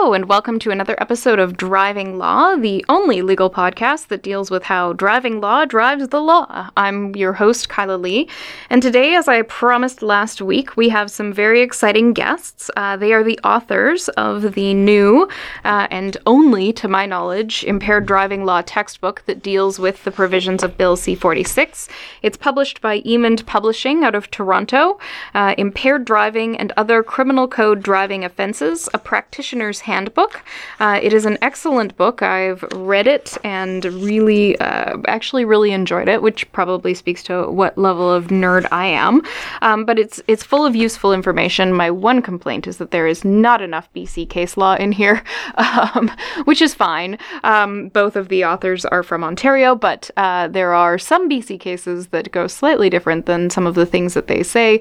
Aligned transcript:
and 0.00 0.28
welcome 0.28 0.58
to 0.58 0.70
another 0.70 0.96
episode 0.98 1.38
of 1.38 1.58
Driving 1.58 2.16
Law, 2.16 2.56
the 2.56 2.84
only 2.88 3.20
legal 3.20 3.50
podcast 3.50 4.08
that 4.08 4.22
deals 4.22 4.50
with 4.50 4.64
how 4.64 4.94
driving 4.94 5.42
law 5.42 5.66
drives 5.66 6.08
the 6.08 6.22
law. 6.22 6.70
I'm 6.74 7.14
your 7.14 7.34
host, 7.34 7.68
Kyla 7.68 7.96
Lee, 7.96 8.26
and 8.70 8.82
today, 8.82 9.14
as 9.14 9.28
I 9.28 9.42
promised 9.42 10.02
last 10.02 10.40
week, 10.40 10.74
we 10.74 10.88
have 10.88 11.10
some 11.10 11.34
very 11.34 11.60
exciting 11.60 12.14
guests. 12.14 12.70
Uh, 12.78 12.96
they 12.96 13.12
are 13.12 13.22
the 13.22 13.38
authors 13.44 14.08
of 14.10 14.54
the 14.54 14.72
new 14.72 15.28
uh, 15.64 15.86
and 15.90 16.16
only, 16.24 16.72
to 16.72 16.88
my 16.88 17.04
knowledge, 17.04 17.62
impaired 17.64 18.06
driving 18.06 18.46
law 18.46 18.62
textbook 18.62 19.22
that 19.26 19.42
deals 19.42 19.78
with 19.78 20.02
the 20.04 20.10
provisions 20.10 20.62
of 20.62 20.78
Bill 20.78 20.96
C 20.96 21.14
46. 21.14 21.88
It's 22.22 22.38
published 22.38 22.80
by 22.80 23.00
Emond 23.00 23.46
Publishing 23.46 24.02
out 24.02 24.14
of 24.14 24.30
Toronto. 24.30 24.98
Uh, 25.34 25.54
impaired 25.58 26.06
Driving 26.06 26.56
and 26.56 26.72
Other 26.78 27.02
Criminal 27.02 27.46
Code 27.46 27.82
Driving 27.82 28.24
Offenses, 28.24 28.88
a 28.94 28.98
Practitioner's 28.98 29.80
Handbook. 29.90 30.44
Uh, 30.78 31.00
it 31.02 31.12
is 31.12 31.26
an 31.26 31.36
excellent 31.42 31.96
book. 31.96 32.22
I've 32.22 32.62
read 32.74 33.08
it 33.08 33.36
and 33.42 33.84
really, 33.84 34.56
uh, 34.60 34.98
actually, 35.08 35.44
really 35.44 35.72
enjoyed 35.72 36.08
it, 36.08 36.22
which 36.22 36.50
probably 36.52 36.94
speaks 36.94 37.24
to 37.24 37.50
what 37.50 37.76
level 37.76 38.08
of 38.08 38.28
nerd 38.28 38.68
I 38.70 38.86
am. 38.86 39.22
Um, 39.62 39.84
but 39.84 39.98
it's 39.98 40.22
it's 40.28 40.44
full 40.44 40.64
of 40.64 40.76
useful 40.76 41.12
information. 41.12 41.72
My 41.72 41.90
one 41.90 42.22
complaint 42.22 42.68
is 42.68 42.76
that 42.76 42.92
there 42.92 43.08
is 43.08 43.24
not 43.24 43.60
enough 43.60 43.92
BC 43.92 44.30
case 44.30 44.56
law 44.56 44.74
in 44.76 44.92
here, 44.92 45.24
um, 45.56 46.08
which 46.44 46.62
is 46.62 46.72
fine. 46.72 47.18
Um, 47.42 47.88
both 47.88 48.14
of 48.14 48.28
the 48.28 48.44
authors 48.44 48.84
are 48.84 49.02
from 49.02 49.24
Ontario, 49.24 49.74
but 49.74 50.08
uh, 50.16 50.46
there 50.48 50.72
are 50.72 50.98
some 50.98 51.28
BC 51.28 51.58
cases 51.58 52.08
that 52.08 52.30
go 52.30 52.46
slightly 52.46 52.90
different 52.90 53.26
than 53.26 53.50
some 53.50 53.66
of 53.66 53.74
the 53.74 53.86
things 53.86 54.14
that 54.14 54.28
they 54.28 54.44
say. 54.44 54.80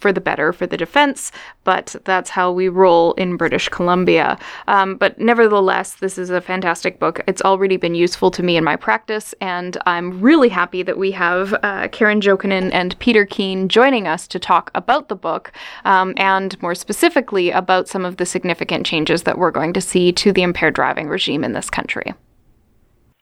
For 0.00 0.12
the 0.12 0.20
better 0.20 0.52
for 0.52 0.66
the 0.66 0.76
defense, 0.78 1.30
but 1.64 1.94
that's 2.04 2.30
how 2.30 2.50
we 2.50 2.68
roll 2.68 3.12
in 3.14 3.36
British 3.36 3.68
Columbia. 3.68 4.38
Um, 4.66 4.96
but 4.96 5.18
nevertheless, 5.18 5.94
this 5.94 6.16
is 6.16 6.30
a 6.30 6.40
fantastic 6.40 6.98
book. 6.98 7.20
It's 7.26 7.42
already 7.42 7.76
been 7.76 7.94
useful 7.94 8.30
to 8.30 8.42
me 8.42 8.56
in 8.56 8.64
my 8.64 8.76
practice, 8.76 9.34
and 9.42 9.76
I'm 9.84 10.20
really 10.20 10.48
happy 10.48 10.82
that 10.82 10.96
we 10.96 11.10
have 11.10 11.54
uh, 11.62 11.88
Karen 11.88 12.22
Jokinen 12.22 12.70
and 12.72 12.98
Peter 12.98 13.26
Keene 13.26 13.68
joining 13.68 14.08
us 14.08 14.26
to 14.28 14.38
talk 14.38 14.70
about 14.74 15.08
the 15.08 15.16
book 15.16 15.52
um, 15.84 16.14
and 16.16 16.60
more 16.62 16.74
specifically 16.74 17.50
about 17.50 17.86
some 17.86 18.06
of 18.06 18.16
the 18.16 18.24
significant 18.24 18.86
changes 18.86 19.24
that 19.24 19.36
we're 19.36 19.50
going 19.50 19.74
to 19.74 19.82
see 19.82 20.12
to 20.12 20.32
the 20.32 20.42
impaired 20.42 20.74
driving 20.74 21.08
regime 21.08 21.44
in 21.44 21.52
this 21.52 21.68
country. 21.68 22.14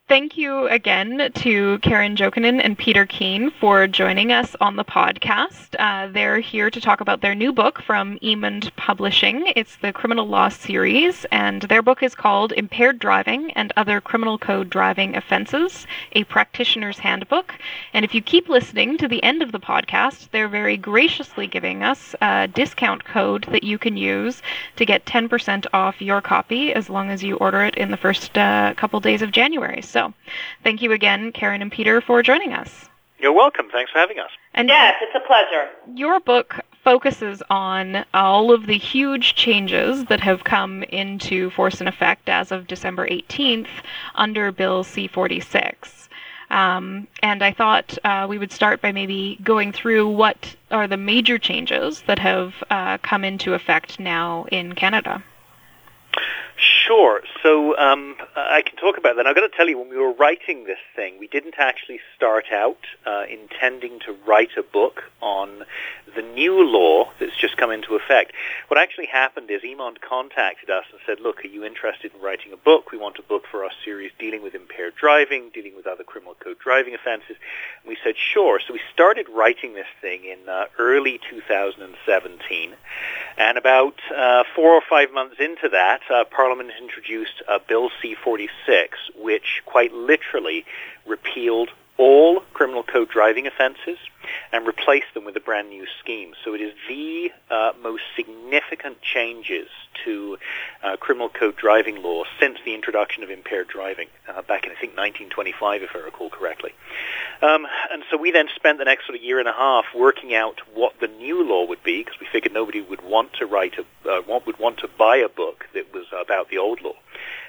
Thank 0.08 0.38
you 0.38 0.66
again 0.68 1.30
to 1.34 1.78
Karen 1.80 2.16
Jokinen 2.16 2.62
and 2.64 2.78
Peter 2.78 3.04
Keene 3.04 3.50
for 3.50 3.86
joining 3.86 4.32
us 4.32 4.56
on 4.58 4.76
the 4.76 4.84
podcast. 4.84 5.76
Uh, 5.78 6.10
they're 6.10 6.40
here 6.40 6.70
to 6.70 6.80
talk 6.80 7.02
about 7.02 7.20
their 7.20 7.34
new 7.34 7.52
book 7.52 7.82
from 7.82 8.18
Emond 8.22 8.74
Publishing. 8.76 9.52
It's 9.54 9.76
the 9.76 9.92
Criminal 9.92 10.26
Law 10.26 10.48
series, 10.48 11.26
and 11.30 11.60
their 11.60 11.82
book 11.82 12.02
is 12.02 12.14
called 12.14 12.52
Impaired 12.52 12.98
Driving 12.98 13.50
and 13.50 13.70
Other 13.76 14.00
Criminal 14.00 14.38
Code 14.38 14.70
Driving 14.70 15.14
Offenses, 15.14 15.86
a 16.12 16.24
Practitioner's 16.24 17.00
Handbook. 17.00 17.54
And 17.92 18.02
if 18.02 18.14
you 18.14 18.22
keep 18.22 18.48
listening 18.48 18.96
to 18.96 19.08
the 19.08 19.22
end 19.22 19.42
of 19.42 19.52
the 19.52 19.60
podcast, 19.60 20.30
they're 20.30 20.48
very 20.48 20.78
graciously 20.78 21.46
giving 21.46 21.82
us 21.82 22.14
a 22.22 22.48
discount 22.48 23.04
code 23.04 23.46
that 23.50 23.62
you 23.62 23.76
can 23.76 23.98
use 23.98 24.40
to 24.76 24.86
get 24.86 25.04
10% 25.04 25.66
off 25.74 26.00
your 26.00 26.22
copy 26.22 26.72
as 26.72 26.88
long 26.88 27.10
as 27.10 27.22
you 27.22 27.36
order 27.36 27.62
it 27.62 27.74
in 27.74 27.90
the 27.90 27.98
first 27.98 28.38
uh, 28.38 28.72
couple 28.78 29.00
days 29.00 29.20
of 29.20 29.32
January. 29.32 29.82
So 29.82 29.97
so 29.98 30.14
thank 30.62 30.80
you 30.82 30.92
again, 30.92 31.32
Karen 31.32 31.60
and 31.62 31.72
Peter, 31.72 32.00
for 32.00 32.22
joining 32.22 32.52
us. 32.52 32.88
You're 33.18 33.32
welcome. 33.32 33.66
Thanks 33.72 33.90
for 33.90 33.98
having 33.98 34.20
us. 34.20 34.30
And 34.54 34.68
yes, 34.68 34.94
it's 35.02 35.14
a 35.14 35.26
pleasure. 35.26 35.68
Your 35.96 36.20
book 36.20 36.60
focuses 36.84 37.42
on 37.50 38.04
all 38.14 38.52
of 38.52 38.66
the 38.66 38.78
huge 38.78 39.34
changes 39.34 40.04
that 40.04 40.20
have 40.20 40.44
come 40.44 40.84
into 40.84 41.50
force 41.50 41.80
and 41.80 41.88
effect 41.88 42.28
as 42.28 42.52
of 42.52 42.68
December 42.68 43.08
18th 43.08 43.66
under 44.14 44.52
Bill 44.52 44.84
C-46. 44.84 46.08
Um, 46.50 47.08
and 47.20 47.42
I 47.42 47.52
thought 47.52 47.98
uh, 48.04 48.26
we 48.28 48.38
would 48.38 48.52
start 48.52 48.80
by 48.80 48.92
maybe 48.92 49.38
going 49.42 49.72
through 49.72 50.08
what 50.08 50.54
are 50.70 50.86
the 50.86 50.96
major 50.96 51.38
changes 51.38 52.02
that 52.02 52.20
have 52.20 52.54
uh, 52.70 52.98
come 52.98 53.24
into 53.24 53.52
effect 53.52 53.98
now 53.98 54.46
in 54.52 54.76
Canada. 54.76 55.22
Sure. 56.88 57.20
So 57.42 57.76
um, 57.76 58.16
I 58.34 58.62
can 58.62 58.76
talk 58.76 58.96
about 58.96 59.16
that. 59.16 59.26
I've 59.26 59.34
got 59.34 59.42
to 59.42 59.54
tell 59.54 59.68
you, 59.68 59.78
when 59.78 59.90
we 59.90 59.98
were 59.98 60.14
writing 60.14 60.64
this 60.64 60.78
thing, 60.96 61.18
we 61.18 61.26
didn't 61.26 61.56
actually 61.58 62.00
start 62.16 62.46
out 62.50 62.78
uh, 63.04 63.24
intending 63.28 64.00
to 64.06 64.16
write 64.26 64.56
a 64.56 64.62
book 64.62 65.02
on 65.20 65.64
the 66.16 66.22
new 66.22 66.64
law 66.64 67.12
that's 67.20 67.36
just 67.36 67.58
come 67.58 67.70
into 67.70 67.94
effect. 67.94 68.32
What 68.68 68.80
actually 68.80 69.04
happened 69.04 69.50
is 69.50 69.60
Emond 69.62 70.00
contacted 70.00 70.70
us 70.70 70.84
and 70.90 70.98
said, 71.04 71.20
look, 71.20 71.44
are 71.44 71.48
you 71.48 71.62
interested 71.62 72.10
in 72.14 72.22
writing 72.22 72.54
a 72.54 72.56
book? 72.56 72.90
We 72.90 72.96
want 72.96 73.18
a 73.18 73.22
book 73.22 73.44
for 73.50 73.64
our 73.64 73.70
series 73.84 74.10
dealing 74.18 74.42
with 74.42 74.54
impaired 74.54 74.94
driving, 74.96 75.50
dealing 75.52 75.76
with 75.76 75.86
other 75.86 76.04
criminal 76.04 76.36
code 76.40 76.58
driving 76.58 76.94
offenses. 76.94 77.36
And 77.82 77.88
we 77.88 77.98
said, 78.02 78.14
sure. 78.16 78.60
So 78.66 78.72
we 78.72 78.80
started 78.94 79.26
writing 79.28 79.74
this 79.74 79.86
thing 80.00 80.24
in 80.24 80.48
uh, 80.48 80.64
early 80.78 81.20
2017. 81.28 82.72
And 83.36 83.58
about 83.58 83.94
uh, 84.16 84.44
four 84.56 84.72
or 84.72 84.82
five 84.88 85.12
months 85.12 85.36
into 85.38 85.68
that, 85.68 86.00
uh, 86.10 86.24
Parliament 86.24 86.70
introduced 86.80 87.42
a 87.48 87.58
Bill 87.60 87.90
C-46, 88.00 88.88
which 89.16 89.62
quite 89.66 89.92
literally 89.92 90.64
repealed 91.06 91.70
all 91.96 92.40
criminal 92.52 92.82
code 92.82 93.08
driving 93.08 93.46
offenses 93.46 93.98
and 94.52 94.66
replace 94.66 95.04
them 95.14 95.24
with 95.24 95.36
a 95.36 95.40
brand 95.40 95.68
new 95.68 95.86
scheme. 96.00 96.32
So 96.44 96.54
it 96.54 96.60
is 96.60 96.72
the 96.88 97.30
uh, 97.50 97.72
most 97.82 98.02
significant 98.16 99.00
changes 99.02 99.68
to 100.04 100.38
uh, 100.82 100.96
criminal 100.96 101.28
code 101.28 101.56
driving 101.56 102.02
law 102.02 102.24
since 102.40 102.58
the 102.64 102.74
introduction 102.74 103.22
of 103.22 103.30
impaired 103.30 103.68
driving 103.68 104.08
uh, 104.28 104.42
back 104.42 104.64
in, 104.64 104.72
I 104.72 104.74
think, 104.74 104.96
1925, 104.96 105.82
if 105.82 105.90
I 105.94 105.98
recall 105.98 106.30
correctly. 106.30 106.72
Um, 107.42 107.66
and 107.92 108.02
so 108.10 108.16
we 108.16 108.30
then 108.30 108.48
spent 108.54 108.78
the 108.78 108.84
next 108.84 109.06
sort 109.06 109.16
of 109.16 109.22
year 109.22 109.38
and 109.38 109.48
a 109.48 109.52
half 109.52 109.84
working 109.94 110.34
out 110.34 110.60
what 110.74 110.94
the 111.00 111.08
new 111.08 111.42
law 111.42 111.66
would 111.66 111.82
be, 111.82 112.02
because 112.02 112.18
we 112.20 112.26
figured 112.30 112.52
nobody 112.52 112.80
would 112.80 113.02
want 113.02 113.32
to 113.34 113.46
write 113.46 113.74
a, 113.78 114.10
uh, 114.10 114.22
would 114.46 114.58
want 114.58 114.78
to 114.78 114.88
buy 114.98 115.16
a 115.16 115.28
book 115.28 115.66
that 115.74 115.92
was 115.92 116.06
about 116.12 116.48
the 116.50 116.58
old 116.58 116.80
law 116.80 116.94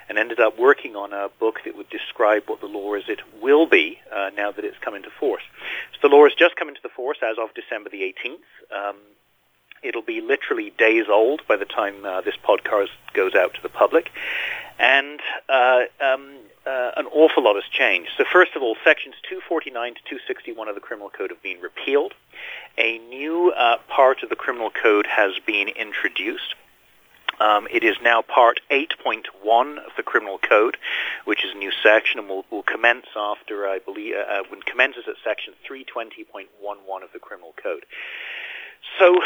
and 0.10 0.18
ended 0.18 0.40
up 0.40 0.60
working 0.60 0.96
on 0.96 1.14
a 1.14 1.30
book 1.40 1.62
that 1.64 1.78
would 1.78 1.90
describe 1.90 2.44
what 2.48 2.60
the 2.60 2.68
law 2.68 2.94
as 2.96 3.04
it 3.08 3.20
will 3.42 3.68
be 3.68 4.00
uh, 4.12 4.32
now 4.36 4.52
that 4.52 4.66
it's 4.66 4.78
come 4.80 4.96
into 4.96 5.10
force. 5.12 5.44
So 5.94 6.10
the 6.10 6.16
law 6.16 6.24
has 6.24 6.34
just 6.34 6.56
come 6.56 6.68
into 6.68 6.82
the 6.82 6.90
force 6.90 7.20
as 7.24 7.38
of 7.38 7.54
December 7.54 7.90
the 7.90 8.02
18th. 8.02 8.90
Um, 8.90 8.96
it'll 9.84 10.02
be 10.02 10.20
literally 10.20 10.72
days 10.78 11.06
old 11.10 11.42
by 11.48 11.56
the 11.56 11.66
time 11.66 12.04
uh, 12.04 12.22
this 12.22 12.36
podcast 12.44 12.90
goes 13.14 13.36
out 13.36 13.54
to 13.54 13.62
the 13.62 13.70
public. 13.70 14.12
And 14.80 15.20
uh, 15.48 15.82
um, 16.02 16.38
uh, 16.66 16.92
an 16.98 17.06
awful 17.08 17.44
lot 17.44 17.56
has 17.56 17.66
changed. 17.72 18.12
So 18.18 18.24
first 18.32 18.56
of 18.56 18.62
all, 18.62 18.76
sections 18.84 19.16
249 19.28 19.96
to 19.96 20.02
261 20.02 20.68
of 20.68 20.76
the 20.76 20.82
criminal 20.82 21.10
code 21.10 21.30
have 21.30 21.42
been 21.42 21.60
repealed. 21.62 22.14
A 22.78 22.98
new 23.00 23.52
uh, 23.52 23.78
part 23.88 24.24
of 24.24 24.30
the 24.30 24.36
criminal 24.36 24.70
code 24.70 25.08
has 25.08 25.34
been 25.46 25.68
introduced. 25.70 26.56
Um, 27.40 27.68
it 27.72 27.84
is 27.84 27.96
now 28.02 28.22
part 28.22 28.60
8.1 28.70 29.78
of 29.78 29.92
the 29.96 30.04
Criminal 30.04 30.38
Code, 30.38 30.78
which 31.26 31.46
is 31.46 31.52
a 31.56 31.58
new 31.58 31.72
section, 31.84 32.20
and 32.20 32.28
will, 32.28 32.46
will 32.52 32.64
commence 32.64 33.06
after, 33.16 33.68
I 33.68 33.80
believe, 33.80 34.16
uh, 34.16 34.20
uh 34.20 34.44
when 34.50 34.62
commences 34.62 35.06
at 35.08 35.16
section 35.24 35.54
320.11 35.70 37.04
of 37.04 37.10
the 37.14 37.20
Criminal 37.20 37.54
Code. 37.62 37.86
So 38.98 39.20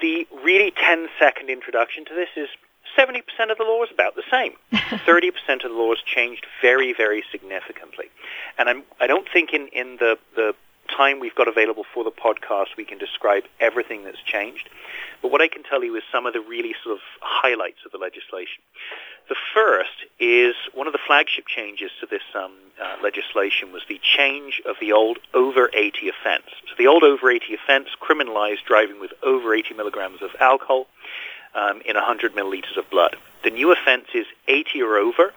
the 0.00 0.26
really 0.42 0.70
10-second 0.70 1.48
introduction 1.48 2.04
to 2.06 2.14
this 2.14 2.28
is 2.36 2.48
70% 2.96 3.20
of 3.50 3.58
the 3.58 3.64
law 3.64 3.82
is 3.82 3.90
about 3.92 4.14
the 4.16 4.22
same. 4.30 4.52
30% 4.72 5.30
of 5.64 5.70
the 5.70 5.76
law 5.76 5.90
has 5.90 6.02
changed 6.04 6.46
very, 6.62 6.92
very 6.92 7.22
significantly. 7.30 8.06
And 8.58 8.68
I'm, 8.68 8.82
I 9.00 9.06
don't 9.06 9.28
think 9.30 9.52
in, 9.52 9.68
in 9.68 9.96
the, 9.96 10.18
the 10.34 10.54
time 10.86 11.20
we've 11.20 11.34
got 11.34 11.48
available 11.48 11.84
for 11.94 12.04
the 12.04 12.10
podcast 12.10 12.76
we 12.76 12.84
can 12.84 12.98
describe 12.98 13.44
everything 13.60 14.04
that's 14.04 14.22
changed. 14.24 14.68
But 15.22 15.30
what 15.30 15.40
I 15.40 15.48
can 15.48 15.62
tell 15.62 15.82
you 15.82 15.96
is 15.96 16.02
some 16.10 16.26
of 16.26 16.32
the 16.32 16.40
really 16.40 16.74
sort 16.82 16.94
of 16.96 17.00
highlights 17.20 17.78
of 17.84 17.92
the 17.92 17.98
legislation. 17.98 18.62
The 19.28 19.36
first 19.54 20.06
is 20.20 20.54
one 20.72 20.86
of 20.86 20.92
the 20.92 21.00
flagship 21.04 21.46
changes 21.46 21.90
to 22.00 22.06
this 22.06 22.22
um, 22.34 22.52
uh, 22.80 22.96
legislation 23.02 23.72
was 23.72 23.82
the 23.88 24.00
change 24.02 24.62
of 24.66 24.76
the 24.80 24.92
old 24.92 25.18
over 25.34 25.70
80 25.74 26.08
offense. 26.08 26.46
So 26.68 26.74
the 26.78 26.86
old 26.86 27.02
over 27.02 27.30
80 27.30 27.54
offense 27.54 27.88
criminalized 28.00 28.64
driving 28.66 29.00
with 29.00 29.12
over 29.22 29.54
80 29.54 29.74
milligrams 29.74 30.22
of 30.22 30.30
alcohol 30.40 30.86
um, 31.54 31.80
in 31.84 31.96
100 31.96 32.34
milliliters 32.34 32.76
of 32.76 32.88
blood. 32.90 33.16
The 33.42 33.50
new 33.50 33.72
offense 33.72 34.06
is 34.14 34.26
80 34.46 34.82
or 34.82 34.96
over, 34.96 35.32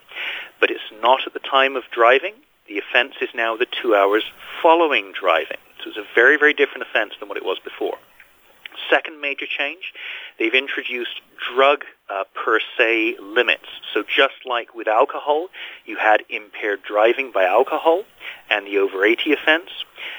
but 0.60 0.69
it's 0.69 0.81
not 1.01 1.22
at 1.25 1.34
the 1.34 1.40
time 1.40 1.75
of 1.75 1.84
driving. 1.92 2.34
The 2.69 2.77
offense 2.77 3.16
is 3.19 3.30
now 3.33 3.57
the 3.57 3.66
two 3.66 3.95
hours 3.95 4.24
following 4.62 5.12
driving. 5.12 5.57
So 5.83 5.89
it's 5.89 5.98
a 5.98 6.06
very, 6.13 6.38
very 6.38 6.54
different 6.54 6.83
offense 6.83 7.13
than 7.19 7.27
what 7.27 7.38
it 7.38 7.44
was 7.44 7.57
before. 7.57 7.98
Second 8.92 9.19
major 9.19 9.48
change, 9.48 9.92
they've 10.38 10.54
introduced 10.54 11.19
drug 11.54 11.83
uh, 12.10 12.25
per 12.36 12.60
se 12.77 13.18
limits. 13.19 13.66
So 13.92 14.04
just 14.04 14.45
like 14.45 14.75
with 14.75 14.88
alcohol, 14.88 15.48
you 15.86 15.98
had 15.98 16.24
impaired 16.30 16.83
driving 16.83 17.31
by 17.31 17.45
alcohol 17.45 18.04
and 18.51 18.68
the 18.68 18.77
over 18.77 19.04
80 19.04 19.33
offense, 19.33 19.72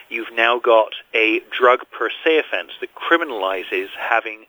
you've 0.09 0.33
now 0.33 0.59
got 0.59 0.93
a 1.15 1.41
drug 1.57 1.87
per 1.97 2.11
se 2.25 2.41
offense 2.41 2.73
that 2.81 2.97
criminalizes 2.97 3.89
having 3.97 4.47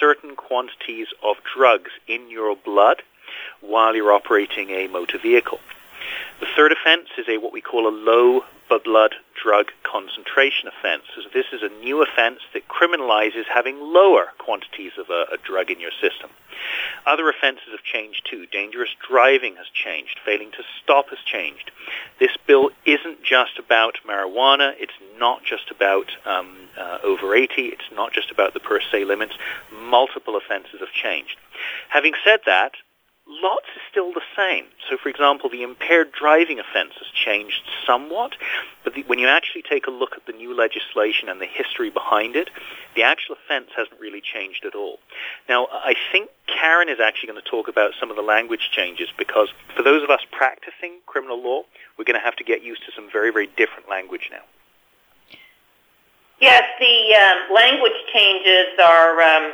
certain 0.00 0.34
quantities 0.34 1.06
of 1.22 1.36
drugs 1.56 1.92
in 2.08 2.30
your 2.30 2.56
blood 2.56 3.02
while 3.60 3.94
you're 3.94 4.12
operating 4.12 4.70
a 4.70 4.88
motor 4.88 5.18
vehicle. 5.18 5.60
The 6.40 6.46
third 6.56 6.72
offense 6.72 7.08
is 7.18 7.26
a 7.28 7.38
what 7.38 7.52
we 7.52 7.60
call 7.60 7.88
a 7.88 7.94
low 7.94 8.44
blood 8.84 9.14
drug 9.40 9.66
concentration 9.82 10.68
offense. 10.68 11.04
So 11.14 11.22
this 11.32 11.46
is 11.52 11.62
a 11.62 11.68
new 11.82 12.02
offense 12.02 12.40
that 12.52 12.68
criminalizes 12.68 13.44
having 13.52 13.78
lower 13.80 14.32
quantities 14.38 14.92
of 14.98 15.10
a, 15.10 15.26
a, 15.32 15.36
drug 15.44 15.70
in 15.70 15.80
your 15.80 15.90
system. 16.00 16.30
Other 17.06 17.28
offenses 17.28 17.68
have 17.70 17.82
changed 17.82 18.26
too. 18.30 18.46
Dangerous 18.46 18.90
driving 19.06 19.56
has 19.56 19.66
changed. 19.72 20.18
Failing 20.24 20.50
to 20.52 20.62
stop 20.82 21.10
has 21.10 21.18
changed. 21.24 21.70
This 22.18 22.36
bill 22.46 22.70
isn't 22.86 23.22
just 23.22 23.58
about 23.58 23.98
marijuana. 24.06 24.74
It's 24.78 24.98
not 25.18 25.44
just 25.44 25.70
about 25.70 26.10
um, 26.24 26.56
uh, 26.78 26.98
over 27.02 27.34
80. 27.34 27.66
It's 27.66 27.90
not 27.94 28.12
just 28.12 28.30
about 28.30 28.54
the 28.54 28.60
per 28.60 28.80
se 28.80 29.04
limits. 29.04 29.34
Multiple 29.72 30.36
offenses 30.36 30.80
have 30.80 30.92
changed. 30.92 31.36
Having 31.88 32.14
said 32.24 32.40
that, 32.46 32.72
lots 33.26 33.66
is 33.74 33.82
still 33.90 34.12
the 34.12 34.22
same. 34.36 34.66
So, 34.88 34.96
for 34.96 35.08
example, 35.08 35.48
the 35.48 35.62
impaired 35.62 36.12
driving 36.12 36.58
offence 36.58 36.92
has 36.98 37.08
changed 37.14 37.62
somewhat, 37.86 38.32
but 38.82 38.94
the, 38.94 39.02
when 39.04 39.18
you 39.18 39.28
actually 39.28 39.62
take 39.62 39.86
a 39.86 39.90
look 39.90 40.12
at 40.16 40.26
the 40.26 40.32
new 40.32 40.54
legislation 40.54 41.28
and 41.28 41.40
the 41.40 41.46
history 41.46 41.90
behind 41.90 42.36
it, 42.36 42.50
the 42.94 43.02
actual 43.02 43.36
offence 43.36 43.70
hasn't 43.76 43.98
really 44.00 44.20
changed 44.20 44.64
at 44.64 44.74
all. 44.74 44.98
Now, 45.48 45.68
I 45.72 45.94
think 46.12 46.30
Karen 46.46 46.88
is 46.88 47.00
actually 47.00 47.28
going 47.28 47.42
to 47.42 47.50
talk 47.50 47.68
about 47.68 47.92
some 47.98 48.10
of 48.10 48.16
the 48.16 48.22
language 48.22 48.70
changes 48.72 49.08
because 49.16 49.48
for 49.76 49.82
those 49.82 50.02
of 50.02 50.10
us 50.10 50.20
practicing 50.30 51.00
criminal 51.06 51.42
law, 51.42 51.62
we're 51.96 52.04
going 52.04 52.18
to 52.18 52.24
have 52.24 52.36
to 52.36 52.44
get 52.44 52.62
used 52.62 52.84
to 52.86 52.92
some 52.94 53.08
very, 53.10 53.32
very 53.32 53.48
different 53.56 53.88
language 53.88 54.28
now. 54.30 54.42
Yes, 56.40 56.64
the 56.78 57.14
um, 57.14 57.54
language 57.54 57.96
changes 58.12 58.76
are 58.82 59.22
um, 59.22 59.52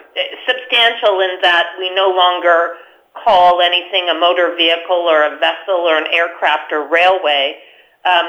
substantial 0.49 1.21
in 1.21 1.39
that 1.43 1.67
we 1.79 1.95
no 1.95 2.09
longer 2.09 2.75
call 3.15 3.61
anything 3.61 4.09
a 4.09 4.15
motor 4.15 4.55
vehicle 4.57 5.07
or 5.09 5.25
a 5.25 5.39
vessel 5.39 5.83
or 5.87 5.99
an 5.99 6.07
aircraft 6.13 6.73
or 6.73 6.89
railway, 6.89 7.57
um, 8.05 8.27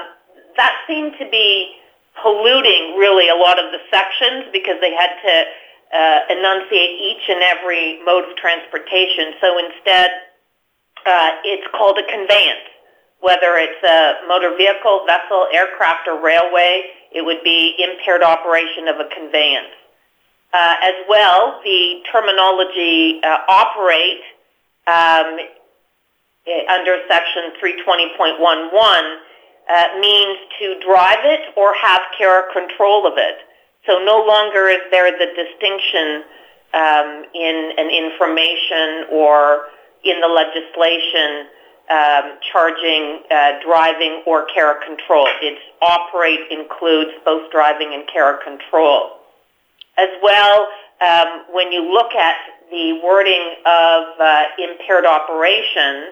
that 0.57 0.74
seemed 0.88 1.13
to 1.19 1.30
be 1.30 1.74
polluting 2.22 2.98
really 2.98 3.30
a 3.30 3.36
lot 3.36 3.57
of 3.57 3.72
the 3.72 3.80
sections 3.89 4.51
because 4.51 4.75
they 4.81 4.92
had 4.92 5.16
to 5.24 5.36
uh, 5.92 6.19
enunciate 6.30 7.00
each 7.00 7.24
and 7.30 7.42
every 7.42 8.04
mode 8.04 8.25
of 8.30 8.36
transportation. 8.36 9.33
So 9.39 9.60
instead, 9.60 10.10
uh, 11.06 11.31
it's 11.44 11.68
called 11.75 11.98
a 11.98 12.06
conveyance. 12.12 12.68
Whether 13.19 13.56
it's 13.57 13.84
a 13.86 14.27
motor 14.27 14.56
vehicle, 14.57 15.06
vessel, 15.06 15.48
aircraft, 15.54 16.07
or 16.07 16.22
railway, 16.22 16.89
it 17.13 17.22
would 17.22 17.44
be 17.44 17.75
impaired 17.77 18.24
operation 18.24 18.88
of 18.88 18.98
a 18.98 19.07
conveyance. 19.13 19.75
Uh, 20.54 20.75
as 20.81 20.95
well, 21.07 21.62
the 21.63 22.01
terminology 22.12 23.22
uh, 23.24 23.38
operate 23.48 24.19
um, 24.88 25.38
eh, 26.48 26.66
under 26.69 26.98
Section 27.07 27.54
320.11 27.62 29.18
uh, 29.69 30.00
means 30.00 30.38
to 30.60 30.80
drive 30.86 31.24
it 31.24 31.54
or 31.57 31.74
have 31.75 32.01
care 32.18 32.44
or 32.44 32.54
control 32.54 33.07
of 33.07 33.13
it. 33.18 33.38
So 33.86 34.04
no 34.04 34.24
longer 34.25 34.68
is 34.68 34.81
there 34.92 35.12
the 35.12 35.28
distinction 35.33 36.24
um, 36.74 37.25
in 37.33 37.72
an 37.78 37.89
information 37.89 39.10
or 39.12 39.68
in 40.04 40.19
the 40.22 40.28
legislation 40.28 41.48
um, 41.89 42.39
charging 42.51 43.24
uh, 43.30 43.60
driving 43.66 44.24
or 44.25 44.45
care 44.54 44.72
or 44.72 44.80
control. 44.86 45.27
It's 45.42 45.62
operate 45.81 46.39
includes 46.50 47.12
both 47.25 47.51
driving 47.51 47.94
and 47.94 48.07
care 48.07 48.36
or 48.36 48.39
control. 48.44 49.19
As 49.98 50.10
well, 50.24 50.68
um, 51.01 51.45
when 51.51 51.72
you 51.72 51.92
look 51.92 52.13
at 52.16 52.36
the 52.71 53.00
wording 53.03 53.56
of 53.65 54.03
uh, 54.19 54.44
impaired 54.57 55.06
operation, 55.06 56.07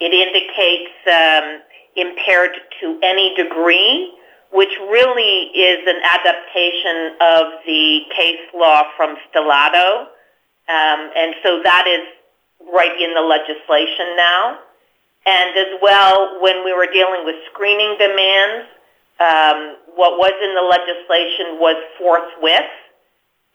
it 0.00 0.12
indicates 0.12 0.90
um, 1.06 1.62
impaired 1.96 2.50
to 2.80 2.98
any 3.02 3.34
degree, 3.36 4.12
which 4.52 4.74
really 4.90 5.54
is 5.54 5.86
an 5.86 6.02
adaptation 6.02 7.14
of 7.20 7.62
the 7.64 8.00
case 8.14 8.42
law 8.52 8.82
from 8.96 9.16
Stellato. 9.30 10.10
Um, 10.68 11.10
and 11.16 11.34
so 11.42 11.62
that 11.62 11.86
is 11.86 12.04
right 12.74 13.00
in 13.00 13.14
the 13.14 13.22
legislation 13.22 14.16
now. 14.16 14.58
And 15.26 15.56
as 15.56 15.78
well, 15.80 16.40
when 16.42 16.64
we 16.64 16.72
were 16.72 16.88
dealing 16.92 17.24
with 17.24 17.36
screening 17.52 17.96
demands, 17.98 18.66
um, 19.20 19.76
what 19.94 20.18
was 20.18 20.32
in 20.42 20.54
the 20.56 20.66
legislation 20.66 21.60
was 21.60 21.76
forthwith 21.98 22.72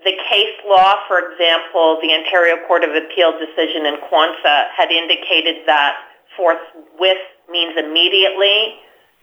the 0.03 0.11
case 0.29 0.57
law, 0.67 0.95
for 1.07 1.31
example, 1.31 1.97
the 2.01 2.11
Ontario 2.11 2.57
Court 2.67 2.83
of 2.83 2.91
Appeal 2.91 3.33
decision 3.39 3.85
in 3.85 3.95
Quansah 4.11 4.69
had 4.75 4.91
indicated 4.91 5.63
that 5.65 5.95
forthwith 6.35 7.23
means 7.49 7.73
immediately. 7.77 8.75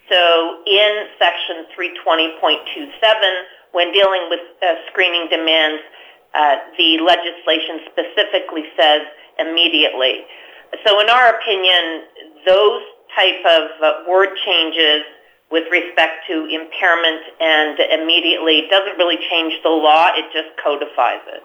So 0.09 0.63
in 0.67 1.07
Section 1.19 1.67
320.27, 1.77 2.89
when 3.73 3.93
dealing 3.93 4.27
with 4.31 4.41
uh, 4.63 4.75
screening 4.91 5.29
demands, 5.29 5.83
uh, 6.35 6.57
the 6.79 6.99
legislation 7.05 7.85
specifically 7.93 8.65
says 8.77 9.03
immediately. 9.39 10.25
So 10.87 11.01
in 11.01 11.09
our 11.11 11.37
opinion, 11.37 12.09
those 12.47 12.83
type 13.15 13.45
of 13.45 13.63
uh, 13.83 13.93
word 14.09 14.31
changes 14.45 15.05
with 15.53 15.65
respect 15.71 16.27
to 16.27 16.47
impairment 16.47 17.23
and 17.39 17.79
immediately 17.79 18.67
doesn't 18.71 18.97
really 18.97 19.19
change 19.31 19.53
the 19.63 19.69
law, 19.69 20.09
it 20.17 20.25
just 20.33 20.49
codifies 20.63 21.21
it. 21.29 21.43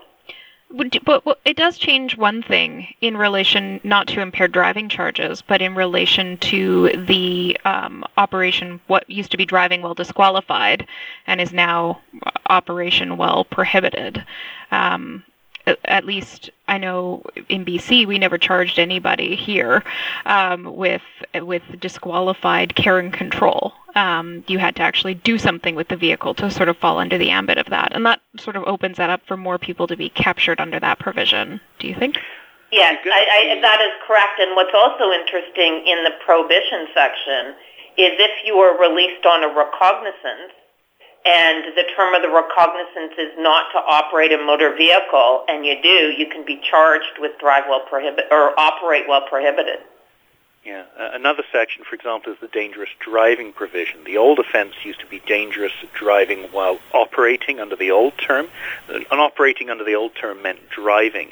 But 1.06 1.24
it 1.46 1.56
does 1.56 1.78
change 1.78 2.18
one 2.18 2.42
thing 2.42 2.88
in 3.00 3.16
relation 3.16 3.80
not 3.84 4.08
to 4.08 4.22
impaired 4.22 4.52
driving 4.52 4.90
charges, 4.90 5.42
but 5.42 5.62
in 5.62 5.76
relation 5.76 6.38
to 6.38 6.90
the 7.06 7.58
um, 7.64 8.04
operation, 8.18 8.82
what 8.88 9.10
used 9.10 9.32
to 9.32 9.38
be 9.38 9.46
driving 9.46 9.82
while 9.82 9.94
disqualified 9.94 10.88
and 11.26 11.40
is 11.40 11.54
now 11.54 12.02
operation 12.50 13.16
while 13.16 13.46
prohibited. 13.46 14.26
Um, 14.72 15.24
at 15.86 16.06
least 16.06 16.50
I 16.68 16.78
know 16.78 17.24
in 17.50 17.66
BC 17.66 18.06
we 18.06 18.18
never 18.18 18.38
charged 18.38 18.80
anybody 18.80 19.36
here 19.36 19.84
um, 20.26 20.76
with 20.76 21.02
with 21.36 21.64
disqualified 21.80 22.76
care 22.76 23.00
and 23.00 23.14
control. 23.14 23.74
Um, 23.96 24.44
you 24.48 24.60
had 24.60 24.76
to 24.78 24.84
actually 24.84 25.16
do 25.16 25.38
something 25.38 25.76
with 25.76 25.88
the 25.88 25.98
vehicle 25.98 26.34
to 26.36 26.52
sort 26.52 26.70
of 26.70 26.78
fall 26.78 27.00
under 27.00 27.18
the 27.18 27.32
ambit 27.32 27.58
of 27.58 27.68
that, 27.68 27.94
and 27.94 28.06
that 28.06 28.22
sort 28.38 28.56
of 28.56 28.64
opens 28.64 28.98
that 28.98 29.10
up 29.10 29.22
for 29.26 29.38
more 29.38 29.58
people 29.58 29.88
to 29.88 29.96
be 29.96 30.10
captured 30.10 30.60
under 30.60 30.80
that 30.80 31.00
provision. 31.00 31.60
Do 31.80 31.88
you 31.88 31.96
think? 31.96 32.18
Yes, 32.72 33.00
I, 33.06 33.56
I, 33.56 33.62
that 33.62 33.80
is 33.82 33.94
correct. 34.06 34.40
And 34.40 34.56
what's 34.56 34.76
also 34.76 35.12
interesting 35.12 35.88
in 35.88 36.04
the 36.04 36.12
prohibition 36.26 36.88
section 36.94 37.56
is 37.98 38.12
if 38.20 38.46
you 38.46 38.56
are 38.56 38.78
released 38.78 39.26
on 39.26 39.44
a 39.44 39.48
recognizance 39.48 40.54
and 41.28 41.76
the 41.76 41.84
term 41.96 42.16
of 42.16 42.22
the 42.22 42.30
recognizance 42.30 43.20
is 43.20 43.34
not 43.38 43.70
to 43.74 43.80
operate 43.80 44.32
a 44.32 44.38
motor 44.38 44.74
vehicle, 44.76 45.44
and 45.50 45.66
you 45.66 45.76
do, 45.84 46.16
you 46.18 46.26
can 46.28 46.46
be 46.46 46.60
charged 46.64 47.20
with 47.20 47.38
drive 47.38 47.66
while 47.68 47.82
prohibit 47.82 48.26
or 48.32 48.58
operate 48.58 49.08
while 49.08 49.28
prohibited. 49.28 49.80
Yeah. 50.68 50.84
Uh, 51.00 51.12
another 51.14 51.44
section, 51.50 51.86
for 51.86 51.96
example, 51.96 52.34
is 52.34 52.40
the 52.42 52.50
dangerous 52.50 52.90
driving 53.00 53.54
provision. 53.54 54.04
The 54.04 54.18
old 54.18 54.40
offense 54.40 54.74
used 54.84 55.00
to 55.00 55.06
be 55.06 55.20
dangerous 55.20 55.72
driving 55.94 56.44
while 56.52 56.80
operating 56.94 57.62
under 57.62 57.78
the 57.78 57.92
old 57.92 58.18
term. 58.18 58.48
And 58.90 59.06
operating 59.12 59.70
under 59.70 59.86
the 59.86 59.96
old 59.96 60.16
term 60.16 60.42
meant 60.42 60.70
driving. 60.70 61.32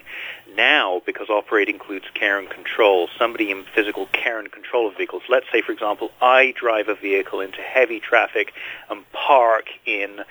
Now, 0.56 1.02
because 1.06 1.30
operate 1.30 1.68
includes 1.68 2.06
care 2.14 2.40
and 2.40 2.50
control, 2.50 3.10
somebody 3.18 3.52
in 3.52 3.66
physical 3.76 4.06
care 4.08 4.40
and 4.40 4.52
control 4.52 4.88
of 4.88 4.96
vehicles, 4.96 5.24
let's 5.28 5.46
say, 5.52 5.62
for 5.62 5.72
example, 5.72 6.12
I 6.22 6.54
drive 6.58 6.88
a 6.88 6.96
vehicle 6.96 7.42
into 7.42 7.62
heavy 7.62 8.00
traffic 8.00 8.54
and 8.90 9.10
park 9.12 9.66
in 9.86 10.22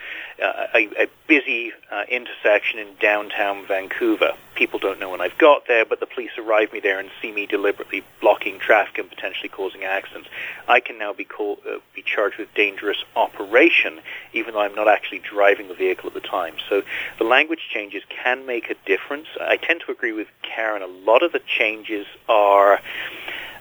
uh, 0.42 0.66
a, 0.74 1.04
a, 1.04 1.06
busy 1.26 1.72
uh, 1.90 2.04
intersection 2.08 2.78
in 2.78 2.88
downtown 3.00 3.66
Vancouver. 3.66 4.32
People 4.54 4.78
don't 4.78 5.00
know 5.00 5.10
when 5.10 5.20
I've 5.20 5.36
got 5.38 5.66
there, 5.66 5.84
but 5.84 6.00
the 6.00 6.06
police 6.06 6.30
arrive 6.38 6.72
me 6.72 6.80
there 6.80 7.00
and 7.00 7.10
see 7.20 7.32
me 7.32 7.46
deliberately 7.46 8.04
blocking 8.20 8.58
traffic 8.58 8.98
and 8.98 9.08
potentially 9.08 9.48
causing 9.48 9.84
accidents. 9.84 10.28
I 10.68 10.80
can 10.80 10.98
now 10.98 11.12
be, 11.12 11.24
call, 11.24 11.58
uh, 11.68 11.78
be 11.94 12.02
charged 12.02 12.38
with 12.38 12.52
dangerous 12.54 12.98
operation, 13.16 14.00
even 14.32 14.54
though 14.54 14.60
I'm 14.60 14.74
not 14.74 14.88
actually 14.88 15.18
driving 15.18 15.68
the 15.68 15.74
vehicle 15.74 16.06
at 16.08 16.14
the 16.14 16.20
time. 16.20 16.54
So 16.68 16.82
the 17.18 17.24
language 17.24 17.68
changes 17.72 18.02
can 18.08 18.46
make 18.46 18.70
a 18.70 18.74
difference. 18.86 19.26
I 19.40 19.56
tend 19.56 19.82
to 19.86 19.92
agree 19.92 20.12
with 20.12 20.28
Karen. 20.42 20.82
A 20.82 20.86
lot 20.86 21.22
of 21.22 21.32
the 21.32 21.40
changes 21.40 22.06
are 22.28 22.80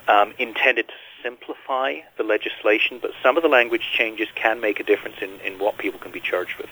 um, 0.08 0.34
intended 0.38 0.88
to 0.90 0.94
simplify 1.24 2.00
the 2.18 2.24
legislation, 2.24 3.00
but 3.02 3.12
some 3.24 3.38
of 3.38 3.44
the 3.44 3.50
language 3.50 3.90
changes 3.94 4.28
can 4.36 4.60
make 4.60 4.80
a 4.80 4.84
difference 4.84 5.16
in, 5.22 5.40
in 5.40 5.58
what 5.58 5.78
people 5.78 6.00
can 6.00 6.12
be 6.12 6.20
charged 6.20 6.58
with. 6.58 6.70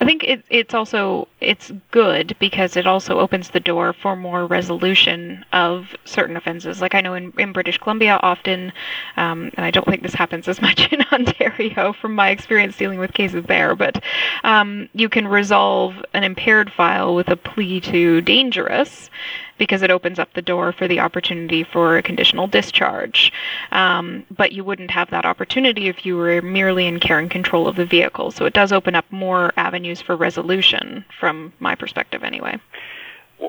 I 0.00 0.06
think 0.06 0.24
it, 0.24 0.44
it's 0.50 0.74
also 0.74 1.28
it's 1.40 1.72
good 1.90 2.36
because 2.38 2.76
it 2.76 2.86
also 2.86 3.20
opens 3.20 3.50
the 3.50 3.60
door 3.60 3.92
for 3.92 4.16
more 4.16 4.44
resolution 4.44 5.44
of 5.52 5.94
certain 6.04 6.36
offenses. 6.36 6.80
Like 6.80 6.94
I 6.94 7.00
know 7.00 7.14
in, 7.14 7.32
in 7.38 7.52
British 7.52 7.78
Columbia, 7.78 8.18
often, 8.22 8.72
um, 9.16 9.50
and 9.56 9.64
I 9.64 9.70
don't 9.70 9.86
think 9.86 10.02
this 10.02 10.14
happens 10.14 10.48
as 10.48 10.60
much 10.68 10.92
in 10.92 11.02
Ontario 11.12 11.92
from 11.92 12.14
my 12.14 12.30
experience 12.30 12.76
dealing 12.76 12.98
with 12.98 13.14
cases 13.14 13.44
there, 13.46 13.74
but 13.76 14.02
um, 14.42 14.88
you 14.94 15.08
can 15.08 15.28
resolve 15.28 15.94
an 16.12 16.24
impaired 16.24 16.72
file 16.72 17.14
with 17.14 17.28
a 17.28 17.36
plea 17.36 17.80
to 17.82 18.20
dangerous, 18.20 19.10
because 19.58 19.82
it 19.82 19.90
opens 19.90 20.18
up 20.18 20.32
the 20.34 20.42
door 20.42 20.72
for 20.72 20.88
the 20.88 21.00
opportunity 21.00 21.64
for 21.64 21.96
a 21.96 22.02
conditional 22.02 22.46
discharge. 22.46 23.32
Um, 23.72 24.24
but 24.30 24.52
you 24.52 24.64
wouldn't 24.64 24.90
have 24.90 25.10
that 25.10 25.24
opportunity 25.24 25.88
if 25.88 26.04
you 26.04 26.16
were 26.16 26.42
merely 26.42 26.86
in 26.86 27.00
care 27.00 27.18
and 27.18 27.30
control 27.30 27.68
of 27.68 27.76
the 27.76 27.86
vehicle. 27.86 28.30
So 28.30 28.44
it 28.44 28.52
does 28.52 28.72
open 28.72 28.94
up 28.94 29.04
more 29.10 29.52
avenues 29.56 30.00
for 30.00 30.16
resolution, 30.16 31.04
from 31.18 31.52
my 31.60 31.74
perspective, 31.74 32.24
anyway. 32.24 32.58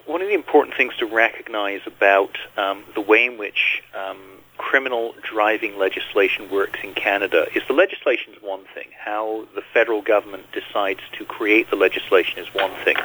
One 0.06 0.22
of 0.22 0.28
the 0.28 0.34
important 0.34 0.76
things 0.76 0.96
to 0.98 1.06
recognize 1.06 1.82
about 1.86 2.38
um, 2.58 2.84
the 2.96 3.02
way 3.02 3.26
in 3.26 3.38
which 3.38 3.84
um, 3.96 4.18
criminal 4.66 5.14
driving 5.22 5.78
legislation 5.78 6.50
works 6.50 6.80
in 6.84 6.92
Canada 6.96 7.46
is 7.54 7.62
the 7.68 7.74
legislation 7.74 8.34
is 8.34 8.42
one 8.42 8.64
thing. 8.74 8.88
How 8.98 9.46
the 9.54 9.62
federal 9.62 10.02
government 10.02 10.52
decides 10.52 11.02
to 11.20 11.24
create 11.24 11.70
the 11.70 11.76
legislation 11.76 12.40
is 12.40 12.48
one 12.52 12.72
thing. 12.84 12.96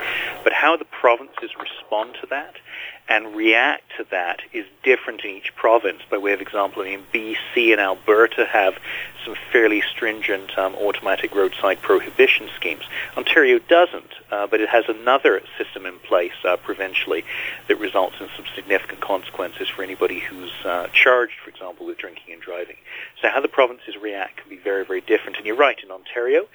But 0.43 0.55
how 0.55 0.79
the 0.79 0.87
provinces 0.87 1.50
respond 1.61 2.17
to 2.23 2.26
that 2.29 2.55
and 3.11 3.35
react 3.35 3.83
to 3.99 4.07
that 4.11 4.40
is 4.52 4.64
different 4.85 5.23
in 5.25 5.31
each 5.31 5.55
province. 5.57 6.00
By 6.09 6.17
way 6.17 6.33
of 6.33 6.40
example, 6.40 6.83
I 6.83 6.97
mean, 6.97 7.05
BC 7.12 7.73
and 7.73 7.81
Alberta 7.81 8.47
have 8.47 8.79
some 9.25 9.35
fairly 9.52 9.83
stringent 9.83 10.57
um, 10.57 10.76
automatic 10.76 11.35
roadside 11.35 11.83
prohibition 11.83 12.49
schemes. 12.57 12.85
Ontario 13.17 13.59
doesn't, 13.59 14.12
uh, 14.31 14.47
but 14.47 14.61
it 14.61 14.69
has 14.69 14.85
another 14.88 15.43
system 15.59 15.87
in 15.87 15.99
place 15.99 16.33
uh, 16.45 16.57
provincially 16.57 17.25
that 17.67 17.76
results 17.81 18.17
in 18.21 18.29
some 18.37 18.47
significant 18.55 19.00
consequences 19.00 19.69
for 19.69 19.83
anybody 19.83 20.21
who's 20.21 20.52
uh, 20.64 20.87
charged, 20.93 21.35
for 21.45 21.50
example, 21.50 21.87
with 21.87 21.99
drinking 21.99 22.33
and 22.33 22.40
driving. 22.40 22.76
So 23.21 23.28
how 23.28 23.40
the 23.40 23.49
provinces 23.49 23.97
react 24.00 24.38
can 24.38 24.49
be 24.49 24.57
very, 24.57 24.85
very 24.85 25.02
different. 25.02 25.37
And 25.37 25.45
you're 25.45 25.57
right, 25.57 25.78
in 25.83 25.90
Ontario, 25.90 26.47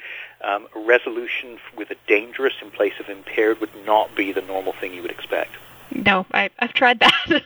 um, 0.44 0.68
a 0.76 0.80
resolution 0.80 1.60
with 1.78 1.92
a 1.92 1.96
dangerous 2.08 2.56
in 2.62 2.72
place 2.72 2.94
of 3.00 3.10
impaired 3.10 3.62
would 3.62 3.86
not 3.86 4.16
be 4.16 4.32
the 4.32 4.42
normal 4.42 4.74
thing 4.74 4.94
you 4.94 5.04
would 5.04 5.12
expect. 5.12 5.52
No, 5.92 6.26
I, 6.34 6.50
have 6.58 6.74
tried 6.74 7.00
that. 7.00 7.26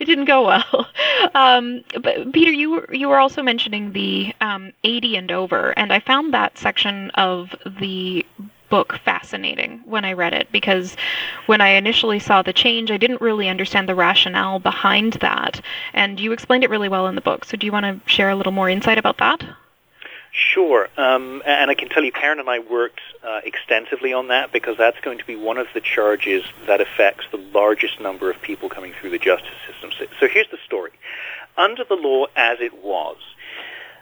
it 0.00 0.04
didn't 0.04 0.26
go 0.26 0.46
well. 0.46 0.86
Um, 1.34 1.82
but 2.00 2.32
Peter, 2.32 2.52
you 2.52 2.70
were, 2.70 2.94
you 2.94 3.08
were 3.08 3.18
also 3.18 3.42
mentioning 3.42 3.92
the 3.92 4.34
um, 4.40 4.72
80 4.84 5.16
and 5.16 5.32
over, 5.32 5.76
and 5.78 5.92
I 5.92 6.00
found 6.00 6.34
that 6.34 6.58
section 6.58 7.10
of 7.12 7.54
the 7.64 8.24
book 8.68 8.98
fascinating 9.04 9.82
when 9.84 10.04
I 10.04 10.12
read 10.12 10.34
it 10.34 10.48
because 10.52 10.96
when 11.46 11.60
I 11.60 11.70
initially 11.70 12.18
saw 12.18 12.42
the 12.42 12.52
change, 12.52 12.90
I 12.90 12.96
didn't 12.96 13.20
really 13.20 13.48
understand 13.48 13.88
the 13.88 13.94
rationale 13.94 14.58
behind 14.58 15.14
that. 15.14 15.60
And 15.92 16.20
you 16.20 16.32
explained 16.32 16.64
it 16.64 16.70
really 16.70 16.88
well 16.88 17.06
in 17.06 17.14
the 17.14 17.20
book. 17.20 17.44
So 17.44 17.56
do 17.56 17.66
you 17.66 17.72
want 17.72 17.84
to 17.84 18.10
share 18.10 18.30
a 18.30 18.36
little 18.36 18.52
more 18.52 18.68
insight 18.68 18.98
about 18.98 19.18
that? 19.18 19.42
Sure, 20.30 20.88
um, 20.96 21.42
and 21.46 21.70
I 21.70 21.74
can 21.74 21.88
tell 21.88 22.04
you, 22.04 22.12
Karen 22.12 22.38
and 22.38 22.48
I 22.48 22.58
worked 22.58 23.00
uh, 23.24 23.40
extensively 23.44 24.12
on 24.12 24.28
that 24.28 24.52
because 24.52 24.76
that's 24.76 25.00
going 25.00 25.18
to 25.18 25.24
be 25.24 25.34
one 25.34 25.56
of 25.56 25.66
the 25.72 25.80
charges 25.80 26.44
that 26.66 26.80
affects 26.80 27.24
the 27.32 27.38
largest 27.38 27.98
number 27.98 28.30
of 28.30 28.40
people 28.42 28.68
coming 28.68 28.92
through 28.92 29.10
the 29.10 29.18
justice 29.18 29.56
system. 29.66 29.90
So, 30.20 30.28
here's 30.28 30.50
the 30.50 30.58
story. 30.64 30.92
Under 31.56 31.82
the 31.82 31.94
law 31.94 32.26
as 32.36 32.60
it 32.60 32.84
was, 32.84 33.16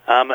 um, 0.09 0.29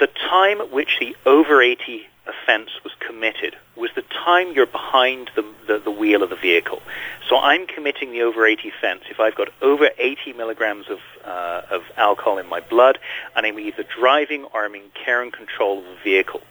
the 0.00 0.06
time 0.06 0.60
at 0.60 0.70
which 0.70 0.98
the 1.00 1.16
over 1.26 1.60
80 1.60 2.06
offense 2.26 2.70
was 2.84 2.92
committed 3.00 3.56
was 3.76 3.90
the 3.94 4.02
time 4.02 4.52
you're 4.52 4.66
behind 4.66 5.30
the, 5.34 5.44
the, 5.66 5.78
the, 5.78 5.90
wheel 5.90 6.22
of 6.22 6.30
the 6.30 6.36
vehicle. 6.36 6.80
So 7.28 7.36
I'm 7.36 7.66
committing 7.66 8.12
the 8.12 8.22
over 8.22 8.46
80 8.46 8.68
offense 8.68 9.02
if 9.10 9.18
I've 9.18 9.34
got 9.34 9.48
over 9.60 9.90
80 9.98 10.32
milligrams 10.34 10.86
of, 10.88 11.00
uh, 11.24 11.62
of 11.70 11.82
alcohol 11.96 12.38
in 12.38 12.48
my 12.48 12.60
blood 12.60 12.98
and 13.34 13.44
I'm 13.44 13.58
either 13.58 13.82
driving 13.82 14.44
or 14.54 14.64
I'm 14.64 14.74
in 14.74 14.90
care 14.94 15.22
and 15.22 15.32
control 15.32 15.78
of 15.78 15.84
the 15.84 15.96
vehicle. 16.04 16.42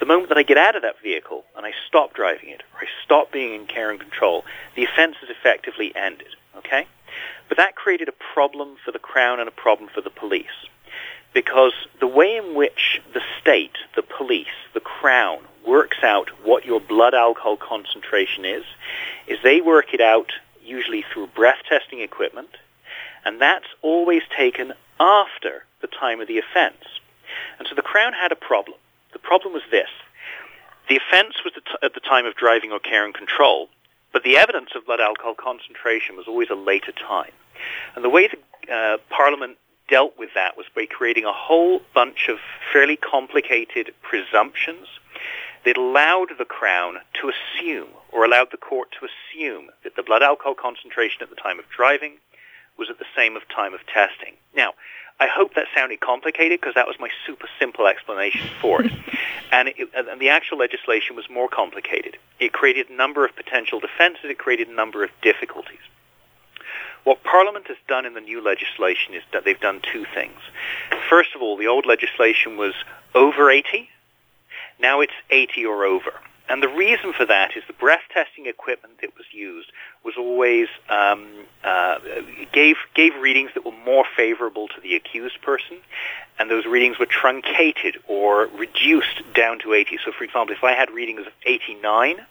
The 0.00 0.06
moment 0.06 0.28
that 0.28 0.38
I 0.38 0.42
get 0.42 0.58
out 0.58 0.76
of 0.76 0.82
that 0.82 1.00
vehicle 1.02 1.44
and 1.56 1.64
I 1.64 1.72
stop 1.86 2.12
driving 2.12 2.50
it 2.50 2.62
or 2.74 2.80
I 2.80 2.86
stop 3.04 3.32
being 3.32 3.54
in 3.54 3.66
care 3.66 3.90
and 3.90 4.00
control, 4.00 4.44
the 4.74 4.84
offense 4.84 5.16
is 5.22 5.30
effectively 5.30 5.94
ended. 5.94 6.28
Okay? 6.56 6.86
But 7.48 7.58
that 7.58 7.76
created 7.76 8.08
a 8.08 8.12
problem 8.34 8.76
for 8.84 8.90
the 8.90 8.98
Crown 8.98 9.38
and 9.38 9.48
a 9.48 9.52
problem 9.52 9.88
for 9.94 10.00
the 10.00 10.10
police 10.10 10.66
because 11.36 11.74
the 12.00 12.06
way 12.06 12.34
in 12.34 12.54
which 12.54 12.98
the 13.12 13.20
state, 13.38 13.76
the 13.94 14.02
police, 14.02 14.56
the 14.72 14.80
crown 14.80 15.38
works 15.66 15.98
out 16.02 16.30
what 16.42 16.64
your 16.76 16.86
blood 16.86 17.14
alcohol 17.14 17.56
concentration 17.56 18.44
is, 18.44 18.64
is 19.26 19.38
they 19.42 19.60
work 19.60 19.94
it 19.94 20.00
out 20.00 20.32
usually 20.62 21.04
through 21.10 21.26
breath 21.28 21.60
testing 21.68 22.00
equipment, 22.00 22.50
and 23.24 23.40
that's 23.40 23.66
always 23.80 24.22
taken 24.36 24.74
after 25.00 25.64
the 25.80 25.86
time 25.86 26.20
of 26.20 26.28
the 26.28 26.38
offense. 26.38 26.84
And 27.58 27.66
so 27.66 27.74
the 27.74 27.82
crown 27.82 28.12
had 28.12 28.30
a 28.30 28.36
problem. 28.36 28.76
The 29.12 29.18
problem 29.18 29.54
was 29.54 29.62
this. 29.70 29.88
The 30.88 30.96
offense 30.96 31.36
was 31.44 31.54
at 31.82 31.94
the 31.94 32.00
time 32.00 32.26
of 32.26 32.36
driving 32.36 32.72
or 32.72 32.78
care 32.78 33.04
and 33.04 33.14
control, 33.14 33.68
but 34.12 34.22
the 34.22 34.36
evidence 34.36 34.70
of 34.76 34.84
blood 34.84 35.00
alcohol 35.00 35.34
concentration 35.34 36.16
was 36.16 36.26
always 36.28 36.50
a 36.50 36.54
later 36.54 36.92
time. 36.92 37.32
And 37.94 38.04
the 38.04 38.10
way 38.10 38.28
the 38.28 38.72
uh, 38.72 38.98
Parliament 39.08 39.56
dealt 39.88 40.18
with 40.18 40.30
that 40.34 40.56
was 40.56 40.66
by 40.74 40.84
creating 40.84 41.24
a 41.24 41.32
whole 41.32 41.80
bunch 41.94 42.28
of 42.28 42.38
fairly 42.72 42.96
complicated 42.96 43.94
presumptions 44.02 44.88
that 45.66 45.76
allowed 45.76 46.28
the 46.38 46.44
Crown 46.44 46.98
to 47.20 47.28
assume, 47.30 47.88
or 48.12 48.24
allowed 48.24 48.48
the 48.52 48.56
court 48.56 48.88
to 48.98 49.06
assume, 49.06 49.68
that 49.82 49.96
the 49.96 50.02
blood 50.02 50.22
alcohol 50.22 50.54
concentration 50.54 51.22
at 51.22 51.28
the 51.28 51.36
time 51.36 51.58
of 51.58 51.68
driving 51.68 52.18
was 52.78 52.88
at 52.88 52.98
the 53.00 53.04
same 53.16 53.36
of 53.36 53.42
time 53.48 53.74
of 53.74 53.80
testing. 53.92 54.34
Now, 54.54 54.74
I 55.18 55.26
hope 55.26 55.54
that 55.54 55.66
sounded 55.74 56.00
complicated 56.00 56.60
because 56.60 56.74
that 56.74 56.86
was 56.86 56.96
my 57.00 57.08
super 57.26 57.48
simple 57.58 57.88
explanation 57.88 58.48
for 58.60 58.82
it. 58.82 58.92
and, 59.52 59.68
it, 59.68 59.88
and 59.94 60.20
the 60.20 60.28
actual 60.28 60.58
legislation 60.58 61.16
was 61.16 61.28
more 61.28 61.48
complicated. 61.48 62.16
It 62.38 62.52
created 62.52 62.88
a 62.88 62.94
number 62.94 63.24
of 63.24 63.34
potential 63.34 63.80
defenses. 63.80 64.24
It 64.24 64.38
created 64.38 64.68
a 64.68 64.74
number 64.74 65.02
of 65.02 65.10
difficulties. 65.20 65.80
What 67.02 67.24
Parliament 67.24 67.66
has 67.68 67.76
done 67.88 68.06
in 68.06 68.14
the 68.14 68.20
new 68.20 68.40
legislation 68.40 69.14
is 69.14 69.22
that 69.32 69.44
they've 69.44 69.58
done 69.58 69.80
two 69.80 70.04
things. 70.14 70.38
First 71.08 71.30
of 71.34 71.42
all, 71.42 71.56
the 71.56 71.66
old 71.66 71.86
legislation 71.86 72.56
was 72.56 72.74
over 73.14 73.50
80. 73.50 73.88
Now 74.80 75.00
it's 75.00 75.12
80 75.30 75.66
or 75.66 75.84
over. 75.84 76.12
And 76.48 76.62
the 76.62 76.68
reason 76.68 77.12
for 77.12 77.26
that 77.26 77.56
is 77.56 77.64
the 77.66 77.72
breath 77.72 78.02
testing 78.12 78.46
equipment 78.46 79.00
that 79.00 79.16
was 79.16 79.26
used 79.32 79.72
was 80.04 80.14
always 80.16 80.68
um, 80.88 81.26
uh, 81.64 81.98
gave 82.52 82.76
gave 82.94 83.16
readings 83.16 83.50
that 83.54 83.64
were 83.64 83.74
more 83.84 84.04
favorable 84.16 84.68
to 84.68 84.80
the 84.80 84.94
accused 84.94 85.42
person, 85.42 85.78
and 86.38 86.48
those 86.48 86.64
readings 86.64 87.00
were 87.00 87.06
truncated 87.06 87.96
or 88.06 88.46
reduced 88.56 89.22
down 89.34 89.58
to 89.60 89.74
80. 89.74 89.98
So, 90.04 90.12
for 90.12 90.22
example, 90.22 90.54
if 90.54 90.62
I 90.62 90.72
had 90.72 90.90
readings 90.90 91.26
of 91.26 91.32
89, 91.44 92.24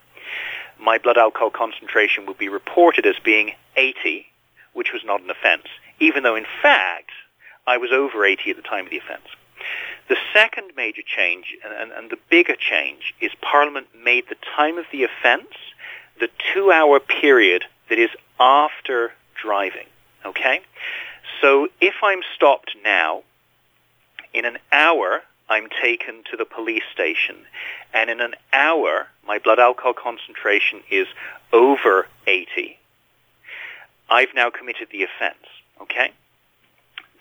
my 0.79 0.97
blood 0.97 1.17
alcohol 1.17 1.49
concentration 1.49 2.25
would 2.25 2.37
be 2.37 2.47
reported 2.47 3.05
as 3.05 3.15
being 3.21 3.51
80, 3.75 4.25
which 4.71 4.93
was 4.93 5.01
not 5.03 5.21
an 5.21 5.29
offence, 5.29 5.67
even 5.99 6.23
though 6.23 6.35
in 6.35 6.45
fact 6.61 7.11
I 7.67 7.77
was 7.77 7.91
over 7.91 8.23
80 8.23 8.51
at 8.51 8.55
the 8.55 8.61
time 8.61 8.85
of 8.85 8.91
the 8.91 8.97
offence. 8.97 9.27
The 10.07 10.17
second 10.33 10.71
major 10.77 11.01
change, 11.01 11.55
and, 11.63 11.91
and, 11.91 12.11
the 12.11 12.17
bigger 12.29 12.55
change, 12.55 13.15
is 13.19 13.31
Parliament 13.41 13.87
made 14.03 14.25
the 14.29 14.35
time 14.55 14.77
of 14.77 14.85
the 14.91 15.03
offence 15.03 15.47
the 16.19 16.29
two-hour 16.53 16.99
period 16.99 17.65
that 17.89 17.99
is 17.99 18.09
after 18.39 19.11
driving. 19.41 19.87
Okay? 20.25 20.61
So 21.41 21.67
if 21.81 21.95
I'm 22.03 22.21
stopped 22.35 22.75
now, 22.83 23.23
in 24.33 24.45
an 24.45 24.57
hour 24.71 25.21
I'm 25.49 25.67
taken 25.81 26.23
to 26.31 26.37
the 26.37 26.45
police 26.45 26.83
station, 26.93 27.35
and 27.93 28.09
in 28.09 28.21
an 28.21 28.35
hour 28.53 29.07
my 29.27 29.39
blood 29.39 29.59
alcohol 29.59 29.93
concentration 29.93 30.81
is 30.89 31.07
over 31.51 32.07
80, 32.27 32.77
I've 34.09 34.33
now 34.35 34.49
committed 34.49 34.89
the 34.91 35.03
offense. 35.03 35.45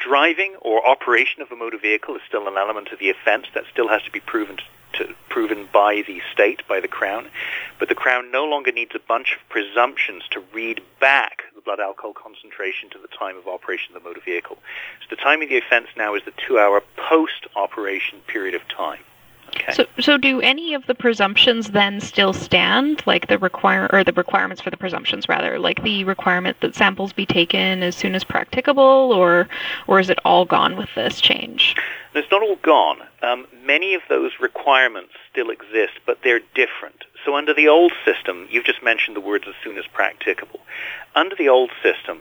Driving 0.05 0.57
or 0.61 0.87
operation 0.87 1.41
of 1.41 1.51
a 1.51 1.57
motor 1.57 1.79
vehicle 1.79 2.15
is 2.15 2.21
still 2.29 2.47
an 2.47 2.59
element 2.59 2.93
of 2.93 2.99
the 2.99 3.09
offense 3.09 3.47
that 3.55 3.65
still 3.73 3.89
has 3.89 4.03
to 4.03 4.11
be 4.11 4.21
proven 4.21 4.59
to, 4.93 5.15
proven 5.31 5.67
by 5.73 6.03
the 6.07 6.21
state, 6.31 6.61
by 6.69 6.79
the 6.79 6.89
Crown. 6.89 7.31
But 7.79 7.89
the 7.89 7.95
Crown 7.95 8.31
no 8.31 8.45
longer 8.45 8.71
needs 8.71 8.95
a 8.95 8.99
bunch 8.99 9.35
of 9.35 9.49
presumptions 9.49 10.25
to 10.33 10.45
read 10.53 10.83
back 11.01 11.45
the 11.55 11.63
blood 11.63 11.81
alcohol 11.81 12.13
concentration 12.13 12.91
to 12.91 12.99
the 12.99 13.09
time 13.09 13.39
of 13.39 13.49
operation 13.49 13.97
of 13.97 14.03
the 14.03 14.07
motor 14.07 14.21
vehicle. 14.21 14.59
So 15.01 15.07
the 15.09 15.23
time 15.23 15.41
of 15.41 15.49
the 15.49 15.57
offense 15.57 15.89
now 15.97 16.15
is 16.15 16.23
the 16.27 16.35
two-hour 16.37 16.83
post-operation 16.97 18.21
period 18.27 18.55
of 18.55 18.69
time. 18.69 19.01
Okay. 19.57 19.73
So, 19.73 19.87
so 20.01 20.19
do 20.19 20.41
any 20.41 20.75
of 20.75 20.87
the 20.87 20.95
presumptions 20.95 21.71
then 21.71 22.01
still 22.01 22.33
stand, 22.33 23.03
like 23.07 23.29
the 23.29 23.39
require 23.39 23.89
or 23.93 24.03
the 24.03 24.13
requirements 24.13 24.61
for 24.61 24.71
the 24.71 24.77
presumptions 24.77 25.29
rather, 25.29 25.59
like 25.59 25.83
the 25.83 26.05
requirement 26.05 26.61
that 26.61 26.75
samples 26.75 27.13
be 27.13 27.27
taken 27.27 27.83
as 27.83 27.95
soon 27.95 28.15
as 28.15 28.25
practicable, 28.25 28.83
or 28.83 29.49
or 29.87 30.01
is 30.01 30.11
it 30.11 30.19
all 30.25 30.45
gone 30.45 30.77
with 30.77 30.89
this 30.95 31.21
change? 31.21 31.77
It's 32.15 32.31
not 32.31 32.43
all 32.43 32.57
gone. 32.57 32.99
Um, 33.23 33.47
many 33.65 33.95
of 33.95 34.03
those 34.09 34.33
requirements 34.41 35.13
still 35.31 35.51
exist, 35.51 35.95
but 36.07 36.19
they're 36.23 36.41
different. 36.55 37.05
So 37.25 37.37
under 37.37 37.53
the 37.55 37.69
old 37.69 37.93
system, 38.05 38.47
you've 38.51 38.65
just 38.65 38.83
mentioned 38.83 39.17
the 39.17 39.21
words 39.21 39.47
as 39.49 39.55
soon 39.65 39.79
as 39.79 39.87
practicable. 39.87 40.61
Under 41.17 41.35
the 41.35 41.49
old 41.49 41.71
system, 41.83 42.21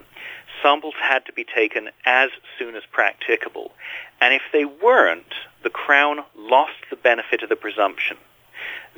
samples 0.64 0.96
had 1.00 1.26
to 1.28 1.34
be 1.34 1.44
taken 1.44 1.90
as 2.06 2.30
soon 2.58 2.76
as 2.76 2.84
practicable. 2.92 3.74
And 4.20 4.34
if 4.34 4.42
they 4.52 4.66
weren't, 4.66 5.34
the 5.64 5.70
Crown 5.70 6.20
lost 6.36 6.74
the 6.90 6.96
benefit 6.96 7.44
of 7.44 7.50
the 7.50 7.56
presumption. 7.56 8.18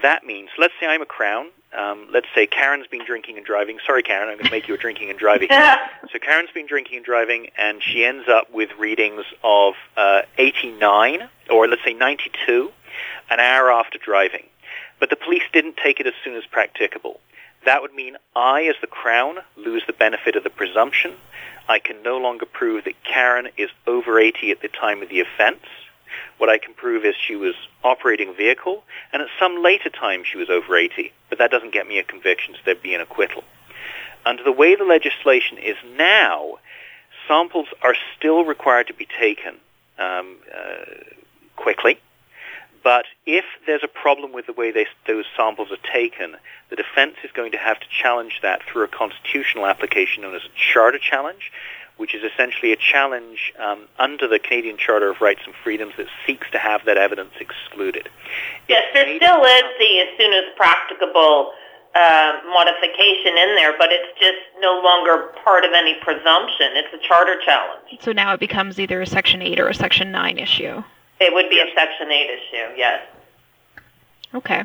That 0.01 0.25
means, 0.25 0.49
let's 0.57 0.73
say 0.79 0.85
I'm 0.85 1.01
a 1.01 1.05
Crown. 1.05 1.47
Um, 1.75 2.07
let's 2.13 2.27
say 2.33 2.47
Karen's 2.47 2.87
been 2.87 3.03
drinking 3.05 3.37
and 3.37 3.45
driving. 3.45 3.79
Sorry, 3.85 4.03
Karen, 4.03 4.29
I'm 4.29 4.35
going 4.35 4.45
to 4.45 4.51
make 4.51 4.67
you 4.67 4.75
a 4.75 4.77
drinking 4.77 5.09
and 5.09 5.19
driving. 5.19 5.49
so 6.11 6.19
Karen's 6.19 6.51
been 6.51 6.67
drinking 6.67 6.97
and 6.97 7.05
driving, 7.05 7.47
and 7.57 7.81
she 7.83 8.05
ends 8.05 8.29
up 8.29 8.51
with 8.53 8.69
readings 8.77 9.25
of 9.43 9.73
uh, 9.97 10.21
89, 10.37 11.27
or 11.49 11.67
let's 11.67 11.83
say 11.83 11.93
92, 11.93 12.71
an 13.29 13.39
hour 13.39 13.71
after 13.71 13.97
driving. 13.97 14.45
But 14.99 15.09
the 15.09 15.17
police 15.17 15.43
didn't 15.51 15.77
take 15.77 15.99
it 15.99 16.07
as 16.07 16.13
soon 16.23 16.35
as 16.35 16.45
practicable. 16.45 17.19
That 17.65 17.81
would 17.81 17.93
mean 17.93 18.15
I, 18.35 18.65
as 18.65 18.75
the 18.79 18.87
Crown, 18.87 19.37
lose 19.57 19.83
the 19.87 19.93
benefit 19.93 20.35
of 20.35 20.43
the 20.43 20.49
presumption. 20.49 21.13
I 21.67 21.79
can 21.79 22.03
no 22.03 22.17
longer 22.17 22.45
prove 22.45 22.85
that 22.85 23.03
Karen 23.03 23.49
is 23.57 23.69
over 23.87 24.19
80 24.19 24.51
at 24.51 24.61
the 24.61 24.67
time 24.67 25.01
of 25.01 25.09
the 25.09 25.19
offense. 25.19 25.63
What 26.37 26.49
I 26.49 26.57
can 26.57 26.73
prove 26.73 27.05
is 27.05 27.15
she 27.15 27.35
was 27.35 27.55
operating 27.83 28.29
a 28.29 28.33
vehicle, 28.33 28.83
and 29.11 29.21
at 29.21 29.29
some 29.39 29.63
later 29.63 29.89
time 29.89 30.23
she 30.23 30.37
was 30.37 30.49
over 30.49 30.75
80, 30.77 31.11
but 31.29 31.39
that 31.39 31.51
doesn't 31.51 31.73
get 31.73 31.87
me 31.87 31.97
a 31.99 32.03
conviction, 32.03 32.53
so 32.53 32.59
there'd 32.65 32.81
be 32.81 32.93
an 32.93 33.01
acquittal. 33.01 33.43
Under 34.25 34.43
the 34.43 34.51
way 34.51 34.75
the 34.75 34.83
legislation 34.83 35.57
is 35.57 35.75
now, 35.97 36.57
samples 37.27 37.67
are 37.81 37.95
still 38.17 38.43
required 38.43 38.87
to 38.87 38.93
be 38.93 39.07
taken 39.19 39.55
um, 39.97 40.37
uh, 40.53 40.85
quickly, 41.55 41.99
but 42.85 43.05
if 43.25 43.45
there's 43.65 43.83
a 43.83 43.87
problem 43.87 44.31
with 44.31 44.45
the 44.45 44.53
way 44.53 44.69
they, 44.69 44.85
those 45.07 45.25
samples 45.35 45.69
are 45.71 45.91
taken, 45.91 46.37
the 46.69 46.75
defense 46.75 47.15
is 47.23 47.31
going 47.31 47.51
to 47.53 47.57
have 47.57 47.79
to 47.79 47.87
challenge 47.89 48.39
that 48.43 48.61
through 48.61 48.83
a 48.83 48.87
constitutional 48.87 49.65
application 49.65 50.21
known 50.21 50.35
as 50.35 50.43
a 50.43 50.53
charter 50.55 50.99
challenge, 50.99 51.51
which 51.97 52.13
is 52.13 52.21
essentially 52.23 52.71
a 52.71 52.75
challenge 52.75 53.51
um, 53.57 53.87
under 53.97 54.27
the 54.27 54.37
Canadian 54.37 54.77
Charter 54.77 55.09
of 55.09 55.19
Rights 55.19 55.41
and 55.47 55.55
Freedoms 55.63 55.93
that 55.97 56.05
seeks 56.27 56.45
to 56.51 56.59
have 56.59 56.85
that 56.85 56.95
evidence 56.95 57.31
excluded. 57.39 58.07
Yes, 58.69 58.83
there 58.93 59.05
still 59.17 59.43
is 59.43 59.63
the 59.79 59.99
as 60.01 60.17
soon 60.19 60.33
as 60.33 60.43
practicable 60.55 61.53
uh, 61.95 62.33
modification 62.53 63.33
in 63.35 63.55
there, 63.55 63.73
but 63.79 63.89
it's 63.91 64.13
just 64.19 64.37
no 64.59 64.79
longer 64.83 65.33
part 65.43 65.65
of 65.65 65.71
any 65.73 65.95
presumption. 66.03 66.77
It's 66.77 66.93
a 66.93 67.07
charter 67.07 67.41
challenge. 67.43 67.97
So 68.01 68.11
now 68.11 68.35
it 68.35 68.39
becomes 68.39 68.79
either 68.79 69.01
a 69.01 69.07
Section 69.07 69.41
8 69.41 69.59
or 69.59 69.69
a 69.69 69.73
Section 69.73 70.11
9 70.11 70.37
issue. 70.37 70.83
It 71.19 71.33
would 71.33 71.49
be 71.49 71.59
a 71.59 71.65
Section 71.73 72.11
8 72.11 72.29
issue, 72.29 72.77
yes. 72.77 73.01
Okay. 74.33 74.63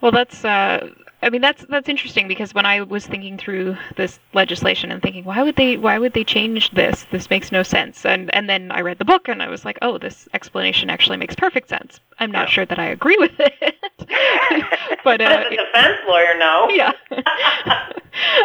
Well, 0.00 0.12
that's 0.12 0.44
uh, 0.44 0.88
I 1.22 1.28
mean 1.28 1.42
that's 1.42 1.64
that's 1.66 1.88
interesting 1.88 2.28
because 2.28 2.54
when 2.54 2.64
I 2.64 2.80
was 2.80 3.06
thinking 3.06 3.36
through 3.36 3.76
this 3.96 4.18
legislation 4.32 4.90
and 4.90 5.02
thinking 5.02 5.24
why 5.24 5.42
would 5.42 5.56
they 5.56 5.76
why 5.76 5.98
would 5.98 6.14
they 6.14 6.24
change 6.24 6.70
this? 6.70 7.06
This 7.10 7.28
makes 7.28 7.52
no 7.52 7.62
sense. 7.62 8.06
And 8.06 8.34
and 8.34 8.48
then 8.48 8.70
I 8.70 8.80
read 8.80 8.98
the 8.98 9.04
book 9.04 9.28
and 9.28 9.42
I 9.42 9.48
was 9.48 9.64
like 9.64 9.78
oh 9.82 9.98
this 9.98 10.28
explanation 10.32 10.88
actually 10.88 11.18
makes 11.18 11.34
perfect 11.34 11.68
sense. 11.68 12.00
I'm 12.18 12.30
not 12.30 12.48
yeah. 12.48 12.52
sure 12.52 12.66
that 12.66 12.78
I 12.78 12.86
agree 12.86 13.16
with 13.18 13.38
it. 13.38 13.76
But 15.04 15.20
uh, 15.20 15.24
as 15.24 15.46
a 15.46 15.50
defense 15.50 15.98
lawyer 16.06 16.38
no. 16.38 16.68
Yeah. 16.70 16.92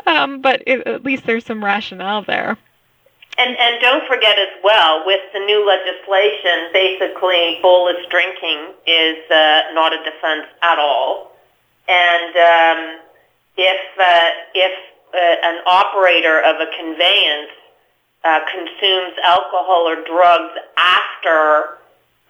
Um, 0.05 0.41
but 0.41 0.61
it, 0.67 0.85
at 0.85 1.03
least 1.03 1.25
there's 1.25 1.43
some 1.43 1.63
rationale 1.63 2.21
there 2.21 2.55
and 3.37 3.57
and 3.57 3.81
don't 3.81 4.07
forget 4.07 4.39
as 4.39 4.55
well 4.63 5.03
with 5.05 5.21
the 5.33 5.39
new 5.39 5.67
legislation 5.67 6.71
basically 6.71 7.59
bolus 7.61 7.99
drinking 8.09 8.73
is 8.87 9.19
uh, 9.29 9.73
not 9.73 9.93
a 9.93 9.97
defense 10.03 10.47
at 10.61 10.79
all. 10.79 11.31
And 11.87 12.31
um, 12.35 12.99
if 13.57 13.81
uh, 13.99 14.29
if 14.53 14.71
uh, 15.13 15.47
an 15.47 15.61
operator 15.67 16.39
of 16.39 16.55
a 16.57 16.67
conveyance 16.79 17.51
uh, 18.23 18.39
consumes 18.51 19.13
alcohol 19.23 19.87
or 19.87 20.03
drugs 20.03 20.53
after 20.77 21.77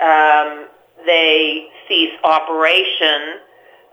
um, 0.01 0.67
they 1.05 1.69
cease 1.87 2.13
operation, 2.23 3.39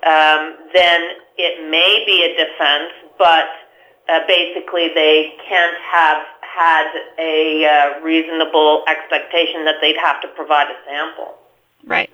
um, 0.05 0.57
then 0.75 1.01
it 1.37 1.71
may 1.71 2.03
be 2.07 2.25
a 2.25 2.33
defense, 2.37 2.93
but 3.19 3.47
uh, 4.09 4.21
basically 4.27 4.91
they 4.95 5.35
can't 5.49 5.77
have 5.81 6.19
had 6.55 6.93
a 7.19 7.65
uh, 7.65 8.01
reasonable 8.03 8.85
expectation 8.89 9.65
that 9.65 9.77
they'd 9.81 9.97
have 9.97 10.21
to 10.21 10.29
provide 10.29 10.69
a 10.69 10.77
sample. 10.87 11.35
Right. 11.85 12.11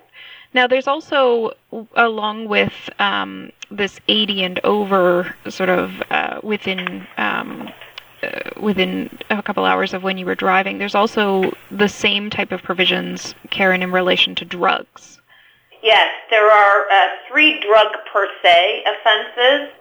Now, 0.53 0.65
there's 0.65 0.87
also, 0.87 1.51
along 1.95 2.47
with 2.47 2.73
um, 2.99 3.51
this 3.69 3.99
80 4.07 4.43
and 4.43 4.59
over, 4.63 5.35
sort 5.47 5.69
of 5.69 6.01
uh, 6.09 6.39
within 6.41 7.05
um, 7.17 7.69
uh, 8.21 8.49
within 8.59 9.17
a 9.29 9.41
couple 9.41 9.63
hours 9.63 9.93
of 9.93 10.03
when 10.03 10.17
you 10.17 10.25
were 10.25 10.35
driving, 10.35 10.77
there's 10.77 10.95
also 10.95 11.53
the 11.71 11.87
same 11.87 12.29
type 12.29 12.51
of 12.51 12.61
provisions, 12.61 13.33
Karen, 13.49 13.81
in 13.81 13.93
relation 13.93 14.35
to 14.35 14.43
drugs. 14.43 15.21
Yes, 15.81 16.09
there 16.29 16.51
are 16.51 16.89
uh, 16.91 17.07
three 17.29 17.61
drug 17.61 17.87
per 18.11 18.27
se 18.43 18.83
offenses, 18.83 19.73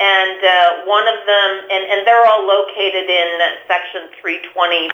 and 0.00 0.44
uh, 0.44 0.84
one 0.86 1.06
of 1.08 1.26
them, 1.26 1.60
and, 1.70 1.84
and 1.90 2.06
they're 2.06 2.26
all 2.26 2.46
located 2.46 3.08
in 3.08 3.40
Section 3.68 4.08
320.14. 4.20 4.90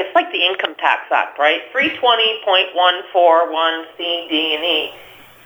It's 0.00 0.14
like 0.14 0.30
the 0.32 0.44
Income 0.44 0.74
Tax 0.78 1.10
Act, 1.12 1.38
right? 1.38 1.62
320.141 1.74 3.84
C, 3.96 4.26
D, 4.28 4.54
and 4.54 4.64
E, 4.64 4.92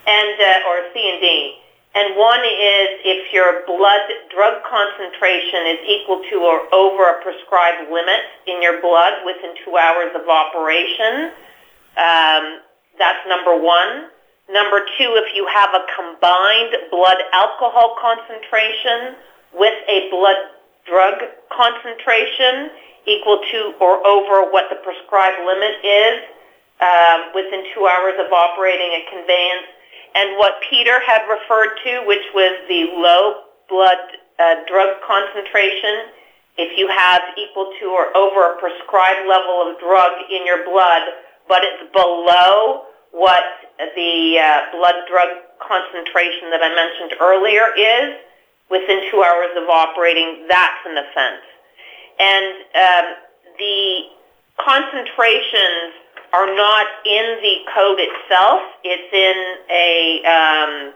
and 0.07 0.39
uh, 0.39 0.69
or 0.69 0.83
C 0.93 1.09
and 1.11 1.21
D. 1.21 1.57
And 1.93 2.15
one 2.15 2.39
is 2.39 3.03
if 3.03 3.33
your 3.33 3.65
blood 3.67 3.99
drug 4.33 4.63
concentration 4.63 5.67
is 5.75 5.79
equal 5.83 6.23
to 6.31 6.35
or 6.39 6.73
over 6.73 7.03
a 7.03 7.21
prescribed 7.21 7.91
limit 7.91 8.23
in 8.47 8.61
your 8.61 8.79
blood 8.79 9.25
within 9.25 9.51
two 9.65 9.75
hours 9.75 10.15
of 10.15 10.23
operation. 10.29 11.35
Um, 11.99 12.63
that's 12.97 13.19
number 13.27 13.59
one. 13.59 14.07
Number 14.51 14.83
two, 14.99 15.15
if 15.15 15.31
you 15.33 15.47
have 15.47 15.71
a 15.71 15.87
combined 15.95 16.75
blood 16.91 17.17
alcohol 17.31 17.95
concentration 17.95 19.15
with 19.55 19.73
a 19.87 20.11
blood 20.11 20.35
drug 20.83 21.23
concentration, 21.47 22.71
equal 23.07 23.39
to 23.39 23.73
or 23.79 24.05
over 24.05 24.51
what 24.51 24.67
the 24.69 24.75
prescribed 24.83 25.39
limit 25.47 25.79
is 25.81 26.19
um, 26.83 27.31
within 27.33 27.63
two 27.73 27.87
hours 27.87 28.13
of 28.19 28.31
operating 28.33 28.91
a 28.91 29.01
conveyance. 29.09 29.67
And 30.13 30.37
what 30.37 30.59
Peter 30.69 30.99
had 30.99 31.23
referred 31.31 31.79
to, 31.87 32.03
which 32.05 32.25
was 32.35 32.51
the 32.67 32.91
low 32.99 33.47
blood 33.69 34.03
uh, 34.37 34.67
drug 34.67 34.99
concentration, 35.07 36.11
if 36.57 36.77
you 36.77 36.91
have 36.91 37.21
equal 37.39 37.71
to 37.79 37.85
or 37.87 38.11
over 38.17 38.51
a 38.51 38.59
prescribed 38.59 39.23
level 39.29 39.71
of 39.71 39.79
drug 39.79 40.11
in 40.29 40.45
your 40.45 40.67
blood, 40.67 41.01
but 41.47 41.63
it's 41.63 41.87
below 41.93 42.90
what 43.11 43.43
the 43.95 44.39
uh, 44.39 44.71
blood 44.75 44.95
drug 45.09 45.29
concentration 45.59 46.49
that 46.51 46.63
I 46.63 46.71
mentioned 46.73 47.19
earlier 47.19 47.71
is, 47.75 48.15
within 48.69 49.11
two 49.11 49.23
hours 49.23 49.51
of 49.57 49.67
operating, 49.69 50.47
that's 50.47 50.81
an 50.85 50.97
offense 50.97 51.43
and 52.21 52.53
um, 52.75 53.05
the 53.57 53.81
concentrations 54.61 55.97
are 56.33 56.55
not 56.55 56.87
in 57.05 57.25
the 57.41 57.55
code 57.73 57.99
itself. 57.99 58.61
It's 58.83 59.11
in 59.11 59.39
a 59.69 60.21
um, 60.23 60.93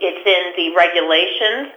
it's 0.00 0.24
in 0.24 0.44
the 0.56 0.74
regulations. 0.74 1.72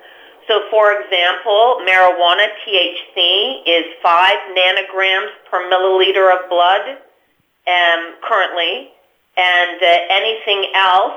So, 0.48 0.66
for 0.72 1.00
example, 1.00 1.84
marijuana 1.86 2.48
THC 2.66 3.62
is 3.68 3.86
five 4.02 4.40
nanograms 4.58 5.30
per 5.52 5.70
milliliter 5.70 6.34
of 6.34 6.50
blood 6.50 6.98
um, 7.68 8.16
currently, 8.26 8.90
and 9.40 9.80
uh, 9.80 9.88
anything 10.12 10.72
else 10.76 11.16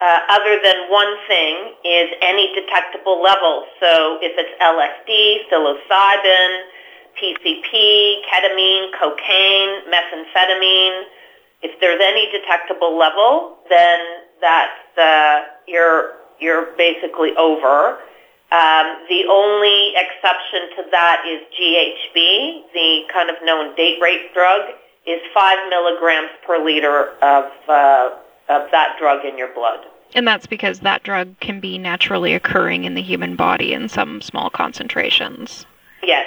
uh, 0.00 0.20
other 0.30 0.60
than 0.62 0.90
one 0.90 1.16
thing 1.26 1.72
is 1.84 2.08
any 2.20 2.52
detectable 2.54 3.22
level. 3.22 3.64
So 3.80 4.18
if 4.20 4.36
it's 4.36 4.52
LSD, 4.60 5.48
psilocybin, 5.48 6.50
PCP, 7.16 8.22
ketamine, 8.28 8.92
cocaine, 9.00 9.90
methamphetamine, 9.90 11.02
if 11.62 11.80
there's 11.80 12.00
any 12.00 12.30
detectable 12.30 12.96
level, 12.96 13.58
then 13.68 13.98
that's 14.40 14.98
uh, 14.98 15.40
you're 15.66 16.14
you're 16.38 16.76
basically 16.76 17.34
over. 17.36 17.98
Um, 18.50 19.04
the 19.10 19.26
only 19.28 19.92
exception 19.96 20.76
to 20.76 20.90
that 20.92 21.24
is 21.26 21.42
GHB, 21.58 22.72
the 22.72 23.02
kind 23.12 23.28
of 23.28 23.36
known 23.42 23.74
date 23.74 23.98
rape 24.00 24.32
drug. 24.32 24.62
Is 25.08 25.20
five 25.32 25.58
milligrams 25.68 26.30
per 26.46 26.62
liter 26.62 27.10
of 27.22 27.44
uh, 27.68 28.10
of 28.48 28.70
that 28.70 28.96
drug 28.98 29.24
in 29.24 29.38
your 29.38 29.52
blood. 29.54 29.80
And 30.14 30.26
that's 30.26 30.46
because 30.46 30.80
that 30.80 31.02
drug 31.02 31.38
can 31.40 31.60
be 31.60 31.76
naturally 31.76 32.34
occurring 32.34 32.84
in 32.84 32.94
the 32.94 33.02
human 33.02 33.36
body 33.36 33.72
in 33.72 33.88
some 33.88 34.22
small 34.22 34.48
concentrations. 34.48 35.66
Yes. 36.02 36.24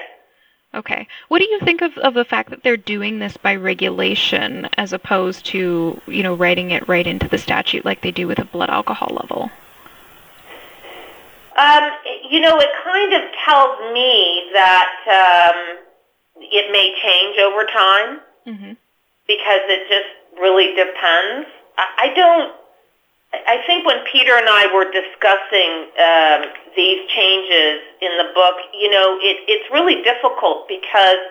Okay. 0.73 1.07
What 1.27 1.39
do 1.39 1.45
you 1.45 1.59
think 1.59 1.81
of, 1.81 1.97
of 1.97 2.13
the 2.13 2.23
fact 2.23 2.49
that 2.51 2.63
they're 2.63 2.77
doing 2.77 3.19
this 3.19 3.35
by 3.37 3.55
regulation 3.55 4.69
as 4.77 4.93
opposed 4.93 5.45
to, 5.47 5.99
you 6.07 6.23
know, 6.23 6.35
writing 6.35 6.71
it 6.71 6.87
right 6.87 7.05
into 7.05 7.27
the 7.27 7.37
statute 7.37 7.83
like 7.83 8.01
they 8.01 8.11
do 8.11 8.27
with 8.27 8.39
a 8.39 8.45
blood 8.45 8.69
alcohol 8.69 9.17
level? 9.19 9.49
Um, 11.57 11.83
you 12.29 12.39
know, 12.39 12.57
it 12.57 12.69
kind 12.83 13.13
of 13.13 13.21
tells 13.45 13.93
me 13.93 14.49
that 14.53 15.51
um, 15.51 15.77
it 16.39 16.71
may 16.71 16.95
change 17.03 17.37
over 17.39 17.65
time 17.65 18.21
mm-hmm. 18.47 18.73
because 19.27 19.63
it 19.67 19.87
just 19.89 20.39
really 20.39 20.75
depends. 20.75 21.47
I, 21.77 22.09
I 22.09 22.13
don't 22.15 22.53
I 23.33 23.63
think 23.65 23.85
when 23.85 24.03
Peter 24.11 24.35
and 24.35 24.47
I 24.49 24.67
were 24.75 24.91
discussing 24.91 25.87
um, 25.95 26.51
these 26.75 26.99
changes 27.07 27.79
in 28.01 28.17
the 28.17 28.27
book, 28.35 28.55
you 28.73 28.89
know, 28.89 29.17
it, 29.21 29.47
it's 29.47 29.71
really 29.71 30.03
difficult 30.03 30.67
because 30.67 31.23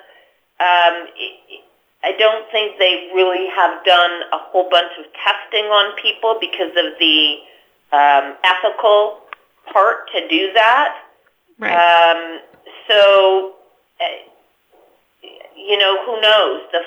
um, 0.61 1.13
it, 1.13 1.61
I 2.03 2.13
don't 2.17 2.51
think 2.51 2.79
they 2.79 3.11
really 3.15 3.49
have 3.55 3.85
done 3.85 4.23
a 4.33 4.39
whole 4.49 4.69
bunch 4.71 4.93
of 4.99 5.05
testing 5.13 5.67
on 5.67 5.95
people 6.01 6.39
because 6.41 6.73
of 6.73 6.97
the 6.99 7.37
um, 7.93 8.37
ethical 8.45 9.21
part 9.71 10.09
to 10.17 10.27
do 10.29 10.53
that. 10.55 10.97
Right. 11.59 11.77
Um, 11.77 12.41
so, 12.89 13.53
uh, 14.01 14.05
you 15.55 15.77
know, 15.77 16.01
who 16.07 16.19
knows? 16.23 16.63
The 16.73 16.81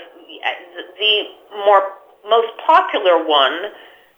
the 1.00 1.24
more 1.66 1.82
most 2.28 2.52
popular 2.66 3.24
one 3.26 3.72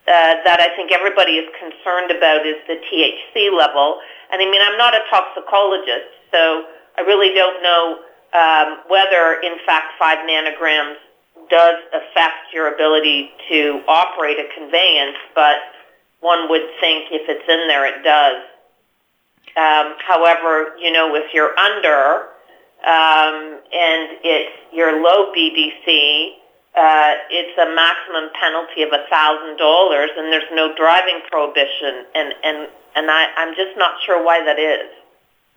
uh, 0.07 0.37
that 0.45 0.61
I 0.61 0.75
think 0.75 0.91
everybody 0.91 1.41
is 1.41 1.49
concerned 1.57 2.11
about 2.11 2.45
is 2.45 2.61
the 2.67 2.77
THC 2.77 3.49
level. 3.49 3.99
And 4.31 4.41
I 4.41 4.45
mean, 4.45 4.61
I'm 4.61 4.77
not 4.77 4.93
a 4.93 5.01
toxicologist, 5.09 6.13
so 6.29 6.65
I 6.97 7.01
really 7.01 7.33
don't 7.33 7.61
know 7.63 8.05
um, 8.33 8.85
whether, 8.87 9.41
in 9.41 9.57
fact, 9.65 9.97
five 9.97 10.19
nanograms 10.29 11.01
does 11.49 11.81
affect 11.93 12.53
your 12.53 12.73
ability 12.73 13.31
to 13.49 13.81
operate 13.87 14.37
a 14.37 14.47
conveyance, 14.53 15.17
but 15.33 15.57
one 16.21 16.49
would 16.49 16.65
think 16.79 17.05
if 17.11 17.29
it's 17.29 17.47
in 17.49 17.67
there, 17.67 17.85
it 17.85 18.03
does. 18.03 18.45
Um, 19.57 19.95
however, 20.05 20.75
you 20.79 20.91
know, 20.91 21.15
if 21.15 21.33
you're 21.33 21.57
under 21.57 22.34
um, 22.85 23.59
and 23.73 24.21
it's 24.23 24.55
your 24.71 25.01
low 25.01 25.33
BDC, 25.33 26.37
uh, 26.75 27.13
it's 27.31 27.57
a 27.57 27.73
maximum 27.73 28.29
penalty 28.39 28.83
of 28.83 28.93
a 28.93 29.07
thousand 29.09 29.57
dollars, 29.57 30.09
and 30.17 30.31
there's 30.31 30.49
no 30.53 30.75
driving 30.75 31.21
prohibition, 31.31 32.05
and 32.13 32.33
and 32.43 32.67
and 32.95 33.09
I, 33.09 33.27
I'm 33.37 33.55
just 33.55 33.77
not 33.77 33.95
sure 34.05 34.23
why 34.23 34.43
that 34.45 34.59
is. 34.59 34.89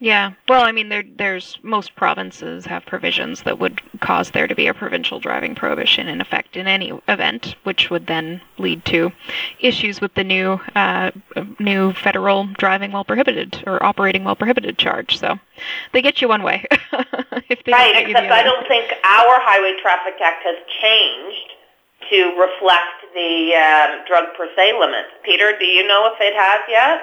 Yeah, 0.01 0.31
well, 0.47 0.63
I 0.63 0.71
mean, 0.71 0.87
there, 0.87 1.03
there's 1.17 1.59
most 1.61 1.93
provinces 1.97 2.65
have 2.65 2.85
provisions 2.85 3.43
that 3.43 3.59
would 3.59 3.81
cause 3.99 4.31
there 4.31 4.47
to 4.47 4.55
be 4.55 4.67
a 4.67 4.73
provincial 4.73 5.19
driving 5.19 5.55
prohibition 5.55 6.07
in 6.07 6.21
effect 6.21 6.55
in 6.55 6.67
any 6.67 6.97
event, 7.09 7.55
which 7.63 7.89
would 7.89 8.07
then 8.07 8.39
lead 8.57 8.85
to 8.85 9.11
issues 9.59 9.99
with 9.99 10.13
the 10.13 10.23
new 10.23 10.57
uh, 10.73 11.11
new 11.59 11.91
federal 11.91 12.45
driving 12.45 12.93
while 12.93 13.03
prohibited 13.03 13.61
or 13.67 13.83
operating 13.83 14.23
while 14.23 14.37
prohibited 14.37 14.77
charge. 14.77 15.19
So 15.19 15.37
they 15.91 16.01
get 16.01 16.21
you 16.21 16.29
one 16.29 16.43
way. 16.43 16.65
if 17.49 17.61
they 17.65 17.73
right, 17.73 18.07
except 18.07 18.31
I 18.31 18.41
don't 18.41 18.65
think 18.69 18.89
our 19.03 19.35
Highway 19.41 19.73
Traffic 19.81 20.15
Act 20.23 20.45
has 20.45 20.55
changed 20.81 21.59
to 22.09 22.39
reflect 22.39 23.03
the 23.13 23.53
um, 23.53 24.05
drug 24.07 24.33
per 24.37 24.47
se 24.55 24.79
limits. 24.79 25.09
Peter, 25.25 25.59
do 25.59 25.65
you 25.65 25.85
know 25.85 26.09
if 26.13 26.21
it 26.21 26.33
has 26.37 26.61
yet? 26.69 27.01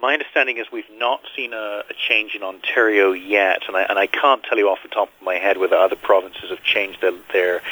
My 0.00 0.14
understanding 0.14 0.56
is 0.56 0.66
we've 0.72 0.84
not 0.90 1.20
seen 1.36 1.52
a, 1.52 1.84
a 1.90 1.94
change 2.08 2.34
in 2.34 2.42
Ontario 2.42 3.12
yet, 3.12 3.62
and 3.68 3.76
I, 3.76 3.82
and 3.82 3.98
I, 3.98 4.06
can't 4.06 4.42
tell 4.42 4.56
you 4.56 4.70
off 4.70 4.78
the 4.82 4.88
top 4.88 5.08
of 5.08 5.22
my 5.22 5.34
head 5.34 5.58
whether 5.58 5.76
other 5.76 5.96
provinces 5.96 6.48
have 6.48 6.62
changed 6.62 7.02
their, 7.02 7.12
their 7.34 7.62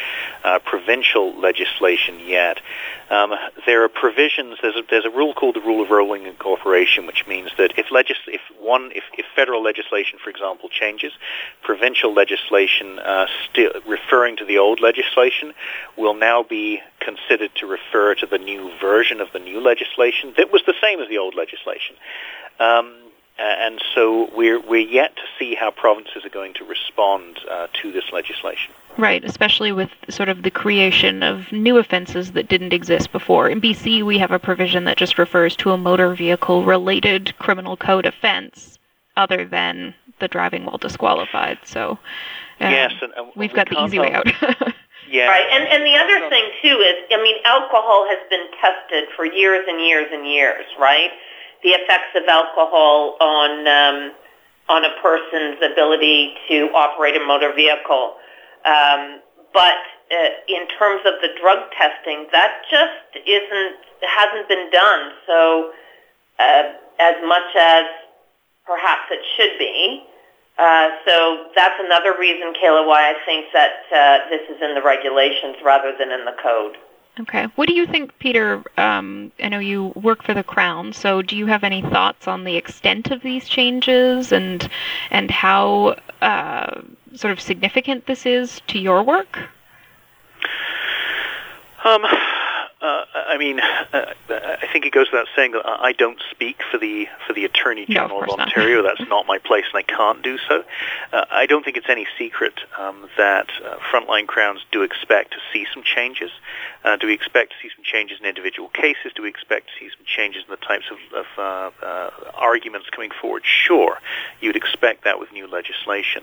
uh, 0.45 0.59
provincial 0.59 1.35
legislation 1.41 2.21
yet. 2.21 2.61
Um, 3.09 3.33
there 3.65 3.83
are 3.85 3.89
provisions. 3.89 4.59
There's 4.61 4.77
a, 4.77 4.83
there's 4.91 5.07
a 5.07 5.11
rule 5.11 5.33
called 5.33 5.57
the 5.57 5.63
rule 5.63 5.83
of 5.83 5.89
rolling 5.89 6.27
incorporation, 6.27 7.07
which 7.07 7.27
means 7.27 7.51
that 7.57 7.79
if 7.79 7.91
legis- 7.91 8.17
if 8.27 8.43
one 8.61 8.91
if, 8.95 9.05
if 9.17 9.25
federal 9.35 9.63
legislation, 9.63 10.19
for 10.23 10.29
example, 10.29 10.69
changes, 10.69 11.13
provincial 11.63 12.13
legislation 12.13 12.99
uh, 12.99 13.27
still 13.51 13.73
referring 13.87 14.37
to 14.37 14.45
the 14.45 14.59
old 14.59 14.81
legislation 14.81 15.55
will 15.97 16.15
now 16.15 16.43
be 16.43 16.83
considered 17.01 17.55
to 17.55 17.67
refer 17.67 18.15
to 18.15 18.27
the 18.27 18.39
new 18.39 18.71
version 18.81 19.21
of 19.21 19.29
the 19.33 19.39
new 19.39 19.61
legislation 19.61 20.35
that 20.37 20.53
was 20.53 20.63
the 20.67 20.75
same 20.83 21.01
as 21.01 21.09
the 21.09 21.17
old 21.17 21.35
legislation. 21.35 21.97
Um, 22.59 22.95
and 23.39 23.81
so 23.95 24.29
we're 24.35 24.61
we're 24.61 24.87
yet 24.89 25.15
to 25.17 25.23
see 25.39 25.55
how 25.55 25.71
provinces 25.71 26.25
are 26.25 26.31
going 26.31 26.55
to 26.55 26.65
respond 26.65 27.39
uh, 27.49 27.69
to 27.75 27.93
this 27.93 28.05
legislation. 28.13 28.73
Right, 28.97 29.25
especially 29.25 29.71
with 29.71 29.91
sort 30.09 30.29
of 30.29 30.43
the 30.43 30.51
creation 30.51 31.23
of 31.23 31.53
new 31.53 31.77
offenses 31.77 32.33
that 32.33 32.49
didn't 32.49 32.73
exist 32.73 33.13
before. 33.13 33.49
In 33.49 33.61
BC, 33.61 34.03
we 34.03 34.19
have 34.19 34.33
a 34.33 34.41
provision 34.41 34.85
that 34.85 34.97
just 34.97 35.19
refers 35.19 35.55
to 35.57 35.71
a 35.71 35.79
motor 35.79 36.15
vehicle 36.15 36.65
related 36.65 37.37
criminal 37.39 37.77
code 37.77 38.07
offense, 38.07 38.77
other 39.17 39.45
than 39.45 39.95
the 40.19 40.27
driving 40.27 40.65
while 40.65 40.79
disqualified. 40.79 41.59
So 41.65 41.91
um, 42.61 42.73
yes, 42.73 42.93
and, 43.01 43.13
and 43.17 43.27
we've 43.37 43.53
we 43.53 43.57
got 43.57 43.69
the 43.69 43.81
easy 43.85 44.01
way 44.01 44.13
out. 44.13 44.27
yeah, 45.09 45.29
right. 45.29 45.47
And 45.53 45.69
and 45.69 45.87
the 45.87 45.95
other 45.95 46.29
thing 46.29 46.45
too 46.61 46.79
is, 46.79 46.95
I 47.13 47.23
mean, 47.23 47.37
alcohol 47.45 48.07
has 48.09 48.19
been 48.29 48.47
tested 48.61 49.05
for 49.15 49.25
years 49.25 49.65
and 49.69 49.81
years 49.81 50.09
and 50.13 50.27
years, 50.27 50.65
right? 50.77 51.11
The 51.63 51.71
effects 51.71 52.15
of 52.17 52.23
alcohol 52.29 53.17
on 53.21 53.51
um, 53.67 54.13
on 54.69 54.85
a 54.85 54.93
person's 55.01 55.57
ability 55.65 56.35
to 56.49 56.69
operate 56.75 57.17
a 57.17 57.25
motor 57.25 57.53
vehicle. 57.55 58.15
Um, 58.65 59.21
but 59.55 59.81
uh, 60.13 60.29
in 60.47 60.69
terms 60.79 61.01
of 61.07 61.15
the 61.23 61.29
drug 61.41 61.71
testing, 61.73 62.27
that 62.33 62.63
just 62.71 63.27
isn't 63.27 63.77
hasn't 64.03 64.49
been 64.49 64.71
done. 64.71 65.13
So 65.27 65.73
uh, 66.39 66.63
as 66.99 67.17
much 67.25 67.57
as 67.57 67.85
perhaps 68.67 69.09
it 69.11 69.25
should 69.37 69.59
be. 69.59 70.05
Uh, 70.59 70.91
so 71.07 71.47
that's 71.55 71.79
another 71.79 72.15
reason, 72.19 72.53
Kayla, 72.53 72.87
why 72.87 73.11
I 73.11 73.15
think 73.25 73.47
that 73.55 73.87
uh, 73.95 74.29
this 74.29 74.43
is 74.51 74.61
in 74.61 74.75
the 74.75 74.83
regulations 74.83 75.57
rather 75.65 75.95
than 75.97 76.11
in 76.11 76.25
the 76.25 76.35
code. 76.43 76.77
Okay. 77.21 77.47
What 77.57 77.67
do 77.67 77.75
you 77.75 77.87
think, 77.87 78.17
Peter? 78.21 78.63
Um, 78.77 79.33
I 79.43 79.49
know 79.49 79.59
you 79.59 79.93
work 79.97 80.23
for 80.23 80.35
the 80.35 80.45
Crown, 80.45 80.93
so 80.93 81.21
do 81.21 81.37
you 81.37 81.47
have 81.47 81.65
any 81.65 81.83
thoughts 81.83 82.29
on 82.29 82.45
the 82.45 82.57
extent 82.57 83.11
of 83.11 83.23
these 83.23 83.49
changes 83.49 84.31
and 84.31 84.69
and 85.11 85.31
how 85.31 85.97
uh, 86.23 86.81
sort 87.15 87.33
of 87.33 87.41
significant 87.41 88.07
this 88.07 88.25
is 88.25 88.61
to 88.69 88.79
your 88.79 89.03
work? 89.03 89.39
Um, 91.85 92.05
uh, 92.81 93.05
I 93.15 93.39
mean, 93.39 93.59
uh, 93.59 94.15
I 94.31 94.69
think 94.73 94.87
it 94.87 94.93
goes 94.93 95.09
without 95.11 95.27
saying 95.35 95.53
that 95.53 95.67
I 95.67 95.93
don't 95.93 96.21
speak 96.31 96.61
for 96.71 96.79
the 96.79 97.09
for 97.27 97.33
the 97.33 97.45
Attorney 97.45 97.87
General 97.87 98.21
no, 98.21 98.27
of, 98.27 98.31
of, 98.31 98.41
Ontario. 98.41 98.83
That's 98.85 99.01
not 99.09 99.27
my 99.27 99.39
place, 99.39 99.65
and 99.73 99.79
I 99.79 99.83
can't 99.83 100.23
do 100.23 100.39
so. 100.49 100.63
Uh, 101.13 101.25
I 101.29 101.47
don't 101.47 101.65
think 101.65 101.77
it's 101.77 101.89
any 101.89 102.07
secret 102.17 102.55
um, 102.79 103.09
that 103.17 103.49
uh, 103.65 103.79
frontline 103.91 104.29
crowns 104.29 104.61
do 104.71 104.83
expect 104.83 105.33
to 105.33 105.39
see 105.53 105.67
some 105.75 105.83
changes. 105.83 106.31
Uh, 106.85 106.97
do 106.97 107.09
we 107.09 107.15
expect 107.15 107.51
to 107.51 107.57
see 107.61 107.75
some 107.75 107.85
changes 107.85 108.19
in 108.21 108.27
individual 108.27 108.69
cases? 108.69 109.13
Do 109.17 109.23
we 109.23 109.29
expect 109.29 109.67
to 109.69 109.73
see 109.81 109.91
some 109.97 110.07
changes 110.07 110.45
in 110.47 110.51
the 110.51 110.57
types 110.57 110.85
of, 110.93 111.27
of 111.37 111.73
uh, 111.83 112.11
arguments 112.35 112.89
coming 112.91 113.11
forward? 113.21 113.43
Sure, 113.45 113.99
you'd 114.41 114.57
expect 114.57 115.03
that 115.03 115.19
with 115.19 115.33
new 115.33 115.49
legislation. 115.49 116.23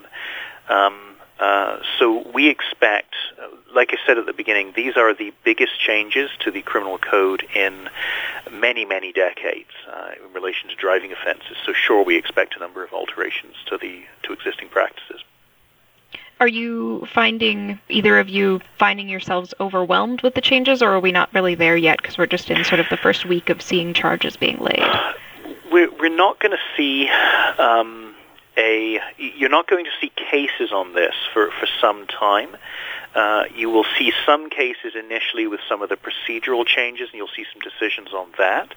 Um, 0.70 1.15
uh, 1.38 1.78
so 1.98 2.26
we 2.32 2.48
expect, 2.48 3.14
like 3.74 3.92
I 3.92 3.98
said 4.06 4.16
at 4.16 4.26
the 4.26 4.32
beginning, 4.32 4.72
these 4.74 4.96
are 4.96 5.14
the 5.14 5.32
biggest 5.44 5.78
changes 5.78 6.30
to 6.40 6.50
the 6.50 6.62
criminal 6.62 6.96
code 6.96 7.46
in 7.54 7.90
many, 8.50 8.86
many 8.86 9.12
decades 9.12 9.70
uh, 9.92 10.12
in 10.24 10.32
relation 10.32 10.70
to 10.70 10.76
driving 10.76 11.12
offences. 11.12 11.56
So 11.66 11.74
sure, 11.74 12.02
we 12.02 12.16
expect 12.16 12.56
a 12.56 12.58
number 12.58 12.82
of 12.82 12.92
alterations 12.92 13.54
to 13.66 13.76
the 13.76 14.04
to 14.22 14.32
existing 14.32 14.70
practices. 14.70 15.22
Are 16.40 16.48
you 16.48 17.06
finding 17.12 17.80
either 17.88 18.18
of 18.18 18.28
you 18.28 18.60
finding 18.78 19.08
yourselves 19.08 19.54
overwhelmed 19.58 20.22
with 20.22 20.34
the 20.34 20.42
changes, 20.42 20.82
or 20.82 20.90
are 20.90 21.00
we 21.00 21.12
not 21.12 21.32
really 21.34 21.54
there 21.54 21.76
yet 21.76 21.98
because 21.98 22.18
we're 22.18 22.26
just 22.26 22.50
in 22.50 22.64
sort 22.64 22.80
of 22.80 22.86
the 22.90 22.96
first 22.96 23.26
week 23.26 23.50
of 23.50 23.60
seeing 23.60 23.94
charges 23.94 24.36
being 24.36 24.58
laid? 24.58 24.84
We're, 25.70 25.90
we're 25.98 26.14
not 26.14 26.38
going 26.38 26.52
to 26.52 26.76
see. 26.76 27.08
Um, 27.58 28.15
a 28.56 29.00
you're 29.18 29.50
not 29.50 29.66
going 29.66 29.84
to 29.84 29.90
see 30.00 30.10
cases 30.16 30.72
on 30.72 30.94
this 30.94 31.14
for, 31.32 31.50
for 31.50 31.66
some 31.80 32.06
time. 32.06 32.56
Uh, 33.14 33.44
you 33.54 33.70
will 33.70 33.86
see 33.98 34.12
some 34.26 34.50
cases 34.50 34.94
initially 34.94 35.46
with 35.46 35.60
some 35.68 35.82
of 35.82 35.88
the 35.88 35.96
procedural 35.96 36.66
changes, 36.66 37.08
and 37.10 37.16
you'll 37.16 37.28
see 37.34 37.46
some 37.52 37.60
decisions 37.60 38.12
on 38.12 38.28
that. 38.38 38.74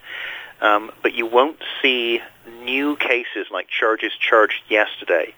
Um, 0.61 0.91
but 1.01 1.13
you 1.13 1.25
won't 1.25 1.59
see 1.81 2.21
new 2.63 2.95
cases 2.95 3.47
like 3.51 3.67
charges 3.67 4.11
charged 4.19 4.61
yesterday. 4.69 5.33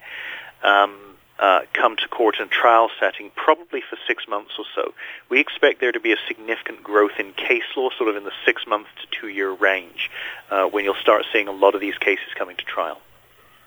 Um, 0.63 0.97
uh, 1.39 1.61
come 1.73 1.95
to 1.97 2.07
court 2.07 2.35
in 2.39 2.45
a 2.45 2.47
trial 2.47 2.89
setting, 2.99 3.31
probably 3.35 3.81
for 3.81 3.97
six 4.07 4.27
months 4.27 4.51
or 4.59 4.65
so. 4.75 4.93
We 5.27 5.39
expect 5.39 5.81
there 5.81 5.91
to 5.91 5.99
be 5.99 6.13
a 6.13 6.17
significant 6.27 6.83
growth 6.83 7.13
in 7.17 7.33
case 7.33 7.63
law, 7.75 7.89
sort 7.97 8.09
of 8.09 8.15
in 8.15 8.23
the 8.23 8.31
six 8.45 8.67
month 8.67 8.85
to 9.01 9.19
two 9.19 9.27
year 9.27 9.51
range, 9.51 10.11
uh, 10.51 10.65
when 10.65 10.85
you'll 10.85 10.93
start 11.01 11.25
seeing 11.33 11.47
a 11.47 11.51
lot 11.51 11.73
of 11.73 11.81
these 11.81 11.97
cases 11.97 12.27
coming 12.37 12.55
to 12.57 12.65
trial. 12.65 13.01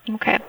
Okay. 0.09 0.39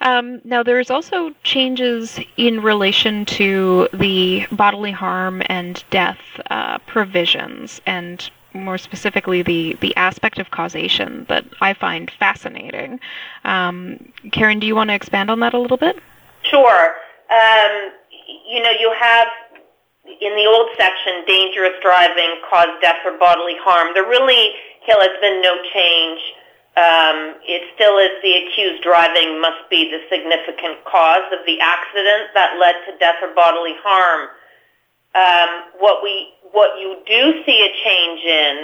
Um, 0.00 0.40
now, 0.44 0.62
there's 0.62 0.90
also 0.90 1.34
changes 1.42 2.18
in 2.36 2.62
relation 2.62 3.26
to 3.26 3.88
the 3.92 4.46
bodily 4.52 4.90
harm 4.90 5.42
and 5.46 5.84
death 5.90 6.18
uh, 6.50 6.78
provisions, 6.86 7.80
and 7.84 8.30
more 8.54 8.78
specifically, 8.78 9.42
the, 9.42 9.76
the 9.80 9.94
aspect 9.96 10.38
of 10.38 10.50
causation 10.50 11.26
that 11.28 11.44
I 11.60 11.74
find 11.74 12.10
fascinating. 12.18 13.00
Um, 13.44 14.12
Karen, 14.30 14.60
do 14.60 14.66
you 14.66 14.76
want 14.76 14.88
to 14.88 14.94
expand 14.94 15.30
on 15.30 15.40
that 15.40 15.54
a 15.54 15.58
little 15.58 15.76
bit? 15.76 15.96
Sure. 16.42 16.94
Um, 17.30 17.92
you 18.48 18.62
know, 18.62 18.70
you 18.78 18.92
have 18.98 19.28
in 20.04 20.36
the 20.36 20.46
old 20.46 20.68
section, 20.76 21.24
dangerous 21.26 21.72
driving 21.82 22.36
caused 22.48 22.80
death 22.80 23.00
or 23.04 23.18
bodily 23.18 23.56
harm. 23.60 23.94
There 23.94 24.04
really, 24.04 24.50
Hill, 24.84 25.00
has 25.00 25.16
been 25.20 25.40
no 25.40 25.56
change 25.72 26.20
um, 26.72 27.36
it 27.44 27.68
still 27.76 27.98
is 28.00 28.16
the 28.24 28.32
accused 28.48 28.82
driving 28.82 29.40
must 29.40 29.68
be 29.68 29.92
the 29.92 30.00
significant 30.08 30.80
cause 30.88 31.28
of 31.28 31.44
the 31.44 31.60
accident 31.60 32.32
that 32.32 32.56
led 32.56 32.72
to 32.88 32.96
death 32.98 33.20
or 33.20 33.34
bodily 33.34 33.76
harm. 33.84 34.32
Um, 35.12 35.68
what 35.78 36.02
we 36.02 36.32
what 36.52 36.80
you 36.80 36.96
do 37.04 37.44
see 37.44 37.60
a 37.60 37.70
change 37.84 38.20
in 38.24 38.56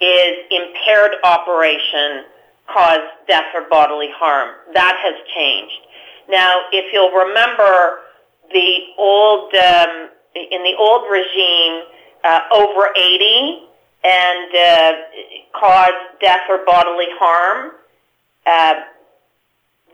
is 0.00 0.34
impaired 0.54 1.18
operation 1.24 2.30
caused 2.70 3.10
death 3.26 3.50
or 3.54 3.66
bodily 3.68 4.10
harm. 4.14 4.54
That 4.74 4.94
has 5.02 5.14
changed. 5.34 5.82
Now, 6.30 6.62
if 6.70 6.92
you'll 6.92 7.10
remember, 7.10 8.06
the 8.52 8.94
old 8.98 9.52
um, 9.54 10.10
in 10.34 10.62
the 10.62 10.76
old 10.78 11.10
regime, 11.10 11.82
uh, 12.22 12.40
over 12.52 12.90
80 12.94 13.67
and 14.08 14.48
uh, 14.56 14.92
cause 15.52 15.98
death 16.20 16.48
or 16.48 16.64
bodily 16.64 17.12
harm. 17.20 17.72
Uh, 18.46 18.74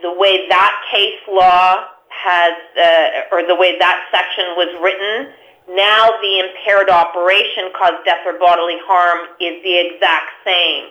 the 0.03 0.13
way 0.13 0.47
that 0.49 0.73
case 0.93 1.19
law 1.27 1.91
has, 2.09 2.55
uh, 2.79 3.35
or 3.35 3.47
the 3.47 3.57
way 3.57 3.77
that 3.79 4.07
section 4.15 4.55
was 4.55 4.71
written, 4.79 5.35
now 5.75 6.11
the 6.23 6.47
impaired 6.47 6.91
operation 6.91 7.73
caused 7.75 8.05
death 8.05 8.23
or 8.27 8.39
bodily 8.39 8.79
harm 8.87 9.27
is 9.41 9.59
the 9.65 9.75
exact 9.75 10.31
same. 10.45 10.85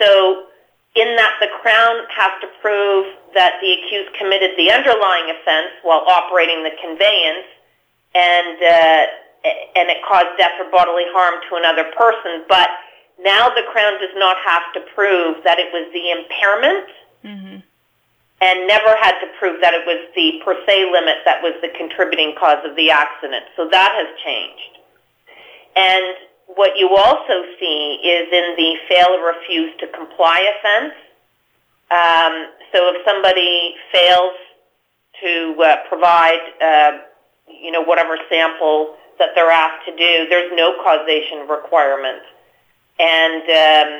So 0.00 0.46
in 0.94 1.16
that 1.16 1.36
the 1.40 1.48
Crown 1.60 2.06
has 2.16 2.32
to 2.40 2.48
prove 2.62 3.06
that 3.34 3.58
the 3.60 3.74
accused 3.74 4.14
committed 4.16 4.56
the 4.56 4.70
underlying 4.70 5.28
offense 5.34 5.74
while 5.82 6.06
operating 6.06 6.62
the 6.62 6.70
conveyance, 6.80 7.50
and 8.14 8.56
uh, 8.62 9.02
and 9.44 9.90
it 9.90 9.98
caused 10.06 10.36
death 10.38 10.56
or 10.58 10.70
bodily 10.70 11.04
harm 11.12 11.40
to 11.50 11.56
another 11.56 11.84
person. 11.96 12.44
But 12.48 12.68
now 13.20 13.48
the 13.48 13.62
Crown 13.70 14.00
does 14.00 14.14
not 14.16 14.36
have 14.44 14.72
to 14.74 14.80
prove 14.94 15.44
that 15.44 15.58
it 15.58 15.68
was 15.72 15.86
the 15.92 16.10
impairment 16.10 16.88
mm-hmm. 17.24 17.56
and 18.40 18.56
never 18.66 18.96
had 18.96 19.20
to 19.20 19.28
prove 19.38 19.60
that 19.60 19.74
it 19.74 19.84
was 19.86 20.00
the 20.16 20.40
per 20.44 20.56
se 20.66 20.90
limit 20.90 21.22
that 21.24 21.42
was 21.42 21.54
the 21.60 21.68
contributing 21.76 22.34
cause 22.38 22.64
of 22.64 22.74
the 22.76 22.90
accident. 22.90 23.44
So 23.56 23.68
that 23.70 23.92
has 23.92 24.08
changed. 24.24 24.74
And 25.76 26.16
what 26.46 26.76
you 26.76 26.96
also 26.96 27.44
see 27.58 28.00
is 28.02 28.28
in 28.32 28.54
the 28.56 28.76
fail 28.88 29.08
or 29.12 29.34
refuse 29.36 29.72
to 29.80 29.86
comply 29.88 30.40
offense. 30.56 30.94
Um, 31.90 32.48
so 32.72 32.90
if 32.94 33.04
somebody 33.04 33.74
fails 33.92 34.34
to 35.20 35.62
uh, 35.62 35.76
provide, 35.88 36.40
uh, 36.60 36.92
you 37.46 37.70
know, 37.70 37.82
whatever 37.82 38.16
sample 38.28 38.96
that 39.18 39.30
they're 39.34 39.50
asked 39.50 39.86
to 39.86 39.96
do, 39.96 40.26
there's 40.28 40.52
no 40.54 40.74
causation 40.82 41.48
requirement. 41.48 42.22
And 42.98 43.42
um, 43.42 43.90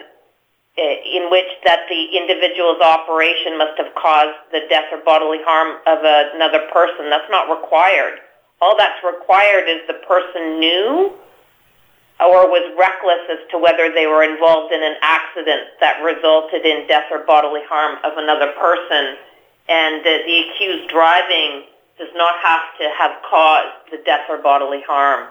in 0.77 1.31
which 1.31 1.47
that 1.65 1.87
the 1.89 2.19
individual's 2.19 2.83
operation 2.83 3.57
must 3.59 3.79
have 3.79 3.95
caused 3.95 4.35
the 4.51 4.67
death 4.69 4.91
or 4.91 4.99
bodily 5.05 5.39
harm 5.47 5.79
of 5.87 6.03
another 6.35 6.67
person. 6.73 7.11
That's 7.11 7.31
not 7.31 7.47
required. 7.47 8.19
All 8.61 8.77
that's 8.77 8.99
required 9.07 9.69
is 9.69 9.87
the 9.87 10.03
person 10.07 10.59
knew 10.59 11.15
or 12.19 12.47
was 12.51 12.67
reckless 12.79 13.23
as 13.31 13.43
to 13.51 13.59
whether 13.59 13.91
they 13.93 14.07
were 14.07 14.23
involved 14.23 14.73
in 14.73 14.83
an 14.83 14.95
accident 15.03 15.79
that 15.81 16.03
resulted 16.03 16.65
in 16.65 16.87
death 16.87 17.07
or 17.11 17.27
bodily 17.27 17.63
harm 17.69 17.99
of 18.03 18.19
another 18.19 18.55
person. 18.59 19.19
And 19.69 20.01
uh, 20.03 20.27
the 20.27 20.37
accused 20.51 20.91
driving 20.91 21.71
does 21.99 22.09
not 22.15 22.35
have 22.43 22.63
to 22.79 22.91
have 22.99 23.13
caused 23.29 23.91
the 23.91 23.99
death 24.05 24.27
or 24.29 24.39
bodily 24.39 24.83
harm. 24.87 25.29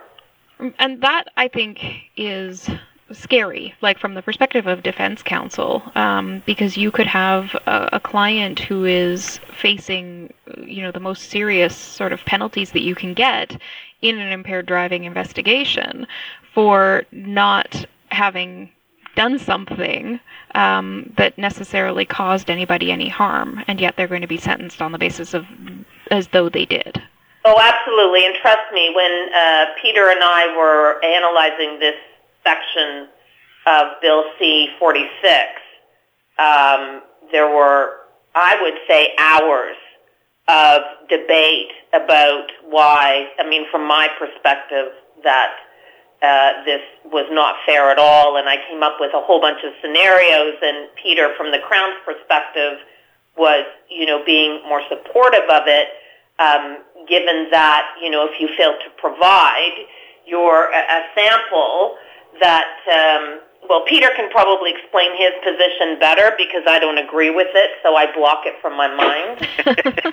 And 0.79 1.01
that, 1.01 1.25
I 1.35 1.47
think, 1.47 1.83
is 2.15 2.69
scary, 3.11 3.73
like 3.81 3.99
from 3.99 4.13
the 4.13 4.21
perspective 4.21 4.65
of 4.67 4.83
defense 4.83 5.21
counsel, 5.21 5.83
um, 5.95 6.41
because 6.45 6.77
you 6.77 6.91
could 6.91 7.07
have 7.07 7.53
a, 7.65 7.89
a, 7.93 7.99
client 7.99 8.59
who 8.59 8.85
is 8.85 9.39
facing, 9.59 10.33
you 10.65 10.81
know, 10.81 10.91
the 10.91 10.99
most 10.99 11.29
serious 11.29 11.75
sort 11.75 12.13
of 12.13 12.23
penalties 12.25 12.71
that 12.71 12.81
you 12.81 12.95
can 12.95 13.13
get 13.13 13.59
in 14.01 14.17
an 14.17 14.31
impaired 14.31 14.65
driving 14.65 15.03
investigation 15.03 16.07
for 16.53 17.03
not 17.11 17.85
having 18.09 18.69
done 19.15 19.37
something 19.37 20.19
um, 20.55 21.11
that 21.17 21.37
necessarily 21.37 22.05
caused 22.05 22.49
anybody 22.49 22.91
any 22.91 23.09
harm, 23.09 23.63
and 23.67 23.79
yet 23.79 23.95
they're 23.95 24.07
going 24.07 24.21
to 24.21 24.27
be 24.27 24.37
sentenced 24.37 24.81
on 24.81 24.91
the 24.91 24.97
basis 24.97 25.33
of 25.33 25.45
as 26.13 26.27
though 26.27 26.47
they 26.47 26.65
did. 26.65 27.01
Oh, 27.43 27.59
absolutely. 27.59 28.25
And 28.25 28.35
trust 28.39 28.71
me, 28.71 28.93
when 28.95 29.33
uh, 29.33 29.65
Peter 29.81 30.09
and 30.09 30.19
I 30.23 30.55
were 30.55 31.03
analyzing 31.03 31.79
this 31.79 31.95
section 32.45 33.09
of 33.65 33.99
Bill 33.99 34.23
C-46, 34.37 35.49
um, 36.37 37.01
there 37.31 37.49
were, 37.49 37.97
I 38.35 38.61
would 38.61 38.77
say, 38.87 39.13
hours 39.17 39.75
of 40.47 40.81
debate 41.09 41.71
about 41.93 42.51
why, 42.69 43.29
I 43.39 43.49
mean, 43.49 43.65
from 43.71 43.87
my 43.87 44.07
perspective, 44.19 44.93
that 45.23 45.55
uh, 46.21 46.63
this 46.63 46.81
was 47.05 47.25
not 47.31 47.55
fair 47.65 47.89
at 47.89 47.97
all. 47.97 48.37
And 48.37 48.47
I 48.47 48.57
came 48.69 48.83
up 48.83 48.97
with 48.99 49.11
a 49.15 49.19
whole 49.21 49.41
bunch 49.41 49.63
of 49.65 49.73
scenarios, 49.81 50.55
and 50.61 50.89
Peter, 51.01 51.33
from 51.35 51.51
the 51.51 51.59
Crown's 51.59 51.97
perspective, 52.05 52.77
was, 53.35 53.65
you 53.89 54.05
know, 54.05 54.23
being 54.23 54.61
more 54.69 54.81
supportive 54.89 55.49
of 55.49 55.63
it 55.65 55.87
um, 56.39 56.77
given 57.07 57.47
that, 57.51 57.95
you 58.01 58.09
know, 58.09 58.25
if 58.25 58.39
you 58.39 58.49
fail 58.57 58.73
to 58.73 58.89
provide 58.97 59.85
your 60.25 60.71
a, 60.71 60.79
a 60.79 61.01
sample 61.15 61.95
that, 62.39 62.79
um, 62.91 63.39
well, 63.69 63.83
Peter 63.87 64.09
can 64.15 64.29
probably 64.31 64.71
explain 64.71 65.11
his 65.17 65.31
position 65.43 65.99
better 65.99 66.33
because 66.37 66.63
I 66.67 66.79
don't 66.79 66.97
agree 66.97 67.29
with 67.29 67.49
it, 67.53 67.71
so 67.83 67.95
I 67.95 68.13
block 68.13 68.45
it 68.45 68.55
from 68.61 68.75
my 68.75 68.87
mind. 68.93 69.47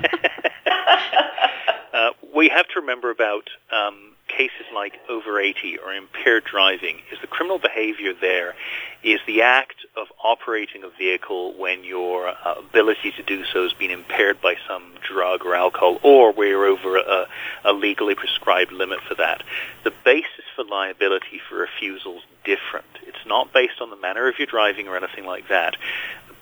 uh, 1.93 2.11
we 2.35 2.49
have 2.49 2.69
to 2.69 2.81
remember 2.81 3.11
about 3.11 3.49
um, 3.73 4.15
cases 4.37 4.67
like 4.75 4.95
over 5.09 5.41
80 5.41 5.79
or 5.79 5.93
impaired 5.93 6.45
driving 6.45 6.99
is 7.13 7.19
the 7.21 7.27
criminal 7.27 7.59
behavior 7.59 8.13
there 8.19 8.55
is 9.03 9.21
the 9.27 9.43
act 9.43 9.87
of 9.97 10.07
operating 10.23 10.85
a 10.85 10.91
vehicle 10.91 11.55
when 11.59 11.85
your 11.85 12.29
uh, 12.29 12.55
ability 12.59 13.13
to 13.13 13.23
do 13.23 13.45
so 13.45 13.63
has 13.63 13.73
been 13.73 13.91
impaired 13.91 14.41
by 14.41 14.55
some 14.69 14.93
drug 15.07 15.45
or 15.45 15.55
alcohol 15.55 15.99
or 16.03 16.33
where 16.33 16.49
you're 16.49 16.67
over 16.67 16.97
a, 16.97 17.27
a 17.65 17.73
legally 17.73 18.15
prescribed 18.15 18.73
limit 18.73 19.01
for 19.09 19.15
that. 19.15 19.43
The 19.85 19.93
basis 20.05 20.45
for 20.55 20.65
liability 20.65 21.41
for 21.49 21.57
refusal 21.57 22.17
is 22.17 22.23
different. 22.45 22.87
It's 23.07 23.27
not 23.27 23.53
based 23.53 23.81
on 23.81 23.91
the 23.91 23.97
manner 23.97 24.29
of 24.29 24.39
your 24.39 24.47
driving 24.47 24.89
or 24.89 24.97
anything 24.97 25.25
like 25.25 25.49
that 25.49 25.77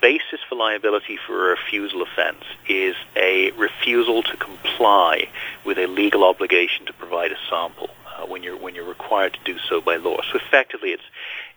basis 0.01 0.41
for 0.49 0.55
liability 0.55 1.19
for 1.27 1.49
a 1.49 1.57
refusal 1.57 2.03
offense 2.03 2.45
is 2.69 2.95
a 3.17 3.51
refusal 3.53 4.23
to 4.23 4.37
comply 4.37 5.29
with 5.65 5.79
a 5.79 5.87
legal 5.87 6.25
obligation 6.25 6.87
to 6.87 6.93
provide 6.93 7.33
a 7.33 7.37
sample 7.51 7.91
uh, 8.07 8.27
when 8.27 8.43
you're 8.43 8.57
when 8.57 8.75
you're 8.75 8.89
required 8.89 9.33
to 9.35 9.41
do 9.45 9.59
so 9.69 9.81
by 9.81 9.97
law. 9.97 10.19
So 10.33 10.39
effectively, 10.39 10.91
it's 10.91 11.03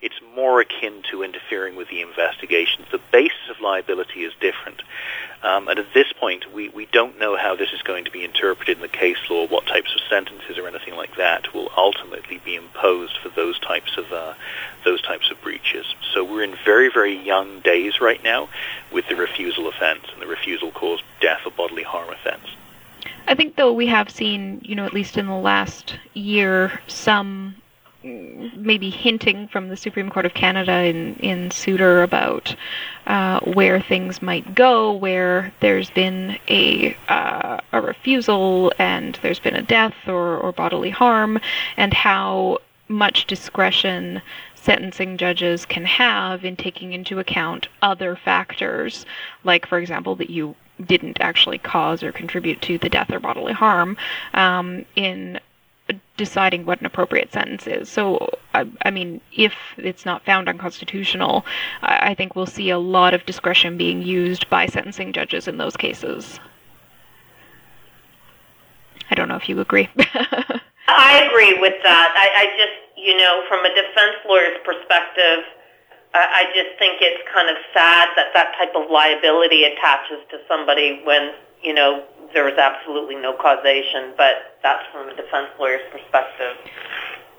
it's 0.01 0.19
more 0.35 0.61
akin 0.61 1.03
to 1.11 1.23
interfering 1.23 1.75
with 1.75 1.89
the 1.89 2.01
investigations. 2.01 2.87
The 2.91 3.01
basis 3.11 3.49
of 3.49 3.61
liability 3.61 4.23
is 4.23 4.33
different. 4.39 4.81
Um, 5.43 5.67
and 5.67 5.79
at 5.79 5.93
this 5.93 6.11
point, 6.13 6.51
we, 6.53 6.69
we 6.69 6.85
don't 6.87 7.19
know 7.19 7.35
how 7.35 7.55
this 7.55 7.71
is 7.73 7.81
going 7.81 8.05
to 8.05 8.11
be 8.11 8.23
interpreted 8.23 8.77
in 8.77 8.81
the 8.81 8.87
case 8.87 9.17
law, 9.29 9.47
what 9.47 9.65
types 9.67 9.93
of 9.93 10.01
sentences 10.09 10.57
or 10.57 10.67
anything 10.67 10.95
like 10.95 11.15
that 11.17 11.53
will 11.53 11.69
ultimately 11.77 12.39
be 12.43 12.55
imposed 12.55 13.17
for 13.17 13.29
those 13.29 13.59
types 13.59 13.97
of 13.97 14.11
uh, 14.11 14.33
those 14.85 15.01
types 15.01 15.29
of 15.31 15.41
breaches. 15.41 15.85
So 16.13 16.23
we're 16.23 16.43
in 16.43 16.55
very, 16.65 16.89
very 16.91 17.15
young 17.15 17.59
days 17.61 18.01
right 18.01 18.23
now 18.23 18.49
with 18.91 19.07
the 19.07 19.15
refusal 19.15 19.67
offense 19.67 20.05
and 20.13 20.21
the 20.21 20.27
refusal 20.27 20.71
cause 20.71 21.01
death 21.19 21.41
or 21.45 21.51
bodily 21.51 21.83
harm 21.83 22.09
offense. 22.09 22.45
I 23.27 23.35
think, 23.35 23.55
though, 23.55 23.71
we 23.71 23.87
have 23.87 24.09
seen, 24.09 24.61
you 24.63 24.75
know, 24.75 24.85
at 24.85 24.93
least 24.93 25.17
in 25.17 25.27
the 25.27 25.35
last 25.35 25.97
year, 26.13 26.81
some 26.87 27.55
maybe 28.03 28.89
hinting 28.89 29.47
from 29.47 29.69
the 29.69 29.77
Supreme 29.77 30.09
Court 30.09 30.25
of 30.25 30.33
Canada 30.33 30.83
in, 30.83 31.15
in 31.17 31.51
Suter 31.51 32.01
about 32.03 32.55
uh, 33.07 33.39
where 33.41 33.79
things 33.79 34.21
might 34.21 34.55
go, 34.55 34.91
where 34.91 35.53
there's 35.59 35.89
been 35.91 36.37
a 36.47 36.95
uh, 37.07 37.59
a 37.71 37.81
refusal 37.81 38.71
and 38.79 39.19
there's 39.21 39.39
been 39.39 39.55
a 39.55 39.61
death 39.61 39.95
or, 40.07 40.37
or 40.37 40.51
bodily 40.51 40.89
harm, 40.89 41.39
and 41.77 41.93
how 41.93 42.57
much 42.87 43.25
discretion 43.27 44.21
sentencing 44.55 45.17
judges 45.17 45.65
can 45.65 45.85
have 45.85 46.45
in 46.45 46.55
taking 46.55 46.93
into 46.93 47.19
account 47.19 47.67
other 47.81 48.15
factors, 48.15 49.05
like, 49.43 49.65
for 49.65 49.79
example, 49.79 50.15
that 50.15 50.29
you 50.29 50.55
didn't 50.85 51.19
actually 51.19 51.57
cause 51.57 52.03
or 52.03 52.11
contribute 52.11 52.61
to 52.61 52.77
the 52.77 52.89
death 52.89 53.11
or 53.11 53.19
bodily 53.19 53.53
harm, 53.53 53.97
um, 54.33 54.85
in 54.95 55.39
deciding 56.17 56.65
what 56.65 56.79
an 56.79 56.85
appropriate 56.85 57.31
sentence 57.31 57.67
is. 57.67 57.89
So, 57.89 58.29
I, 58.53 58.67
I, 58.83 58.91
mean, 58.91 59.21
if 59.35 59.53
it's 59.77 60.05
not 60.05 60.25
found 60.25 60.49
unconstitutional, 60.49 61.45
I, 61.81 62.11
I 62.11 62.13
think 62.15 62.35
we'll 62.35 62.45
see 62.45 62.69
a 62.69 62.79
lot 62.79 63.13
of 63.13 63.25
discretion 63.25 63.77
being 63.77 64.01
used 64.01 64.49
by 64.49 64.65
sentencing 64.65 65.13
judges 65.13 65.47
in 65.47 65.57
those 65.57 65.77
cases. 65.77 66.39
I 69.09 69.15
don't 69.15 69.27
know 69.27 69.35
if 69.35 69.49
you 69.49 69.59
agree. 69.59 69.89
I 70.87 71.27
agree 71.27 71.59
with 71.59 71.75
that. 71.83 72.09
I, 72.15 72.43
I 72.43 72.45
just, 72.57 72.77
you 72.97 73.15
know, 73.17 73.43
from 73.47 73.65
a 73.65 73.69
defense 73.69 74.15
lawyer's 74.27 74.57
perspective, 74.63 75.43
I, 76.13 76.43
I 76.43 76.43
just 76.55 76.77
think 76.79 76.99
it's 77.01 77.21
kind 77.33 77.49
of 77.49 77.57
sad 77.73 78.09
that 78.15 78.31
that 78.33 78.55
type 78.57 78.75
of 78.75 78.89
liability 78.89 79.63
attaches 79.63 80.23
to 80.31 80.39
somebody 80.47 81.01
when, 81.03 81.31
you 81.63 81.73
know, 81.73 82.03
there 82.33 82.47
is 82.47 82.57
absolutely 82.57 83.15
no 83.15 83.33
causation. 83.33 84.13
But 84.17 84.57
that's 84.63 84.83
from 84.91 85.09
a 85.09 85.15
defense 85.15 85.49
lawyer's 85.59 85.81
perspective. 85.91 86.57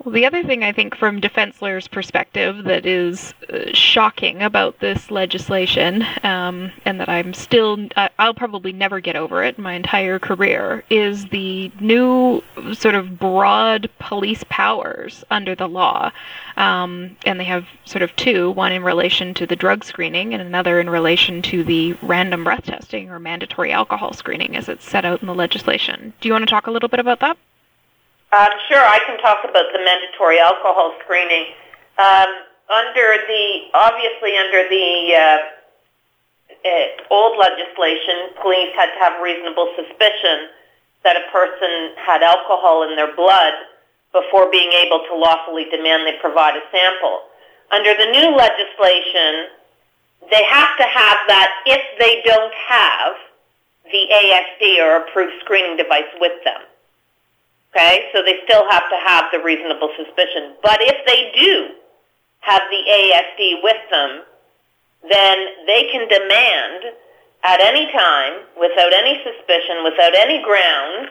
Well, 0.04 0.12
the 0.12 0.26
other 0.26 0.42
thing 0.42 0.64
I 0.64 0.72
think 0.72 0.96
from 0.96 1.20
defense 1.20 1.62
lawyers' 1.62 1.86
perspective 1.86 2.64
that 2.64 2.84
is 2.84 3.34
uh, 3.48 3.72
shocking 3.72 4.42
about 4.42 4.80
this 4.80 5.12
legislation, 5.12 6.04
um, 6.24 6.72
and 6.84 6.98
that 6.98 7.08
I'm 7.08 7.32
still, 7.32 7.86
uh, 7.94 8.08
I'll 8.18 8.34
probably 8.34 8.72
never 8.72 8.98
get 8.98 9.14
over 9.14 9.44
it 9.44 9.58
in 9.58 9.62
my 9.62 9.74
entire 9.74 10.18
career, 10.18 10.82
is 10.90 11.26
the 11.26 11.70
new 11.78 12.42
sort 12.72 12.96
of 12.96 13.16
broad 13.16 13.88
police 14.00 14.42
powers 14.48 15.22
under 15.30 15.54
the 15.54 15.68
law. 15.68 16.10
Um, 16.56 17.16
and 17.24 17.38
they 17.38 17.44
have 17.44 17.68
sort 17.84 18.02
of 18.02 18.14
two 18.16 18.50
one 18.50 18.72
in 18.72 18.82
relation 18.82 19.34
to 19.34 19.46
the 19.46 19.54
drug 19.54 19.84
screening, 19.84 20.34
and 20.34 20.42
another 20.42 20.80
in 20.80 20.90
relation 20.90 21.42
to 21.42 21.62
the 21.62 21.92
random 22.02 22.42
breath 22.42 22.64
testing 22.64 23.08
or 23.08 23.20
mandatory 23.20 23.70
alcohol 23.70 24.14
screening 24.14 24.56
as 24.56 24.68
it's 24.68 24.88
set 24.88 25.04
out 25.04 25.20
in 25.20 25.28
the 25.28 25.34
legislation. 25.34 26.12
Do 26.20 26.28
you 26.28 26.32
want 26.32 26.42
to 26.42 26.50
talk 26.50 26.66
a 26.66 26.72
little 26.72 26.88
bit 26.88 26.98
about 26.98 27.20
that? 27.20 27.36
Um, 28.32 28.48
sure, 28.64 28.80
I 28.80 28.96
can 29.04 29.20
talk 29.20 29.44
about 29.44 29.68
the 29.76 29.80
mandatory 29.84 30.40
alcohol 30.40 30.96
screening. 31.04 31.52
Um, 32.00 32.48
under 32.72 33.20
the 33.28 33.68
obviously 33.76 34.40
under 34.40 34.64
the 34.72 34.88
uh, 35.12 35.38
uh, 36.64 37.12
old 37.12 37.36
legislation, 37.36 38.32
police 38.40 38.72
had 38.72 38.88
to 38.88 38.98
have 39.04 39.20
reasonable 39.20 39.68
suspicion 39.76 40.48
that 41.04 41.20
a 41.20 41.28
person 41.28 41.92
had 42.00 42.24
alcohol 42.24 42.88
in 42.88 42.96
their 42.96 43.12
blood 43.12 43.52
before 44.16 44.48
being 44.50 44.72
able 44.80 45.04
to 45.08 45.14
lawfully 45.14 45.68
demand 45.68 46.08
they 46.08 46.16
provide 46.16 46.56
a 46.56 46.64
sample. 46.72 47.28
Under 47.68 47.92
the 47.92 48.08
new 48.16 48.32
legislation, 48.32 49.52
they 50.32 50.44
have 50.48 50.72
to 50.80 50.88
have 50.88 51.18
that 51.28 51.52
if 51.66 51.84
they 52.00 52.24
don't 52.24 52.54
have 52.56 53.12
the 53.92 54.08
ASD 54.08 54.80
or 54.80 55.04
approved 55.04 55.36
screening 55.44 55.76
device 55.76 56.08
with 56.16 56.32
them. 56.44 56.64
Okay, 57.74 58.10
so 58.12 58.22
they 58.22 58.36
still 58.44 58.68
have 58.68 58.84
to 58.90 58.98
have 59.06 59.24
the 59.32 59.40
reasonable 59.40 59.88
suspicion. 59.96 60.60
But 60.62 60.78
if 60.82 61.06
they 61.06 61.32
do 61.32 61.68
have 62.40 62.62
the 62.70 62.82
ASD 62.84 63.62
with 63.62 63.80
them, 63.90 64.22
then 65.08 65.38
they 65.66 65.88
can 65.90 66.06
demand 66.06 66.92
at 67.44 67.60
any 67.60 67.90
time, 67.90 68.44
without 68.60 68.92
any 68.92 69.18
suspicion, 69.24 69.82
without 69.82 70.14
any 70.14 70.42
grounds, 70.44 71.10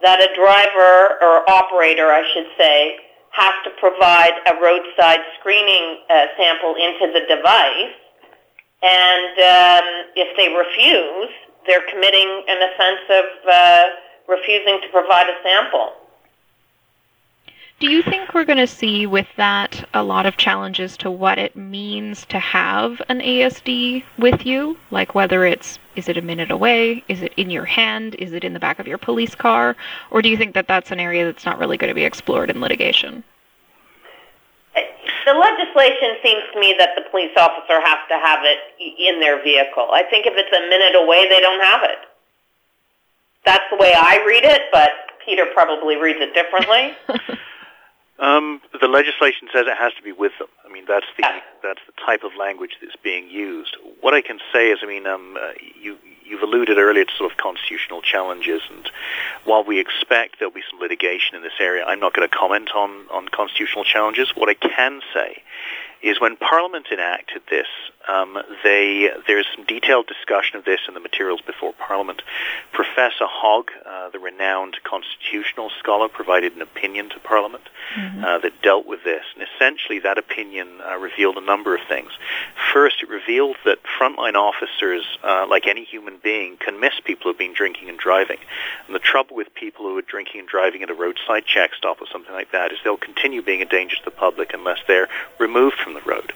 that 0.00 0.22
a 0.22 0.32
driver 0.34 1.18
or 1.20 1.48
operator, 1.50 2.08
I 2.08 2.22
should 2.32 2.48
say, 2.56 2.96
has 3.30 3.52
to 3.64 3.70
provide 3.80 4.32
a 4.46 4.54
roadside 4.62 5.20
screening 5.40 6.00
uh, 6.08 6.26
sample 6.38 6.76
into 6.76 7.12
the 7.12 7.26
device. 7.28 7.92
And 8.80 9.34
um, 9.36 9.86
if 10.16 10.32
they 10.38 10.48
refuse, 10.54 11.34
they're 11.66 11.84
committing 11.90 12.44
an 12.48 12.62
offense 12.62 13.04
of 13.10 13.24
uh, 13.50 13.84
refusing 14.28 14.80
to 14.82 14.88
provide 14.90 15.26
a 15.28 15.36
sample. 15.42 15.92
Do 17.78 17.90
you 17.90 18.02
think 18.02 18.32
we're 18.32 18.46
going 18.46 18.56
to 18.56 18.66
see 18.66 19.04
with 19.04 19.26
that 19.36 19.86
a 19.92 20.02
lot 20.02 20.24
of 20.24 20.38
challenges 20.38 20.96
to 20.96 21.10
what 21.10 21.38
it 21.38 21.54
means 21.54 22.24
to 22.26 22.38
have 22.38 23.02
an 23.10 23.20
ASD 23.20 24.02
with 24.16 24.46
you? 24.46 24.78
Like 24.90 25.14
whether 25.14 25.44
it's 25.44 25.78
is 25.94 26.08
it 26.08 26.16
a 26.16 26.22
minute 26.22 26.50
away? 26.50 27.04
Is 27.08 27.20
it 27.20 27.34
in 27.36 27.50
your 27.50 27.66
hand? 27.66 28.14
Is 28.14 28.32
it 28.32 28.44
in 28.44 28.54
the 28.54 28.58
back 28.58 28.78
of 28.78 28.86
your 28.86 28.96
police 28.96 29.34
car? 29.34 29.76
Or 30.10 30.22
do 30.22 30.30
you 30.30 30.38
think 30.38 30.54
that 30.54 30.68
that's 30.68 30.90
an 30.90 31.00
area 31.00 31.26
that's 31.26 31.44
not 31.44 31.58
really 31.58 31.76
going 31.76 31.88
to 31.88 31.94
be 31.94 32.04
explored 32.04 32.48
in 32.48 32.62
litigation? 32.62 33.22
Eh, 34.74 34.80
the 35.26 35.34
legislation 35.34 36.16
seems 36.24 36.44
to 36.54 36.60
me 36.60 36.74
that 36.78 36.90
the 36.96 37.02
police 37.10 37.36
officer 37.36 37.78
has 37.84 37.98
to 38.08 38.16
have 38.24 38.40
it 38.42 38.58
in 38.80 39.20
their 39.20 39.42
vehicle. 39.42 39.88
I 39.92 40.02
think 40.08 40.24
if 40.24 40.32
it's 40.34 40.56
a 40.56 40.68
minute 40.70 40.96
away, 40.96 41.28
they 41.28 41.40
don't 41.40 41.60
have 41.60 41.82
it 41.82 41.98
that's 43.46 43.64
the 43.70 43.76
way 43.76 43.94
I 43.96 44.22
read 44.26 44.44
it, 44.44 44.62
but 44.72 44.90
Peter 45.24 45.46
probably 45.54 45.96
reads 45.96 46.18
it 46.20 46.34
differently. 46.34 46.94
um, 48.18 48.60
the 48.78 48.88
legislation 48.88 49.48
says 49.52 49.66
it 49.66 49.78
has 49.78 49.92
to 49.94 50.02
be 50.02 50.12
with 50.12 50.32
them. 50.38 50.48
I 50.64 50.72
mean, 50.72 50.84
that's 50.86 51.06
the 51.16 51.24
that's 51.62 51.80
the 51.86 51.92
type 52.04 52.22
of 52.24 52.32
language 52.38 52.72
that's 52.82 52.96
being 53.02 53.30
used. 53.30 53.76
What 54.00 54.14
I 54.14 54.20
can 54.20 54.38
say 54.52 54.70
is, 54.70 54.80
I 54.82 54.86
mean, 54.86 55.06
um, 55.06 55.36
uh, 55.40 55.52
you 55.80 55.96
you've 56.24 56.42
alluded 56.42 56.76
earlier 56.76 57.04
to 57.04 57.14
sort 57.16 57.30
of 57.30 57.38
constitutional 57.38 58.02
challenges, 58.02 58.62
and 58.68 58.90
while 59.44 59.64
we 59.64 59.80
expect 59.80 60.38
there'll 60.38 60.52
be 60.52 60.66
some 60.70 60.80
litigation 60.80 61.36
in 61.36 61.42
this 61.42 61.58
area, 61.60 61.84
I'm 61.84 62.00
not 62.00 62.14
going 62.14 62.28
to 62.28 62.36
comment 62.36 62.70
on 62.74 63.06
on 63.10 63.28
constitutional 63.28 63.84
challenges. 63.84 64.32
What 64.34 64.48
I 64.48 64.54
can 64.54 65.00
say 65.14 65.42
is 66.06 66.20
when 66.20 66.36
Parliament 66.36 66.86
enacted 66.92 67.42
this, 67.50 67.66
um, 68.08 68.38
they, 68.62 69.10
there's 69.26 69.46
some 69.56 69.64
detailed 69.64 70.06
discussion 70.06 70.56
of 70.56 70.64
this 70.64 70.78
in 70.86 70.94
the 70.94 71.00
materials 71.00 71.40
before 71.40 71.72
Parliament. 71.72 72.22
Professor 72.72 73.26
Hogg, 73.26 73.70
uh, 73.84 74.10
the 74.10 74.20
renowned 74.20 74.76
constitutional 74.84 75.70
scholar, 75.80 76.08
provided 76.08 76.54
an 76.54 76.62
opinion 76.62 77.08
to 77.10 77.18
Parliament 77.18 77.64
mm-hmm. 77.96 78.22
uh, 78.22 78.38
that 78.38 78.62
dealt 78.62 78.86
with 78.86 79.02
this. 79.02 79.24
And 79.34 79.48
essentially 79.54 79.98
that 79.98 80.16
opinion 80.16 80.68
uh, 80.88 80.96
revealed 80.96 81.38
a 81.38 81.40
number 81.40 81.74
of 81.74 81.80
things. 81.88 82.12
First, 82.72 83.02
it 83.02 83.08
revealed 83.08 83.56
that 83.64 83.78
frontline 83.98 84.34
officers, 84.34 85.02
uh, 85.24 85.46
like 85.50 85.66
any 85.66 85.84
human 85.84 86.18
being, 86.22 86.56
can 86.58 86.78
miss 86.78 86.94
people 87.04 87.24
who 87.24 87.30
have 87.30 87.38
been 87.38 87.54
drinking 87.54 87.88
and 87.88 87.98
driving. 87.98 88.38
And 88.86 88.94
the 88.94 89.00
trouble 89.00 89.34
with 89.34 89.52
people 89.54 89.86
who 89.86 89.98
are 89.98 90.02
drinking 90.02 90.40
and 90.40 90.48
driving 90.48 90.84
at 90.84 90.90
a 90.90 90.94
roadside 90.94 91.46
check 91.46 91.74
stop 91.74 92.00
or 92.00 92.06
something 92.12 92.32
like 92.32 92.52
that 92.52 92.70
is 92.70 92.78
they'll 92.84 92.96
continue 92.96 93.42
being 93.42 93.62
a 93.62 93.66
danger 93.66 93.96
to 93.96 94.04
the 94.04 94.12
public 94.12 94.54
unless 94.54 94.78
they're 94.86 95.08
removed 95.40 95.76
from 95.82 95.95
the 95.96 96.02
road. 96.02 96.32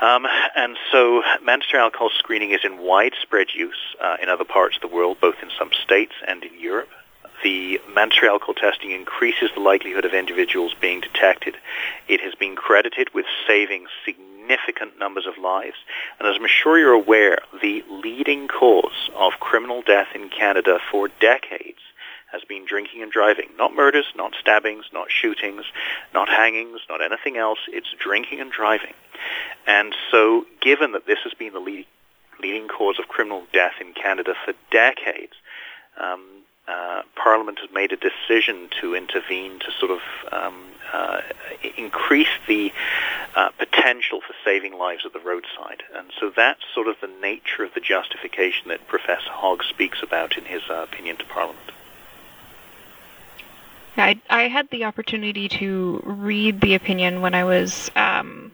Um, 0.00 0.26
and 0.54 0.76
so 0.92 1.22
mandatory 1.42 1.82
alcohol 1.82 2.10
screening 2.18 2.50
is 2.50 2.60
in 2.64 2.78
widespread 2.78 3.48
use 3.54 3.96
uh, 4.00 4.16
in 4.22 4.28
other 4.28 4.44
parts 4.44 4.76
of 4.76 4.82
the 4.82 4.94
world, 4.94 5.18
both 5.20 5.36
in 5.42 5.50
some 5.58 5.70
states 5.72 6.14
and 6.26 6.44
in 6.44 6.58
Europe. 6.60 6.90
The 7.42 7.80
mandatory 7.94 8.28
alcohol 8.28 8.54
testing 8.54 8.90
increases 8.90 9.50
the 9.54 9.60
likelihood 9.60 10.04
of 10.04 10.14
individuals 10.14 10.74
being 10.80 11.00
detected. 11.00 11.56
It 12.08 12.20
has 12.20 12.34
been 12.34 12.56
credited 12.56 13.12
with 13.12 13.26
saving 13.46 13.86
significant 14.04 14.98
numbers 14.98 15.26
of 15.26 15.36
lives. 15.42 15.76
And 16.18 16.28
as 16.28 16.36
I'm 16.40 16.46
sure 16.46 16.78
you're 16.78 16.92
aware, 16.92 17.38
the 17.60 17.84
leading 17.90 18.48
cause 18.48 19.10
of 19.14 19.32
criminal 19.40 19.82
death 19.82 20.08
in 20.14 20.28
Canada 20.28 20.78
for 20.90 21.08
decades 21.08 21.80
has 22.34 22.44
been 22.44 22.66
drinking 22.66 23.02
and 23.02 23.10
driving. 23.10 23.48
Not 23.56 23.74
murders, 23.74 24.06
not 24.16 24.32
stabbings, 24.40 24.84
not 24.92 25.10
shootings, 25.10 25.64
not 26.12 26.28
hangings, 26.28 26.80
not 26.88 27.00
anything 27.02 27.36
else. 27.36 27.60
It's 27.68 27.94
drinking 27.98 28.40
and 28.40 28.50
driving. 28.50 28.94
And 29.66 29.94
so 30.10 30.44
given 30.60 30.92
that 30.92 31.06
this 31.06 31.18
has 31.24 31.32
been 31.34 31.52
the 31.52 31.60
leading, 31.60 31.86
leading 32.40 32.68
cause 32.68 32.98
of 32.98 33.08
criminal 33.08 33.44
death 33.52 33.74
in 33.80 33.94
Canada 33.94 34.34
for 34.44 34.52
decades, 34.70 35.32
um, 35.98 36.20
uh, 36.66 37.02
Parliament 37.14 37.58
has 37.60 37.70
made 37.72 37.92
a 37.92 37.96
decision 37.96 38.68
to 38.80 38.94
intervene 38.94 39.58
to 39.60 39.66
sort 39.78 39.90
of 39.90 40.00
um, 40.32 40.64
uh, 40.92 41.20
increase 41.76 42.34
the 42.48 42.72
uh, 43.34 43.50
potential 43.58 44.20
for 44.26 44.34
saving 44.44 44.76
lives 44.78 45.02
at 45.04 45.12
the 45.12 45.20
roadside. 45.20 45.82
And 45.94 46.10
so 46.18 46.32
that's 46.34 46.60
sort 46.74 46.88
of 46.88 46.96
the 47.00 47.10
nature 47.20 47.64
of 47.64 47.74
the 47.74 47.80
justification 47.80 48.68
that 48.68 48.86
Professor 48.86 49.30
Hogg 49.30 49.62
speaks 49.64 50.02
about 50.02 50.38
in 50.38 50.44
his 50.44 50.62
uh, 50.70 50.86
opinion 50.90 51.16
to 51.18 51.24
Parliament. 51.24 51.70
I, 53.96 54.20
I 54.28 54.48
had 54.48 54.68
the 54.70 54.84
opportunity 54.84 55.48
to 55.48 56.02
read 56.04 56.60
the 56.60 56.74
opinion 56.74 57.20
when 57.20 57.34
I 57.34 57.44
was 57.44 57.90
um, 57.96 58.52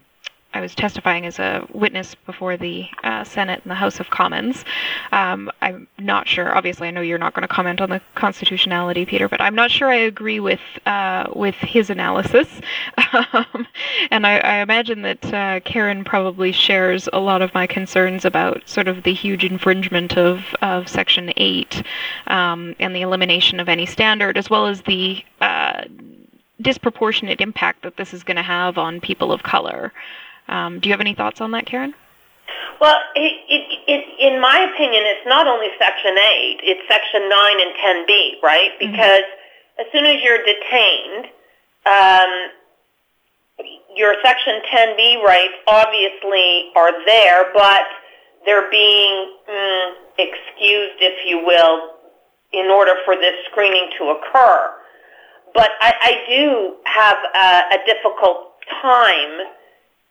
I 0.53 0.61
was 0.61 0.75
testifying 0.75 1.27
as 1.27 1.39
a 1.39 1.67
witness 1.73 2.17
before 2.27 2.57
the 2.57 2.89
uh, 3.05 3.23
Senate 3.23 3.61
and 3.63 3.71
the 3.71 3.77
House 3.77 4.01
of 4.01 4.11
Commons. 4.11 4.65
Um, 5.13 5.49
I'm 5.63 5.87
not 5.97 6.27
sure. 6.27 6.57
Obviously, 6.57 6.89
I 6.89 6.91
know 6.91 7.03
you're 7.03 7.19
not 7.19 7.35
going 7.35 7.47
to 7.47 7.55
comment 7.55 7.81
on 7.81 7.91
the 7.91 8.01
constitutionality, 8.17 9.07
Peter, 9.07 9.29
but 9.29 9.41
I'm 9.41 9.55
not 9.55 9.71
sure 9.71 9.89
I 9.89 9.97
agree 9.97 10.41
with 10.41 10.61
uh, 10.87 11.29
with 11.37 11.55
his 11.55 11.89
analysis. 11.89 12.49
um, 13.13 13.67
and 14.11 14.27
I, 14.27 14.39
I, 14.39 14.55
imagine 14.57 15.03
that 15.03 15.33
uh, 15.33 15.61
Karen 15.61 16.03
probably 16.03 16.51
shares 16.51 17.09
a 17.13 17.21
lot 17.21 17.43
of 17.43 17.55
my 17.55 17.69
concerns 17.69 18.25
about 18.25 18.69
sort 18.69 18.89
of 18.89 19.05
the 19.05 19.15
huge 19.15 19.45
infringement 19.45 20.19
of 20.19 20.45
of 20.63 20.89
Section 20.89 21.33
Eight 21.37 21.85
um, 22.27 22.75
and 22.81 22.95
the 22.95 23.03
elimination 23.03 23.61
of 23.61 23.69
any 23.69 23.87
standard, 23.87 24.37
as 24.37 24.51
well 24.51 24.67
as 24.67 24.83
the 24.83 25.25
disproportionate 26.61 27.41
impact 27.41 27.83
that 27.83 27.97
this 27.97 28.13
is 28.13 28.23
going 28.23 28.37
to 28.37 28.43
have 28.43 28.79
on 28.79 29.01
people 29.01 29.33
of 29.33 29.43
color. 29.43 29.93
Um, 30.49 30.81
do 30.81 30.89
you 30.89 30.93
have 30.93 31.01
any 31.01 31.15
thoughts 31.15 31.41
on 31.41 31.53
that, 31.53 31.67
Karen? 31.67 31.95
Well, 32.81 32.99
it, 33.15 33.35
it, 33.49 33.65
it, 33.87 34.33
in 34.33 34.41
my 34.41 34.59
opinion, 34.73 35.03
it's 35.05 35.27
not 35.27 35.47
only 35.47 35.69
Section 35.79 36.17
8, 36.17 36.61
it's 36.63 36.81
Section 36.89 37.29
9 37.29 37.61
and 37.61 37.73
10B, 37.77 38.43
right? 38.43 38.71
Mm-hmm. 38.81 38.91
Because 38.91 39.27
mm-hmm. 39.29 39.81
as 39.81 39.87
soon 39.93 40.05
as 40.07 40.23
you're 40.23 40.43
detained, 40.43 41.27
um, 41.87 42.51
your 43.95 44.15
Section 44.25 44.61
10B 44.73 45.23
rights 45.23 45.55
obviously 45.67 46.71
are 46.75 47.05
there, 47.05 47.53
but 47.53 47.85
they're 48.47 48.71
being 48.71 49.37
mm, 49.49 49.93
excused, 50.19 50.99
if 51.01 51.27
you 51.27 51.45
will, 51.45 52.01
in 52.53 52.67
order 52.67 52.95
for 53.05 53.15
this 53.17 53.35
screening 53.51 53.91
to 53.99 54.17
occur. 54.17 54.80
But 55.55 55.71
I, 55.81 55.93
I 56.01 56.13
do 56.29 56.77
have 56.85 57.17
a, 57.35 57.81
a 57.81 57.87
difficult 57.87 58.53
time 58.83 59.41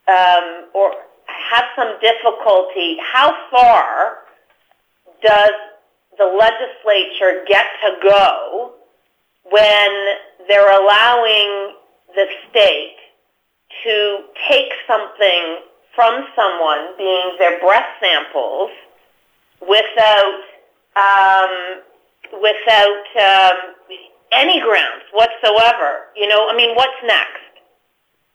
um, 0.07 0.65
or 0.73 0.91
have 1.27 1.65
some 1.75 1.95
difficulty. 2.01 2.97
How 3.01 3.35
far 3.51 4.17
does 5.23 5.53
the 6.17 6.25
legislature 6.25 7.45
get 7.47 7.65
to 7.83 7.91
go 8.03 8.73
when 9.51 10.15
they're 10.47 10.81
allowing 10.81 11.75
the 12.15 12.25
state 12.49 12.95
to 13.83 14.23
take 14.49 14.71
something 14.87 15.59
from 15.95 16.25
someone, 16.35 16.97
being 16.97 17.35
their 17.37 17.59
breath 17.59 17.87
samples, 18.01 18.71
without 19.61 20.41
um, 20.95 21.81
without 22.41 23.05
um, 23.17 23.57
any 24.31 24.59
grounds 24.59 25.03
whatsoever? 25.11 26.05
You 26.15 26.27
know, 26.27 26.49
I 26.49 26.55
mean, 26.55 26.75
what's 26.75 26.91
next? 27.03 27.43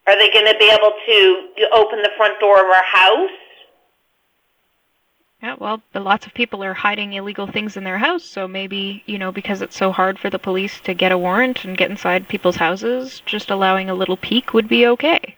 Are 0.06 0.18
they 0.18 0.30
going 0.30 0.46
to 0.52 0.58
be 0.58 0.70
able 0.70 0.92
to 1.06 1.50
open 1.72 2.02
the 2.02 2.10
front 2.16 2.38
door 2.40 2.60
of 2.60 2.66
our 2.66 2.84
house? 2.84 3.30
Yeah, 5.42 5.56
well, 5.58 5.82
lots 5.94 6.26
of 6.26 6.32
people 6.32 6.64
are 6.64 6.72
hiding 6.72 7.12
illegal 7.12 7.46
things 7.46 7.76
in 7.76 7.84
their 7.84 7.98
house, 7.98 8.24
so 8.24 8.48
maybe, 8.48 9.02
you 9.04 9.18
know, 9.18 9.30
because 9.30 9.60
it's 9.60 9.76
so 9.76 9.92
hard 9.92 10.18
for 10.18 10.30
the 10.30 10.38
police 10.38 10.80
to 10.80 10.94
get 10.94 11.12
a 11.12 11.18
warrant 11.18 11.64
and 11.64 11.76
get 11.76 11.90
inside 11.90 12.28
people's 12.28 12.56
houses, 12.56 13.22
just 13.26 13.50
allowing 13.50 13.90
a 13.90 13.94
little 13.94 14.16
peek 14.16 14.54
would 14.54 14.68
be 14.68 14.86
okay. 14.86 15.36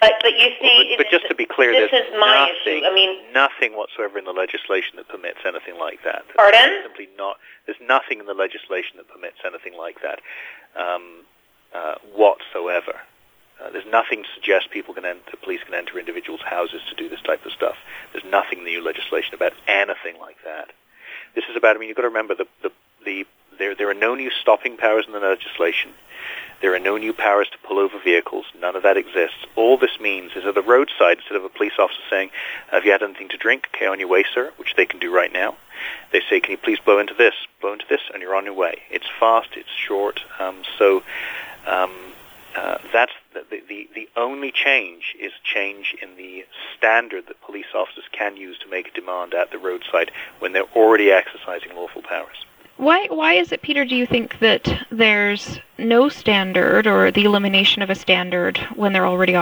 But, 0.00 0.12
but 0.22 0.32
you 0.32 0.50
see, 0.60 0.94
but, 0.96 1.04
but 1.04 1.10
just 1.10 1.28
to 1.28 1.34
be 1.34 1.46
clear, 1.46 1.72
this 1.72 1.92
is 1.92 2.12
my 2.18 2.48
nothing, 2.48 2.78
issue. 2.78 2.86
I 2.86 2.94
mean, 2.94 3.32
nothing 3.32 3.76
whatsoever 3.76 4.18
in 4.18 4.24
the 4.24 4.32
legislation 4.32 4.96
that 4.96 5.08
permits 5.08 5.38
anything 5.44 5.78
like 5.78 6.02
that. 6.04 6.24
Pardon? 6.36 6.60
There's 6.60 6.84
simply 6.84 7.08
not. 7.16 7.38
There's 7.64 7.80
nothing 7.80 8.20
in 8.20 8.26
the 8.26 8.34
legislation 8.34 8.98
that 8.98 9.08
permits 9.08 9.38
anything 9.44 9.76
like 9.76 10.02
that 10.02 10.20
um, 10.76 11.24
uh, 11.74 11.94
whatsoever. 12.14 13.00
Uh, 13.58 13.70
there's 13.70 13.86
nothing 13.86 14.22
to 14.22 14.28
suggest 14.34 14.70
people 14.70 14.92
can 14.92 15.06
enter, 15.06 15.36
police 15.42 15.62
can 15.64 15.72
enter 15.72 15.98
individuals' 15.98 16.42
houses 16.42 16.82
to 16.90 16.94
do 16.94 17.08
this 17.08 17.22
type 17.22 17.46
of 17.46 17.52
stuff. 17.52 17.76
There's 18.12 18.24
nothing 18.24 18.58
in 18.58 18.64
the 18.64 18.72
new 18.72 18.84
legislation 18.84 19.34
about 19.34 19.54
anything 19.66 20.20
like 20.20 20.36
that. 20.44 20.72
This 21.34 21.44
is 21.48 21.56
about. 21.56 21.76
I 21.76 21.78
mean, 21.78 21.88
you've 21.88 21.96
got 21.96 22.02
to 22.02 22.08
remember 22.08 22.34
the 22.34 22.46
the, 22.62 22.70
the 23.04 23.26
there 23.58 23.74
there 23.74 23.90
are 23.90 23.94
no 23.94 24.14
new 24.14 24.30
stopping 24.30 24.76
powers 24.76 25.04
in 25.06 25.12
the 25.12 25.20
legislation. 25.20 25.92
There 26.62 26.74
are 26.74 26.78
no 26.78 26.96
new 26.96 27.12
powers 27.12 27.48
to 27.50 27.58
pull 27.58 27.78
over 27.78 27.98
vehicles. 28.02 28.46
None 28.58 28.76
of 28.76 28.82
that 28.82 28.96
exists. 28.96 29.44
All 29.56 29.76
this 29.76 30.00
means 30.00 30.32
is 30.34 30.46
at 30.46 30.54
the 30.54 30.62
roadside, 30.62 31.18
instead 31.18 31.36
of 31.36 31.44
a 31.44 31.50
police 31.50 31.74
officer 31.78 32.00
saying, 32.08 32.30
"Have 32.70 32.84
you 32.84 32.92
had 32.92 33.02
anything 33.02 33.28
to 33.28 33.36
drink? 33.36 33.68
Okay, 33.74 33.86
on 33.86 34.00
your 34.00 34.08
way, 34.08 34.24
sir," 34.34 34.52
which 34.56 34.74
they 34.74 34.86
can 34.86 34.98
do 34.98 35.10
right 35.14 35.32
now. 35.32 35.56
They 36.12 36.22
say, 36.30 36.40
"Can 36.40 36.52
you 36.52 36.56
please 36.56 36.78
blow 36.80 36.98
into 36.98 37.14
this? 37.14 37.34
Blow 37.60 37.72
into 37.72 37.86
this, 37.88 38.00
and 38.12 38.22
you're 38.22 38.34
on 38.34 38.46
your 38.46 38.54
way." 38.54 38.82
It's 38.90 39.06
fast. 39.20 39.50
It's 39.56 39.70
short. 39.70 40.20
Um, 40.38 40.62
so. 40.78 41.02
Um, 41.66 41.92
uh, 42.56 42.78
that's 42.90 43.12
the, 43.34 43.44
the, 43.68 43.88
the 43.94 44.08
only 44.16 44.50
change 44.50 45.14
is 45.20 45.32
change 45.44 45.94
in 46.00 46.16
the 46.16 46.46
standard 46.76 47.26
that 47.26 47.38
police 47.42 47.66
officers 47.74 48.04
can 48.12 48.36
use 48.36 48.58
to 48.58 48.68
make 48.68 48.88
a 48.88 48.90
demand 48.92 49.34
at 49.34 49.50
the 49.50 49.58
roadside 49.58 50.10
when 50.38 50.52
they're 50.52 50.72
already 50.74 51.10
exercising 51.10 51.74
lawful 51.76 52.00
powers. 52.00 52.46
Why 52.78 53.06
why 53.08 53.34
is 53.34 53.52
it, 53.52 53.62
Peter? 53.62 53.86
Do 53.86 53.96
you 53.96 54.04
think 54.04 54.38
that 54.40 54.86
there's 54.90 55.58
no 55.78 56.10
standard 56.10 56.86
or 56.86 57.10
the 57.10 57.24
elimination 57.24 57.80
of 57.80 57.88
a 57.88 57.94
standard 57.94 58.58
when 58.74 58.92
they're 58.92 59.06
already 59.06 59.34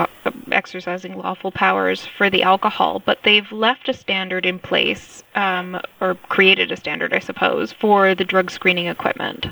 exercising 0.53 1.19
lawful 1.19 1.51
powers 1.51 2.07
for 2.07 2.31
the 2.31 2.45
alcohol, 2.45 3.03
but 3.05 3.23
they've 3.25 3.51
left 3.51 3.89
a 3.89 3.93
standard 3.93 4.47
in 4.47 4.61
place 4.61 5.25
um, 5.35 5.81
or 6.01 6.15
created 6.29 6.71
a 6.71 6.77
standard, 6.77 7.13
I 7.13 7.19
suppose, 7.19 7.73
for 7.73 8.15
the 8.15 8.25
drug 8.25 8.53
screening 8.53 8.87
equipment? 8.87 9.49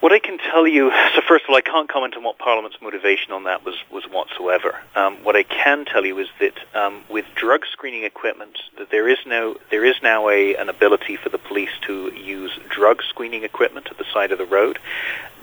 What 0.00 0.12
I 0.12 0.18
can 0.18 0.38
tell 0.38 0.66
you, 0.66 0.90
so 1.14 1.22
first 1.26 1.44
of 1.44 1.50
all, 1.50 1.56
I 1.56 1.62
can't 1.62 1.88
comment 1.88 2.16
on 2.16 2.22
what 2.22 2.38
Parliament's 2.38 2.80
motivation 2.82 3.32
on 3.32 3.44
that 3.44 3.64
was, 3.64 3.74
was 3.90 4.04
whatsoever. 4.04 4.78
Um, 4.94 5.16
what 5.24 5.36
I 5.36 5.42
can 5.42 5.84
tell 5.84 6.04
you 6.04 6.18
is 6.18 6.28
that 6.38 6.54
um, 6.74 7.02
with 7.08 7.24
drug 7.34 7.64
screening 7.72 8.04
equipment, 8.04 8.58
that 8.78 8.90
there 8.90 9.08
is 9.08 9.18
now 9.26 9.54
there 9.70 9.84
is 9.84 9.96
now 10.02 10.28
a, 10.28 10.54
an 10.56 10.68
ability 10.68 11.16
for 11.16 11.30
the 11.30 11.38
police 11.38 11.70
to 11.86 12.12
use 12.14 12.52
drug 12.68 13.02
screening 13.08 13.42
equipment 13.42 13.88
at 13.90 13.96
the 13.96 14.04
side 14.12 14.32
of 14.32 14.38
the 14.38 14.44
road, 14.44 14.78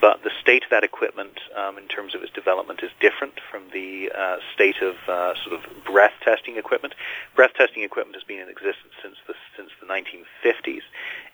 but 0.03 0.21
the 0.21 0.31
state 0.41 0.65
of 0.65 0.69
that 0.69 0.83
equipment 0.83 1.39
um, 1.55 1.77
in 1.77 1.87
terms 1.87 2.13
of 2.13 2.21
its 2.23 2.33
development 2.33 2.83
is 2.83 2.91
different 2.99 3.39
from 3.49 3.63
the 3.71 4.11
uh, 4.13 4.35
state 4.53 4.81
of 4.81 4.95
uh, 5.07 5.33
sort 5.45 5.55
of 5.55 5.85
breath 5.85 6.11
testing 6.21 6.57
equipment. 6.57 6.93
Breath 7.37 7.53
testing 7.55 7.83
equipment 7.83 8.17
has 8.17 8.23
been 8.25 8.41
in 8.41 8.49
existence 8.49 8.91
since 9.01 9.15
the 9.27 9.33
since 9.55 9.69
the 9.79 9.85
1950s. 9.85 10.81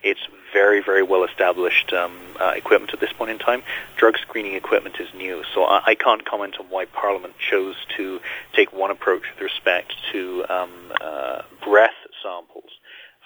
It's 0.04 0.20
very, 0.54 0.84
very 0.84 1.02
well 1.02 1.24
established 1.24 1.92
um, 1.94 2.16
uh, 2.40 2.54
equipment 2.56 2.94
at 2.94 3.00
this 3.00 3.12
point 3.12 3.32
in 3.32 3.40
time. 3.40 3.64
Drug 3.98 4.20
screening 4.20 4.54
equipment 4.54 4.98
is 5.00 5.12
new, 5.16 5.44
so 5.52 5.64
I, 5.64 5.82
I, 5.88 5.96
can't 5.96 6.24
comment 6.24 6.58
on 6.60 6.68
why 6.68 6.86
Parliament 6.86 7.34
chose 7.40 7.76
to 7.98 8.22
take 8.54 8.72
one 8.72 8.92
approach 8.92 9.24
with 9.34 9.42
respect 9.42 9.96
to 10.12 10.46
um, 10.48 10.72
uh, 11.02 11.42
breath 11.64 11.98
samples 12.22 12.70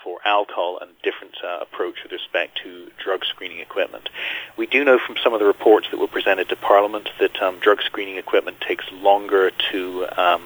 for 0.03 0.19
alcohol 0.25 0.79
and 0.81 0.91
different 1.01 1.35
uh, 1.43 1.59
approach 1.61 2.03
with 2.03 2.11
respect 2.11 2.59
to 2.63 2.91
drug 3.01 3.25
screening 3.25 3.59
equipment. 3.59 4.09
We 4.57 4.67
do 4.67 4.83
know 4.83 4.99
from 4.99 5.15
some 5.23 5.33
of 5.33 5.39
the 5.39 5.45
reports 5.45 5.87
that 5.91 5.99
were 5.99 6.07
presented 6.07 6.49
to 6.49 6.55
Parliament 6.55 7.09
that 7.19 7.41
um, 7.41 7.59
drug 7.59 7.81
screening 7.81 8.17
equipment 8.17 8.59
takes 8.61 8.91
longer 8.91 9.51
to 9.71 10.05
um, 10.17 10.43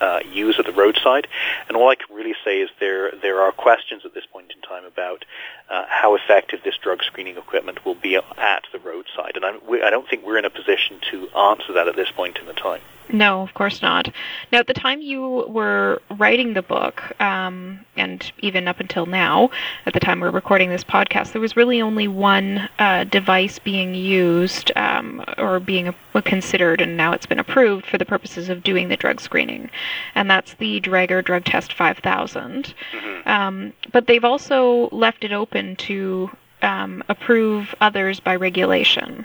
uh, 0.00 0.20
use 0.30 0.58
at 0.58 0.66
the 0.66 0.72
roadside. 0.72 1.26
And 1.68 1.76
all 1.76 1.88
I 1.88 1.94
can 1.94 2.14
really 2.14 2.34
say 2.44 2.60
is 2.60 2.70
there 2.78 3.12
there 3.22 3.40
are 3.40 3.52
questions 3.52 4.02
at 4.04 4.14
this 4.14 4.26
point 4.26 4.52
in 4.54 4.60
time 4.62 4.84
about 4.84 5.24
uh, 5.68 5.84
how 5.88 6.14
effective 6.14 6.60
this 6.64 6.76
drug 6.76 7.02
screening 7.02 7.36
equipment 7.36 7.84
will 7.84 7.94
be 7.94 8.16
at 8.16 8.64
the 8.72 8.78
roadside. 8.78 9.36
And 9.36 9.44
I'm, 9.44 9.60
we, 9.68 9.82
I 9.82 9.90
don't 9.90 10.08
think 10.08 10.24
we're 10.24 10.38
in 10.38 10.44
a 10.44 10.50
position 10.50 10.98
to 11.10 11.28
answer 11.30 11.72
that 11.72 11.88
at 11.88 11.96
this 11.96 12.10
point 12.10 12.38
in 12.38 12.46
the 12.46 12.52
time. 12.52 12.80
No, 13.12 13.42
of 13.42 13.54
course 13.54 13.82
not. 13.82 14.12
Now, 14.52 14.58
at 14.58 14.66
the 14.66 14.74
time 14.74 15.00
you 15.00 15.44
were 15.48 16.00
writing 16.16 16.54
the 16.54 16.62
book, 16.62 17.20
um, 17.20 17.84
and 17.96 18.30
even 18.38 18.68
up 18.68 18.80
until 18.80 19.06
now, 19.06 19.50
at 19.86 19.94
the 19.94 20.00
time 20.00 20.20
we're 20.20 20.30
recording 20.30 20.70
this 20.70 20.84
podcast, 20.84 21.32
there 21.32 21.40
was 21.40 21.56
really 21.56 21.82
only 21.82 22.06
one 22.06 22.68
uh, 22.78 23.04
device 23.04 23.58
being 23.58 23.94
used 23.94 24.70
um, 24.76 25.24
or 25.38 25.58
being 25.58 25.94
considered, 26.24 26.80
and 26.80 26.96
now 26.96 27.12
it's 27.12 27.26
been 27.26 27.38
approved 27.38 27.86
for 27.86 27.98
the 27.98 28.04
purposes 28.04 28.48
of 28.48 28.62
doing 28.62 28.88
the 28.88 28.96
drug 28.96 29.20
screening, 29.20 29.70
and 30.14 30.30
that's 30.30 30.54
the 30.54 30.80
Draeger 30.80 31.24
Drug 31.24 31.44
Test 31.44 31.72
5000. 31.72 32.74
Mm-hmm. 32.92 33.28
Um, 33.28 33.72
but 33.92 34.06
they've 34.06 34.24
also 34.24 34.88
left 34.90 35.24
it 35.24 35.32
open 35.32 35.76
to 35.76 36.30
um, 36.62 37.02
approve 37.08 37.74
others 37.80 38.20
by 38.20 38.36
regulation. 38.36 39.24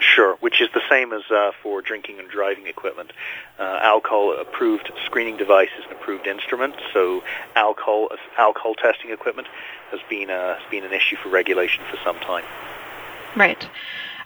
Sure, 0.00 0.34
which 0.40 0.60
is 0.60 0.68
the 0.74 0.82
same 0.90 1.12
as 1.12 1.22
uh, 1.30 1.52
for 1.62 1.80
drinking 1.80 2.18
and 2.18 2.28
driving 2.28 2.66
equipment. 2.66 3.12
Uh, 3.58 3.78
alcohol 3.82 4.36
approved 4.38 4.90
screening 5.06 5.36
device 5.36 5.68
is 5.78 5.84
an 5.84 5.92
approved 5.92 6.26
instrument, 6.26 6.74
so 6.92 7.22
alcohol 7.54 8.08
alcohol 8.36 8.74
testing 8.74 9.10
equipment 9.10 9.46
has 9.92 10.00
been 10.10 10.28
a, 10.28 10.56
has 10.58 10.70
been 10.70 10.84
an 10.84 10.92
issue 10.92 11.16
for 11.16 11.28
regulation 11.28 11.84
for 11.88 11.98
some 12.02 12.18
time. 12.18 12.44
Right. 13.36 13.68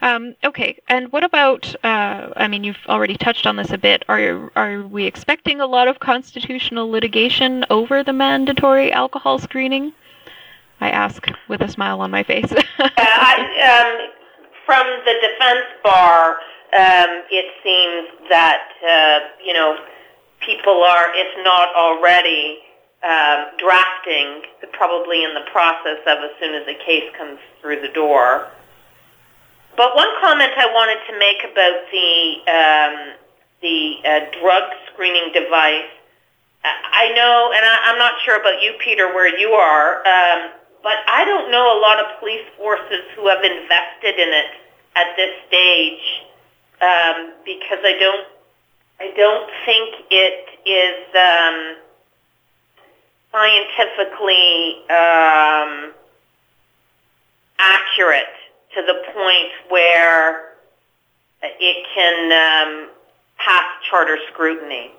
Um, 0.06 0.36
okay, 0.44 0.78
and 0.88 1.10
what 1.10 1.24
about? 1.24 1.74
Uh, 1.84 2.30
I 2.36 2.46
mean, 2.46 2.62
you've 2.62 2.78
already 2.88 3.16
touched 3.16 3.44
on 3.44 3.56
this 3.56 3.72
a 3.72 3.78
bit. 3.78 4.04
Are 4.08 4.52
are 4.54 4.82
we 4.82 5.04
expecting 5.04 5.60
a 5.60 5.66
lot 5.66 5.88
of 5.88 5.98
constitutional 5.98 6.88
litigation 6.88 7.64
over 7.70 8.04
the 8.04 8.12
mandatory 8.12 8.92
alcohol 8.92 9.40
screening? 9.40 9.92
I 10.80 10.90
ask 10.90 11.26
with 11.48 11.60
a 11.60 11.66
smile 11.66 12.00
on 12.00 12.12
my 12.12 12.22
face. 12.22 12.52
uh, 12.78 12.88
I, 12.96 13.34
um, 13.66 14.12
from 14.64 14.86
the 15.04 15.14
defense 15.26 15.66
bar, 15.82 16.30
um, 16.30 17.24
it 17.32 17.46
seems 17.64 18.28
that 18.30 18.62
uh, 18.88 19.44
you 19.44 19.54
know 19.54 19.76
people 20.38 20.84
are, 20.84 21.06
if 21.16 21.44
not 21.44 21.74
already, 21.74 22.58
um, 23.02 23.46
drafting, 23.58 24.42
probably 24.72 25.24
in 25.24 25.34
the 25.34 25.50
process 25.50 25.98
of 26.06 26.18
as 26.22 26.30
soon 26.38 26.54
as 26.54 26.62
a 26.68 26.78
case 26.86 27.10
comes 27.18 27.40
through 27.60 27.80
the 27.80 27.88
door. 27.88 28.52
But 29.76 29.94
one 29.94 30.08
comment 30.22 30.52
I 30.56 30.72
wanted 30.72 31.00
to 31.04 31.18
make 31.18 31.44
about 31.44 31.78
the 31.92 32.12
um, 32.48 32.94
the 33.60 33.96
uh, 34.04 34.40
drug 34.40 34.64
screening 34.92 35.32
device, 35.32 35.92
I 36.64 37.12
know, 37.14 37.52
and 37.54 37.64
I, 37.64 37.92
I'm 37.92 37.98
not 37.98 38.14
sure 38.24 38.40
about 38.40 38.62
you, 38.62 38.72
Peter, 38.82 39.12
where 39.12 39.28
you 39.38 39.50
are, 39.50 39.98
um, 40.06 40.50
but 40.82 40.96
I 41.08 41.24
don't 41.24 41.50
know 41.50 41.78
a 41.78 41.80
lot 41.80 42.00
of 42.00 42.06
police 42.20 42.44
forces 42.56 43.04
who 43.14 43.28
have 43.28 43.44
invested 43.44 44.16
in 44.16 44.32
it 44.32 44.50
at 44.96 45.16
this 45.16 45.32
stage 45.46 46.24
um, 46.80 47.32
because 47.44 47.78
I 47.84 47.96
don't 48.00 48.26
I 48.98 49.12
don't 49.14 49.50
think 49.66 49.94
it 50.10 50.48
is 50.64 51.04
um, 51.12 51.76
scientifically 53.30 54.80
um, 54.88 55.92
accurate 57.58 58.45
to 58.76 58.82
the 58.82 58.94
point 59.12 59.50
where 59.70 60.52
it 61.42 61.86
can 61.94 62.26
um, 62.32 62.90
pass 63.38 63.64
charter 63.88 64.18
scrutiny. 64.32 64.90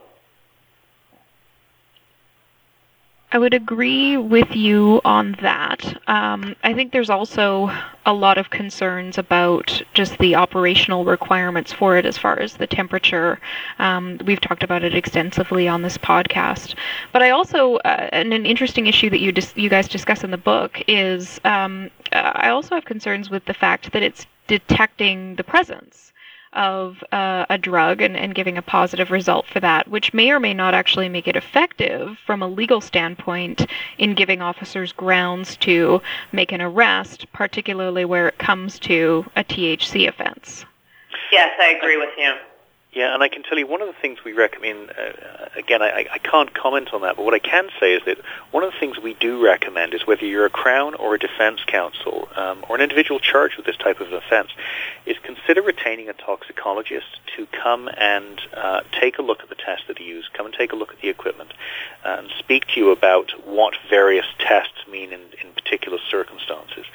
I 3.29 3.39
would 3.39 3.53
agree 3.53 4.15
with 4.15 4.55
you 4.55 5.01
on 5.03 5.35
that. 5.41 6.01
Um, 6.07 6.55
I 6.63 6.73
think 6.73 6.93
there's 6.93 7.09
also 7.09 7.69
a 8.05 8.13
lot 8.13 8.37
of 8.37 8.49
concerns 8.49 9.17
about 9.17 9.81
just 9.93 10.17
the 10.19 10.35
operational 10.35 11.03
requirements 11.03 11.73
for 11.73 11.97
it 11.97 12.05
as 12.05 12.17
far 12.17 12.39
as 12.39 12.53
the 12.53 12.67
temperature. 12.67 13.37
Um, 13.79 14.17
we've 14.25 14.39
talked 14.39 14.63
about 14.63 14.85
it 14.85 14.95
extensively 14.95 15.67
on 15.67 15.81
this 15.81 15.97
podcast. 15.97 16.75
But 17.11 17.21
I 17.21 17.31
also, 17.31 17.75
uh, 17.77 18.07
and 18.13 18.33
an 18.33 18.45
interesting 18.45 18.87
issue 18.87 19.09
that 19.09 19.19
you 19.19 19.33
dis- 19.33 19.57
you 19.57 19.69
guys 19.69 19.89
discuss 19.89 20.23
in 20.23 20.31
the 20.31 20.37
book 20.37 20.81
is 20.87 21.41
um, 21.43 21.91
I 22.13 22.47
also 22.47 22.75
have 22.75 22.85
concerns 22.85 23.29
with 23.29 23.43
the 23.43 23.53
fact 23.53 23.91
that 23.91 24.03
it's 24.03 24.25
detecting 24.47 25.35
the 25.35 25.43
presence 25.43 26.13
of 26.53 27.03
uh, 27.11 27.45
a 27.49 27.57
drug 27.57 28.01
and, 28.01 28.15
and 28.15 28.35
giving 28.35 28.57
a 28.57 28.61
positive 28.61 29.11
result 29.11 29.45
for 29.45 29.59
that, 29.59 29.87
which 29.87 30.13
may 30.13 30.31
or 30.31 30.39
may 30.39 30.53
not 30.53 30.73
actually 30.73 31.09
make 31.09 31.27
it 31.27 31.35
effective 31.35 32.17
from 32.25 32.41
a 32.41 32.47
legal 32.47 32.81
standpoint 32.81 33.65
in 33.97 34.13
giving 34.13 34.41
officers 34.41 34.91
grounds 34.91 35.57
to 35.57 36.01
make 36.31 36.51
an 36.51 36.61
arrest, 36.61 37.31
particularly 37.33 38.05
where 38.05 38.27
it 38.27 38.37
comes 38.37 38.79
to 38.79 39.25
a 39.35 39.43
THC 39.43 40.07
offense. 40.07 40.65
Yes, 41.31 41.51
I 41.59 41.69
agree 41.71 41.97
with 41.97 42.09
you. 42.17 42.33
Yeah, 42.97 43.13
and 43.13 43.21
I 43.21 43.27
can 43.27 43.43
tell 43.43 43.59
you 43.59 43.67
one 43.67 43.83
of 43.83 43.87
the 43.87 43.93
things 44.01 44.23
we 44.25 44.33
recommend, 44.33 44.89
uh, 44.89 45.49
again, 45.55 45.83
I, 45.83 46.07
I 46.11 46.17
can't 46.17 46.51
comment 46.51 46.95
on 46.95 47.01
that, 47.01 47.15
but 47.15 47.25
what 47.25 47.35
I 47.35 47.37
can 47.37 47.69
say 47.79 47.93
is 47.93 48.01
that 48.07 48.17
one 48.49 48.63
of 48.63 48.73
the 48.73 48.79
things 48.79 48.97
we 48.97 49.13
do 49.13 49.39
recommend 49.39 49.93
is 49.93 50.07
whether 50.07 50.25
you're 50.25 50.47
a 50.47 50.49
Crown 50.49 50.95
or 50.95 51.13
a 51.13 51.19
defense 51.19 51.59
counsel 51.67 52.27
um, 52.35 52.65
or 52.67 52.75
an 52.75 52.81
individual 52.81 53.19
charged 53.19 53.55
with 53.55 53.67
this 53.67 53.77
type 53.77 53.99
of 54.01 54.11
offense, 54.11 54.49
is 55.05 55.15
consider 55.21 55.61
retaining 55.61 56.09
a 56.09 56.13
toxicologist 56.13 57.19
to 57.35 57.45
come 57.45 57.87
and 57.97 58.41
uh, 58.55 58.81
take 58.99 59.19
a 59.19 59.21
look 59.21 59.43
at 59.43 59.49
the 59.49 59.55
test 59.55 59.83
that 59.89 59.99
you 59.99 60.07
use, 60.07 60.27
come 60.33 60.47
and 60.47 60.55
take 60.55 60.73
a 60.73 60.75
look 60.75 60.91
at 60.91 60.99
the 60.99 61.09
equipment, 61.09 61.53
and 62.03 62.31
speak 62.39 62.65
to 62.69 62.79
you 62.79 62.89
about 62.89 63.29
what 63.45 63.75
various 63.91 64.25
tests 64.39 64.87
mean 64.89 65.13
in, 65.13 65.21
in 65.43 65.53
particular 65.53 65.99
circumstances. 66.09 66.85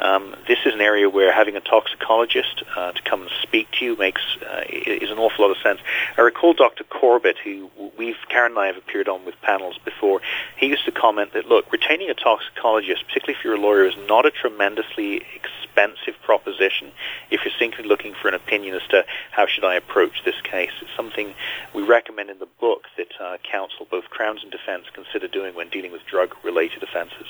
Um, 0.00 0.36
this 0.46 0.58
is 0.66 0.74
an 0.74 0.82
area 0.82 1.08
where 1.08 1.32
having 1.32 1.56
a 1.56 1.60
toxicologist 1.60 2.62
uh, 2.76 2.92
to 2.92 3.02
come 3.02 3.22
and 3.22 3.30
speak 3.42 3.70
to 3.78 3.84
you 3.86 3.96
makes 3.96 4.20
uh, 4.42 4.64
is 4.68 5.10
an 5.10 5.18
awful 5.18 5.45
lot 5.46 5.56
of 5.56 5.62
sense. 5.62 5.80
I 6.16 6.22
recall 6.22 6.54
Dr. 6.54 6.84
Corbett, 6.84 7.36
who 7.38 7.70
we've 7.96 8.16
Karen 8.28 8.52
and 8.52 8.58
I 8.58 8.66
have 8.66 8.76
appeared 8.76 9.08
on 9.08 9.24
with 9.24 9.40
panels 9.42 9.78
before. 9.84 10.20
He 10.56 10.66
used 10.66 10.84
to 10.84 10.92
comment 10.92 11.32
that 11.34 11.46
look, 11.46 11.70
retaining 11.72 12.10
a 12.10 12.14
toxicologist, 12.14 13.06
particularly 13.06 13.38
if 13.38 13.44
you're 13.44 13.54
a 13.54 13.60
lawyer, 13.60 13.86
is 13.86 13.96
not 14.08 14.26
a 14.26 14.30
tremendously 14.30 15.22
expensive 15.34 16.14
proposition. 16.22 16.90
If 17.30 17.44
you're 17.44 17.54
simply 17.58 17.84
looking 17.84 18.14
for 18.14 18.28
an 18.28 18.34
opinion 18.34 18.74
as 18.74 18.86
to 18.88 19.04
how 19.30 19.46
should 19.46 19.64
I 19.64 19.74
approach 19.74 20.24
this 20.24 20.40
case, 20.42 20.72
it's 20.80 20.90
something 20.96 21.34
we 21.74 21.82
recommend 21.82 22.30
in 22.30 22.38
the 22.38 22.48
book 22.60 22.84
that 22.96 23.12
uh, 23.20 23.36
counsel, 23.42 23.86
both 23.90 24.10
Crowns 24.10 24.42
and 24.42 24.50
Defence, 24.50 24.86
consider 24.92 25.28
doing 25.28 25.54
when 25.54 25.68
dealing 25.68 25.92
with 25.92 26.04
drug-related 26.06 26.82
offences 26.82 27.26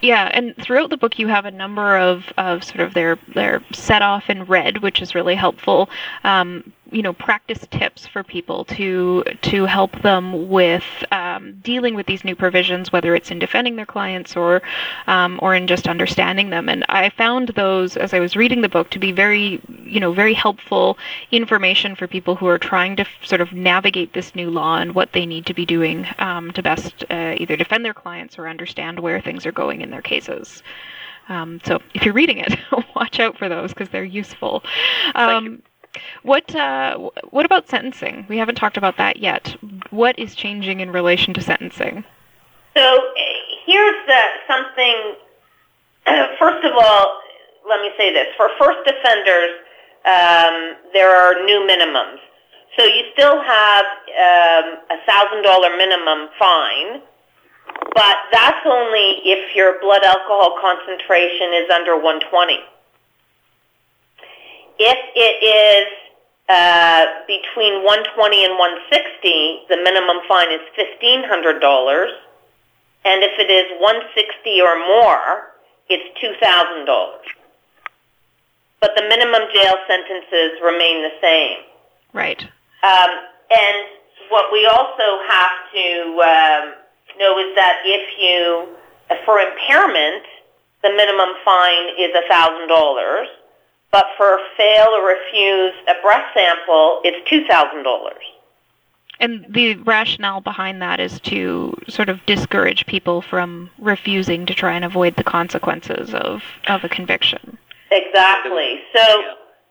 yeah, 0.00 0.30
and 0.32 0.56
throughout 0.56 0.90
the 0.90 0.96
book 0.96 1.18
you 1.18 1.28
have 1.28 1.44
a 1.44 1.50
number 1.50 1.96
of, 1.96 2.32
of 2.36 2.64
sort 2.64 2.80
of 2.80 2.94
their 2.94 3.16
their 3.34 3.62
set 3.72 4.02
off 4.02 4.28
in 4.28 4.44
red, 4.44 4.78
which 4.78 5.00
is 5.00 5.14
really 5.14 5.34
helpful. 5.34 5.88
Um, 6.24 6.72
you 6.92 7.02
know 7.02 7.12
practice 7.12 7.66
tips 7.70 8.06
for 8.06 8.22
people 8.22 8.64
to 8.66 9.24
to 9.42 9.64
help 9.64 10.00
them 10.02 10.48
with 10.48 10.84
um, 11.10 11.54
dealing 11.62 11.94
with 11.94 12.06
these 12.06 12.24
new 12.24 12.36
provisions, 12.36 12.92
whether 12.92 13.14
it's 13.14 13.30
in 13.30 13.38
defending 13.38 13.76
their 13.76 13.86
clients 13.86 14.36
or 14.36 14.62
um, 15.06 15.38
or 15.42 15.54
in 15.54 15.66
just 15.66 15.88
understanding 15.88 16.50
them. 16.50 16.68
And 16.68 16.84
I 16.88 17.08
found 17.08 17.48
those 17.50 17.96
as 17.96 18.14
I 18.14 18.20
was 18.20 18.36
reading 18.36 18.60
the 18.60 18.68
book 18.68 18.90
to 18.90 18.98
be 18.98 19.12
very 19.12 19.60
you 19.84 20.00
know 20.00 20.12
very 20.12 20.34
helpful 20.34 20.98
information 21.30 21.96
for 21.96 22.06
people 22.06 22.36
who 22.36 22.46
are 22.46 22.58
trying 22.58 22.96
to 22.96 23.02
f- 23.02 23.08
sort 23.24 23.40
of 23.40 23.52
navigate 23.52 24.12
this 24.12 24.34
new 24.34 24.50
law 24.50 24.76
and 24.76 24.94
what 24.94 25.12
they 25.12 25.26
need 25.26 25.46
to 25.46 25.54
be 25.54 25.66
doing 25.66 26.06
um, 26.18 26.50
to 26.52 26.62
best 26.62 27.04
uh, 27.10 27.34
either 27.38 27.56
defend 27.56 27.84
their 27.84 27.94
clients 27.94 28.38
or 28.38 28.48
understand 28.48 29.00
where 29.00 29.20
things 29.20 29.46
are 29.46 29.52
going 29.52 29.80
in 29.80 29.90
their 29.90 30.02
cases. 30.02 30.62
Um, 31.28 31.60
so 31.64 31.80
if 31.94 32.04
you're 32.04 32.14
reading 32.14 32.38
it, 32.38 32.58
watch 32.96 33.20
out 33.20 33.38
for 33.38 33.48
those 33.48 33.70
because 33.70 33.88
they're 33.88 34.04
useful. 34.04 34.62
Um, 35.14 35.62
what 36.22 36.54
uh, 36.54 36.98
what 37.30 37.44
about 37.44 37.68
sentencing? 37.68 38.26
We 38.28 38.38
haven't 38.38 38.56
talked 38.56 38.76
about 38.76 38.96
that 38.96 39.18
yet. 39.18 39.56
What 39.90 40.18
is 40.18 40.34
changing 40.34 40.80
in 40.80 40.90
relation 40.90 41.34
to 41.34 41.40
sentencing? 41.40 42.04
So 42.76 43.00
here's 43.66 44.06
the, 44.06 44.22
something. 44.46 45.14
first 46.38 46.64
of 46.64 46.72
all, 46.72 47.20
let 47.68 47.80
me 47.80 47.90
say 47.96 48.12
this: 48.12 48.28
for 48.36 48.48
first 48.58 48.86
offenders, 48.86 49.50
um, 50.04 50.76
there 50.92 51.10
are 51.10 51.44
new 51.44 51.66
minimums. 51.68 52.18
So 52.78 52.84
you 52.84 53.04
still 53.12 53.42
have 53.42 53.84
um, 53.84 54.78
a 54.90 54.98
thousand 55.04 55.42
dollar 55.42 55.76
minimum 55.76 56.28
fine, 56.38 57.02
but 57.94 58.16
that's 58.32 58.64
only 58.64 59.20
if 59.24 59.54
your 59.54 59.78
blood 59.80 60.02
alcohol 60.04 60.56
concentration 60.60 61.52
is 61.52 61.68
under 61.70 61.96
120. 61.96 62.60
If 64.78 64.98
it 65.14 65.36
is 65.44 65.86
uh, 66.48 67.06
between 67.26 67.84
120 67.84 68.44
and 68.44 68.58
160, 68.58 69.66
the 69.68 69.76
minimum 69.80 70.20
fine 70.28 70.50
is 70.50 70.60
$1,500. 70.76 71.24
And 73.04 73.22
if 73.22 73.38
it 73.38 73.50
is 73.50 73.66
160 73.80 74.60
or 74.60 74.78
more, 74.78 75.54
it's 75.88 76.06
$2,000. 76.20 76.86
But 78.80 78.92
the 78.96 79.02
minimum 79.08 79.48
jail 79.54 79.76
sentences 79.86 80.58
remain 80.62 81.02
the 81.02 81.14
same. 81.20 81.58
Right. 82.12 82.42
Um, 82.82 83.10
and 83.50 83.78
what 84.28 84.52
we 84.52 84.66
also 84.66 85.22
have 85.28 85.56
to 85.72 85.86
um, 86.20 86.64
know 87.18 87.38
is 87.38 87.54
that 87.54 87.82
if 87.84 88.18
you, 88.18 88.68
for 89.24 89.38
impairment, 89.38 90.24
the 90.82 90.90
minimum 90.90 91.34
fine 91.44 91.94
is 91.98 92.10
$1,000 92.28 93.26
but 93.92 94.06
for 94.16 94.38
fail 94.56 94.86
or 94.88 95.06
refuse 95.06 95.74
a 95.86 96.00
breath 96.02 96.24
sample, 96.34 97.00
it's 97.04 97.28
$2,000. 97.30 97.84
And 99.20 99.46
the 99.48 99.74
rationale 99.76 100.40
behind 100.40 100.82
that 100.82 100.98
is 100.98 101.20
to 101.20 101.76
sort 101.88 102.08
of 102.08 102.24
discourage 102.26 102.86
people 102.86 103.22
from 103.22 103.70
refusing 103.78 104.46
to 104.46 104.54
try 104.54 104.72
and 104.72 104.84
avoid 104.84 105.16
the 105.16 105.22
consequences 105.22 106.12
of, 106.14 106.42
of 106.66 106.82
a 106.82 106.88
conviction. 106.88 107.58
Exactly. 107.92 108.80
So 108.96 109.22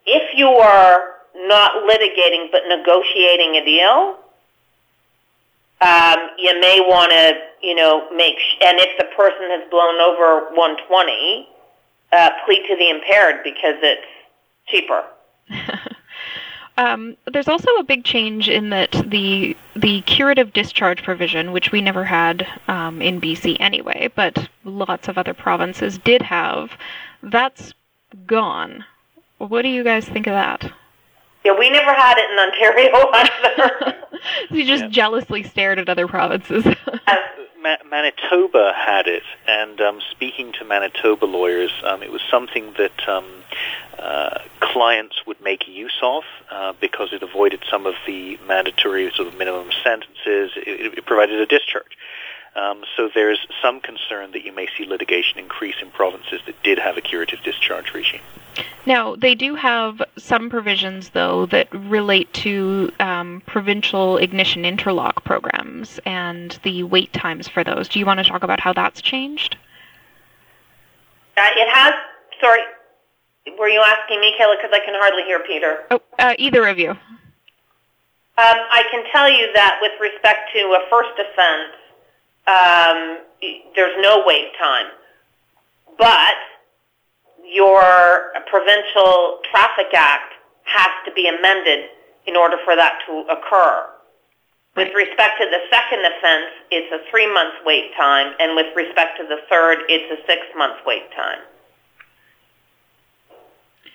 if 0.05 0.37
you 0.37 0.47
are 0.47 1.15
not 1.35 1.83
litigating 1.83 2.51
but 2.51 2.61
negotiating 2.67 3.55
a 3.55 3.65
deal, 3.65 4.17
um, 5.81 6.29
you 6.37 6.59
may 6.61 6.79
want 6.79 7.11
to, 7.11 7.33
you 7.67 7.73
know, 7.73 8.07
make, 8.15 8.37
sh- 8.37 8.57
and 8.61 8.79
if 8.79 8.97
the 8.99 9.05
person 9.17 9.49
has 9.49 9.67
blown 9.71 9.99
over 9.99 10.53
120, 10.55 11.49
uh, 12.11 12.29
plead 12.45 12.65
to 12.67 12.75
the 12.77 12.89
impaired 12.89 13.43
because 13.43 13.75
it's 13.81 14.07
cheaper. 14.67 15.03
Um, 16.77 17.17
there's 17.31 17.47
also 17.47 17.69
a 17.75 17.83
big 17.83 18.03
change 18.03 18.49
in 18.49 18.69
that 18.69 18.91
the 19.05 19.55
the 19.75 20.01
curative 20.01 20.53
discharge 20.53 21.03
provision, 21.03 21.51
which 21.51 21.71
we 21.71 21.81
never 21.81 22.05
had 22.05 22.47
um, 22.67 23.01
in 23.01 23.19
BC 23.19 23.57
anyway, 23.59 24.09
but 24.15 24.49
lots 24.63 25.07
of 25.07 25.17
other 25.17 25.33
provinces 25.33 25.97
did 25.99 26.21
have, 26.21 26.71
that's 27.21 27.73
gone. 28.25 28.85
What 29.37 29.63
do 29.63 29.67
you 29.67 29.83
guys 29.83 30.07
think 30.07 30.27
of 30.27 30.33
that? 30.33 30.71
Yeah, 31.43 31.57
we 31.57 31.69
never 31.69 31.93
had 31.93 32.17
it 32.17 32.31
in 32.31 32.39
Ontario 32.39 33.11
either. 33.13 33.97
you 34.49 34.65
just 34.65 34.85
yeah. 34.85 34.89
jealously 34.89 35.43
stared 35.43 35.77
at 35.77 35.89
other 35.89 36.07
provinces. 36.07 36.65
Ma- 37.61 37.77
Manitoba 37.89 38.73
had 38.75 39.07
it, 39.07 39.23
and 39.47 39.79
um, 39.81 40.01
speaking 40.09 40.51
to 40.53 40.65
Manitoba 40.65 41.25
lawyers, 41.25 41.71
um, 41.83 42.01
it 42.01 42.11
was 42.11 42.21
something 42.29 42.73
that 42.77 43.07
um, 43.07 43.25
uh, 43.99 44.39
clients 44.59 45.25
would 45.27 45.39
make 45.41 45.67
use 45.67 45.97
of 46.01 46.23
uh, 46.49 46.73
because 46.79 47.13
it 47.13 47.21
avoided 47.21 47.63
some 47.69 47.85
of 47.85 47.95
the 48.07 48.39
mandatory 48.47 49.11
sort 49.15 49.27
of 49.27 49.37
minimum 49.37 49.69
sentences. 49.83 50.51
It, 50.55 50.97
it 50.97 51.05
provided 51.05 51.39
a 51.39 51.45
discharge. 51.45 51.97
Um, 52.53 52.83
so 52.97 53.09
there's 53.13 53.39
some 53.61 53.79
concern 53.79 54.31
that 54.31 54.43
you 54.43 54.51
may 54.51 54.67
see 54.77 54.85
litigation 54.85 55.39
increase 55.39 55.75
in 55.81 55.89
provinces 55.91 56.41
that 56.45 56.61
did 56.63 56.79
have 56.79 56.97
a 56.97 57.01
curative 57.01 57.39
discharge 57.43 57.93
regime. 57.93 58.21
Now, 58.85 59.15
they 59.15 59.35
do 59.35 59.55
have 59.55 60.01
some 60.17 60.49
provisions, 60.49 61.09
though, 61.09 61.45
that 61.47 61.73
relate 61.73 62.33
to 62.33 62.91
um, 62.99 63.41
provincial 63.45 64.17
ignition 64.17 64.65
interlock 64.65 65.23
programs 65.23 65.99
and 66.05 66.59
the 66.63 66.83
wait 66.83 67.13
times 67.13 67.47
for 67.47 67.63
those. 67.63 67.87
Do 67.87 67.99
you 67.99 68.05
want 68.05 68.19
to 68.19 68.25
talk 68.25 68.43
about 68.43 68.59
how 68.59 68.73
that's 68.73 69.01
changed? 69.01 69.55
Uh, 71.37 71.47
it 71.55 71.69
has. 71.73 71.93
Sorry, 72.41 72.61
were 73.57 73.69
you 73.69 73.81
asking 73.81 74.19
me, 74.19 74.35
Kayla? 74.39 74.57
Because 74.57 74.71
I 74.73 74.83
can 74.83 74.95
hardly 74.95 75.23
hear 75.23 75.39
Peter. 75.39 75.83
Oh, 75.91 76.01
uh, 76.19 76.35
either 76.37 76.67
of 76.67 76.77
you. 76.77 76.89
Um, 76.89 76.97
I 78.71 78.83
can 78.91 79.03
tell 79.11 79.29
you 79.29 79.51
that 79.53 79.79
with 79.81 79.91
respect 80.01 80.49
to 80.53 80.59
a 80.59 80.89
first 80.89 81.13
offense, 81.19 81.75
um, 82.47 83.19
there's 83.75 83.95
no 83.99 84.23
wait 84.25 84.51
time, 84.59 84.87
but 85.97 86.35
your 87.45 88.31
provincial 88.49 89.39
traffic 89.51 89.87
act 89.93 90.33
has 90.63 90.89
to 91.05 91.11
be 91.13 91.27
amended 91.27 91.89
in 92.25 92.35
order 92.35 92.57
for 92.63 92.75
that 92.75 92.99
to 93.07 93.25
occur. 93.29 93.87
With 94.75 94.93
respect 94.95 95.39
to 95.39 95.45
the 95.45 95.59
second 95.69 95.99
offense, 95.99 96.51
it's 96.71 96.91
a 96.93 97.09
three-month 97.11 97.55
wait 97.65 97.93
time, 97.97 98.33
and 98.39 98.55
with 98.55 98.73
respect 98.75 99.17
to 99.19 99.27
the 99.27 99.37
third, 99.49 99.79
it's 99.89 100.21
a 100.21 100.25
six-month 100.25 100.77
wait 100.85 101.11
time. 101.11 101.39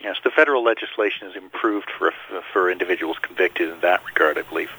Yes, 0.03 0.17
the 0.23 0.31
federal 0.31 0.63
legislation 0.63 1.27
has 1.27 1.37
improved 1.37 1.91
for 1.99 2.13
for 2.53 2.71
individuals 2.71 3.17
convicted 3.23 3.71
in 3.71 3.81
that 3.81 4.05
regard, 4.05 4.37
I 4.37 4.43
believe. 4.43 4.71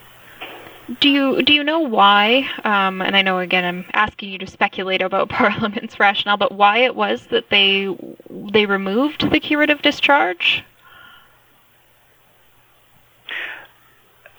Do 1.00 1.10
you 1.10 1.44
do 1.44 1.54
you 1.54 1.64
know 1.64 1.80
why? 1.80 2.50
Um, 2.64 3.02
and 3.02 3.16
I 3.16 3.22
know 3.22 3.40
again 3.40 3.66
I'm 3.66 3.86
asking 3.94 4.32
you 4.32 4.38
to 4.40 4.48
speculate 4.48 5.02
about 5.02 5.30
Parliament's 5.30 6.00
rationale, 6.00 6.38
but 6.38 6.54
why 6.54 6.80
it 6.80 6.96
was 6.96 7.28
that 7.28 7.50
they 7.50 7.96
they 8.30 8.66
removed 8.66 9.30
the 9.30 9.40
curative 9.40 9.82
discharge? 9.82 10.64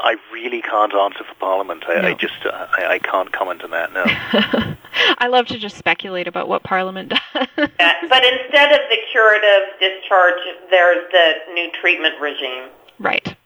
I 0.01 0.17
really 0.33 0.63
can't 0.63 0.95
answer 0.95 1.25
for 1.25 1.35
Parliament. 1.41 1.85
I, 1.89 2.01
no. 2.01 2.09
I 2.09 2.15
just 2.15 2.47
uh, 2.47 2.69
I, 2.79 2.95
I, 2.95 2.99
can't 3.01 3.33
comment 3.33 3.65
on 3.65 3.71
that. 3.73 3.93
No. 3.93 4.05
I 5.19 5.27
love 5.27 5.47
to 5.47 5.59
just 5.59 5.77
speculate 5.77 6.29
about 6.29 6.49
what 6.49 6.63
Parliament 6.63 7.09
does. 7.35 7.47
yeah, 7.57 7.95
but 8.09 8.25
instead 8.25 8.73
of 8.73 8.81
the 8.89 8.99
curative 9.11 9.69
discharge, 9.81 10.41
there's 10.71 11.05
the 11.11 11.53
new 11.53 11.69
treatment 11.81 12.15
regime. 12.21 12.69
Right. 13.01 13.37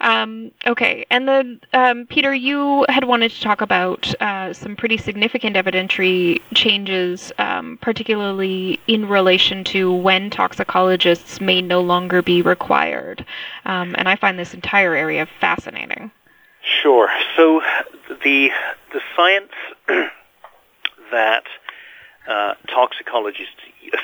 Um, 0.00 0.52
okay, 0.66 1.04
and 1.10 1.26
then 1.26 1.60
um, 1.72 2.06
Peter, 2.06 2.32
you 2.32 2.86
had 2.88 3.04
wanted 3.04 3.32
to 3.32 3.40
talk 3.40 3.60
about 3.60 4.14
uh, 4.20 4.52
some 4.52 4.76
pretty 4.76 4.96
significant 4.96 5.56
evidentiary 5.56 6.40
changes, 6.54 7.32
um, 7.38 7.78
particularly 7.80 8.78
in 8.86 9.08
relation 9.08 9.64
to 9.64 9.92
when 9.92 10.30
toxicologists 10.30 11.40
may 11.40 11.60
no 11.60 11.80
longer 11.80 12.22
be 12.22 12.42
required, 12.42 13.24
um, 13.64 13.94
and 13.98 14.08
I 14.08 14.16
find 14.16 14.38
this 14.38 14.54
entire 14.54 14.94
area 14.94 15.26
fascinating. 15.40 16.10
Sure. 16.62 17.08
So 17.36 17.62
the 18.22 18.50
the 18.92 19.00
science 19.16 19.52
that 21.10 21.44
uh, 22.28 22.54
toxicologists 22.68 23.54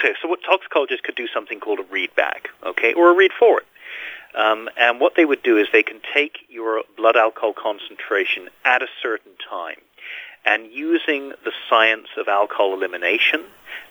so, 0.00 0.08
so 0.22 0.28
what 0.28 0.40
toxicologists 0.42 1.04
could 1.04 1.14
do 1.14 1.26
something 1.28 1.60
called 1.60 1.78
a 1.78 1.84
read 1.90 2.14
back, 2.14 2.48
okay, 2.64 2.94
or 2.94 3.10
a 3.10 3.14
read 3.14 3.32
forward. 3.38 3.64
Um, 4.36 4.68
and 4.76 5.00
what 5.00 5.14
they 5.16 5.24
would 5.24 5.42
do 5.42 5.58
is 5.58 5.68
they 5.72 5.82
can 5.82 6.00
take 6.12 6.38
your 6.48 6.82
blood 6.96 7.16
alcohol 7.16 7.52
concentration 7.52 8.48
at 8.64 8.82
a 8.82 8.86
certain 9.02 9.32
time, 9.48 9.80
and 10.44 10.70
using 10.70 11.30
the 11.44 11.52
science 11.68 12.08
of 12.16 12.28
alcohol 12.28 12.74
elimination, 12.74 13.44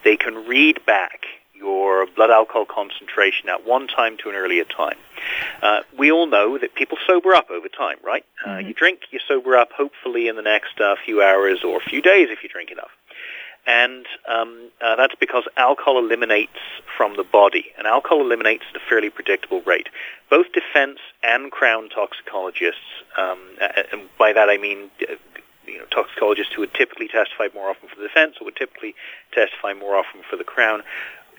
they 0.04 0.18
can 0.18 0.48
read 0.48 0.86
back 0.86 1.26
your 1.56 2.06
blood 2.08 2.30
alcohol 2.30 2.66
concentration 2.66 3.48
at 3.48 3.66
one 3.66 3.88
time 3.88 4.18
to 4.18 4.30
an 4.30 4.36
earlier 4.36 4.66
time. 4.66 4.98
Uh, 5.62 5.82
we 5.98 6.12
all 6.12 6.26
know 6.26 6.58
that 6.58 6.76
people 6.76 6.98
sober 7.08 7.34
up 7.34 7.50
over 7.50 7.70
time, 7.70 7.98
right? 8.04 8.26
Uh, 8.46 8.50
mm-hmm. 8.50 8.68
You 8.68 8.74
drink, 8.74 9.00
you 9.12 9.20
sober 9.28 9.56
up 9.56 9.72
hopefully 9.72 10.28
in 10.28 10.36
the 10.36 10.42
next 10.42 10.82
uh, 10.82 10.96
few 11.06 11.22
hours 11.22 11.64
or 11.64 11.78
a 11.78 11.90
few 11.90 12.02
days 12.02 12.28
if 12.30 12.44
you 12.44 12.50
drink 12.50 12.70
enough 12.70 12.92
and 13.66 14.06
um, 14.28 14.70
uh, 14.82 14.96
that's 14.96 15.16
because 15.20 15.44
alcohol 15.58 15.98
eliminates 15.98 16.60
from 16.98 17.16
the 17.16 17.24
body, 17.24 17.66
and 17.78 17.88
alcohol 17.88 18.22
eliminates 18.22 18.64
at 18.70 18.82
a 18.82 18.84
fairly 18.90 19.10
predictable 19.10 19.62
rate. 19.62 19.88
Both 20.30 20.48
defense 20.54 21.00
and 21.22 21.52
crown 21.52 21.90
toxicologists, 21.90 22.82
um, 23.18 23.40
and 23.92 24.10
by 24.18 24.34
that 24.34 24.50
I 24.50 24.58
mean 24.58 24.90
uh, 25.02 25.16
you 25.66 25.78
know, 25.78 25.86
toxicologists 25.86 26.54
who 26.54 26.62
would 26.62 26.74
typically 26.74 27.08
testify 27.08 27.48
more 27.54 27.70
often 27.70 27.88
for 27.90 27.96
the 27.96 28.08
defense 28.08 28.36
or 28.40 28.46
would 28.46 28.56
typically 28.56 28.96
testify 29.32 29.74
more 29.74 29.96
often 29.96 30.22
for 30.30 30.36
the 30.36 30.44
crown, 30.44 30.84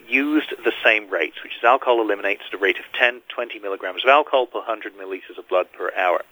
used 0.08 0.52
the 0.64 0.72
same 0.82 1.08
rates, 1.10 1.36
which 1.42 1.52
is 1.56 1.64
alcohol 1.64 2.00
eliminates 2.00 2.42
at 2.48 2.54
a 2.54 2.58
rate 2.58 2.78
of 2.78 2.84
10, 2.98 3.22
20 3.28 3.58
milligrams 3.58 4.04
of 4.04 4.10
alcohol 4.10 4.46
per 4.46 4.58
100 4.58 4.94
milliliters 4.96 5.38
of 5.38 5.48
blood 5.48 5.66
per 5.72 5.92
hour. 5.96 6.22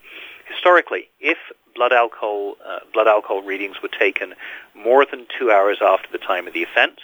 Historically, 0.53 1.09
if 1.21 1.39
blood 1.75 1.93
alcohol 1.93 2.57
uh, 2.65 2.81
blood 2.93 3.09
alcohol 3.09 3.43
readings 3.43 3.77
were 3.83 3.89
taken 3.89 4.35
more 4.75 5.07
than 5.11 5.27
two 5.39 5.51
hours 5.51 5.79
after 5.81 6.09
the 6.13 6.19
time 6.19 6.47
of 6.47 6.53
the 6.53 6.63
offence. 6.63 7.01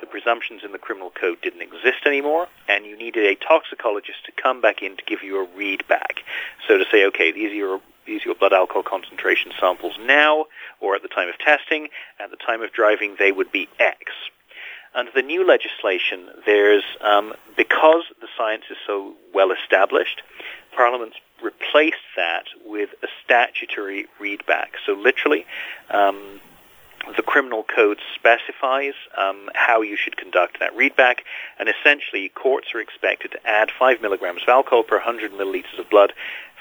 The 0.00 0.06
presumptions 0.06 0.60
in 0.62 0.72
the 0.72 0.78
criminal 0.78 1.10
code 1.10 1.38
didn't 1.40 1.62
exist 1.62 2.04
anymore, 2.04 2.48
and 2.68 2.84
you 2.84 2.98
needed 2.98 3.24
a 3.24 3.34
toxicologist 3.34 4.26
to 4.26 4.32
come 4.32 4.60
back 4.60 4.82
in 4.82 4.98
to 4.98 5.02
give 5.06 5.22
you 5.22 5.42
a 5.42 5.48
read 5.56 5.88
back. 5.88 6.16
So 6.68 6.76
to 6.76 6.84
say, 6.92 7.06
okay, 7.06 7.32
these 7.32 7.50
are 7.52 7.54
your 7.54 7.80
these 8.06 8.22
are 8.22 8.26
your 8.26 8.34
blood 8.34 8.52
alcohol 8.52 8.82
concentration 8.82 9.52
samples 9.58 9.98
now, 10.00 10.46
or 10.80 10.94
at 10.94 11.02
the 11.02 11.08
time 11.08 11.28
of 11.28 11.38
testing, 11.38 11.88
at 12.20 12.30
the 12.30 12.36
time 12.36 12.62
of 12.62 12.72
driving, 12.72 13.16
they 13.18 13.32
would 13.32 13.50
be 13.50 13.68
X. 13.80 14.12
Under 14.94 15.10
the 15.12 15.22
new 15.22 15.46
legislation, 15.46 16.28
there's 16.44 16.84
um, 17.00 17.34
because 17.56 18.04
the 18.20 18.28
science 18.36 18.64
is 18.70 18.76
so 18.86 19.14
well 19.34 19.50
established, 19.50 20.22
Parliament's 20.74 21.16
replaced 21.42 21.96
that 22.16 22.46
with 22.64 22.90
a 23.02 23.08
statutory 23.24 24.06
readback. 24.20 24.68
So 24.84 24.92
literally, 24.94 25.46
um, 25.90 26.40
the 27.14 27.22
criminal 27.22 27.62
code 27.62 27.98
specifies 28.14 28.94
um, 29.16 29.50
how 29.54 29.82
you 29.82 29.96
should 29.96 30.16
conduct 30.16 30.58
that 30.60 30.76
readback, 30.76 31.20
and 31.58 31.68
essentially 31.68 32.28
courts 32.30 32.74
are 32.74 32.80
expected 32.80 33.32
to 33.32 33.46
add 33.46 33.70
5 33.78 34.02
milligrams 34.02 34.42
of 34.42 34.48
alcohol 34.48 34.82
per 34.82 34.96
100 34.96 35.32
milliliters 35.32 35.78
of 35.78 35.88
blood 35.88 36.12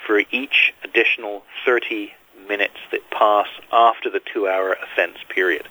for 0.06 0.22
each 0.32 0.74
additional 0.84 1.44
30 1.66 2.14
minutes 2.48 2.78
that 2.92 3.10
pass 3.10 3.48
after 3.72 4.10
the 4.10 4.22
two-hour 4.34 4.74
offence 4.74 5.18
period, 5.30 5.68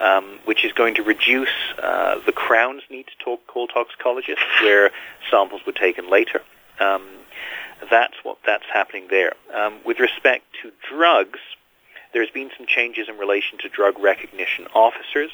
um, 0.00 0.40
which 0.44 0.64
is 0.64 0.72
going 0.72 0.94
to 0.96 1.02
reduce 1.02 1.48
uh, 1.80 2.18
the 2.26 2.32
Crown's 2.32 2.82
need 2.90 3.06
to 3.06 3.24
talk, 3.24 3.46
call 3.46 3.68
toxicologists, 3.68 4.42
where 4.62 4.90
samples 5.30 5.60
were 5.64 5.72
taken 5.72 6.10
later. 6.10 6.42
Um, 6.80 7.06
that's 7.90 8.14
what 8.22 8.38
that's 8.44 8.64
happening 8.72 9.06
there. 9.10 9.32
Um, 9.54 9.78
with 9.84 9.98
respect 10.00 10.44
to 10.62 10.72
drugs, 10.88 11.40
there's 12.12 12.30
been 12.30 12.50
some 12.56 12.66
changes 12.66 13.08
in 13.08 13.18
relation 13.18 13.58
to 13.58 13.68
drug 13.68 13.98
recognition 13.98 14.66
officers. 14.74 15.30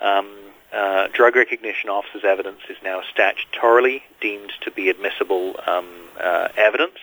Um, 0.00 0.28
uh, 0.72 1.08
drug 1.12 1.36
recognition 1.36 1.90
officers' 1.90 2.22
evidence 2.24 2.60
is 2.68 2.76
now 2.82 3.02
statutorily 3.14 4.02
deemed 4.20 4.52
to 4.62 4.70
be 4.70 4.88
admissible 4.88 5.56
um, 5.66 5.88
uh, 6.18 6.48
evidence, 6.56 6.96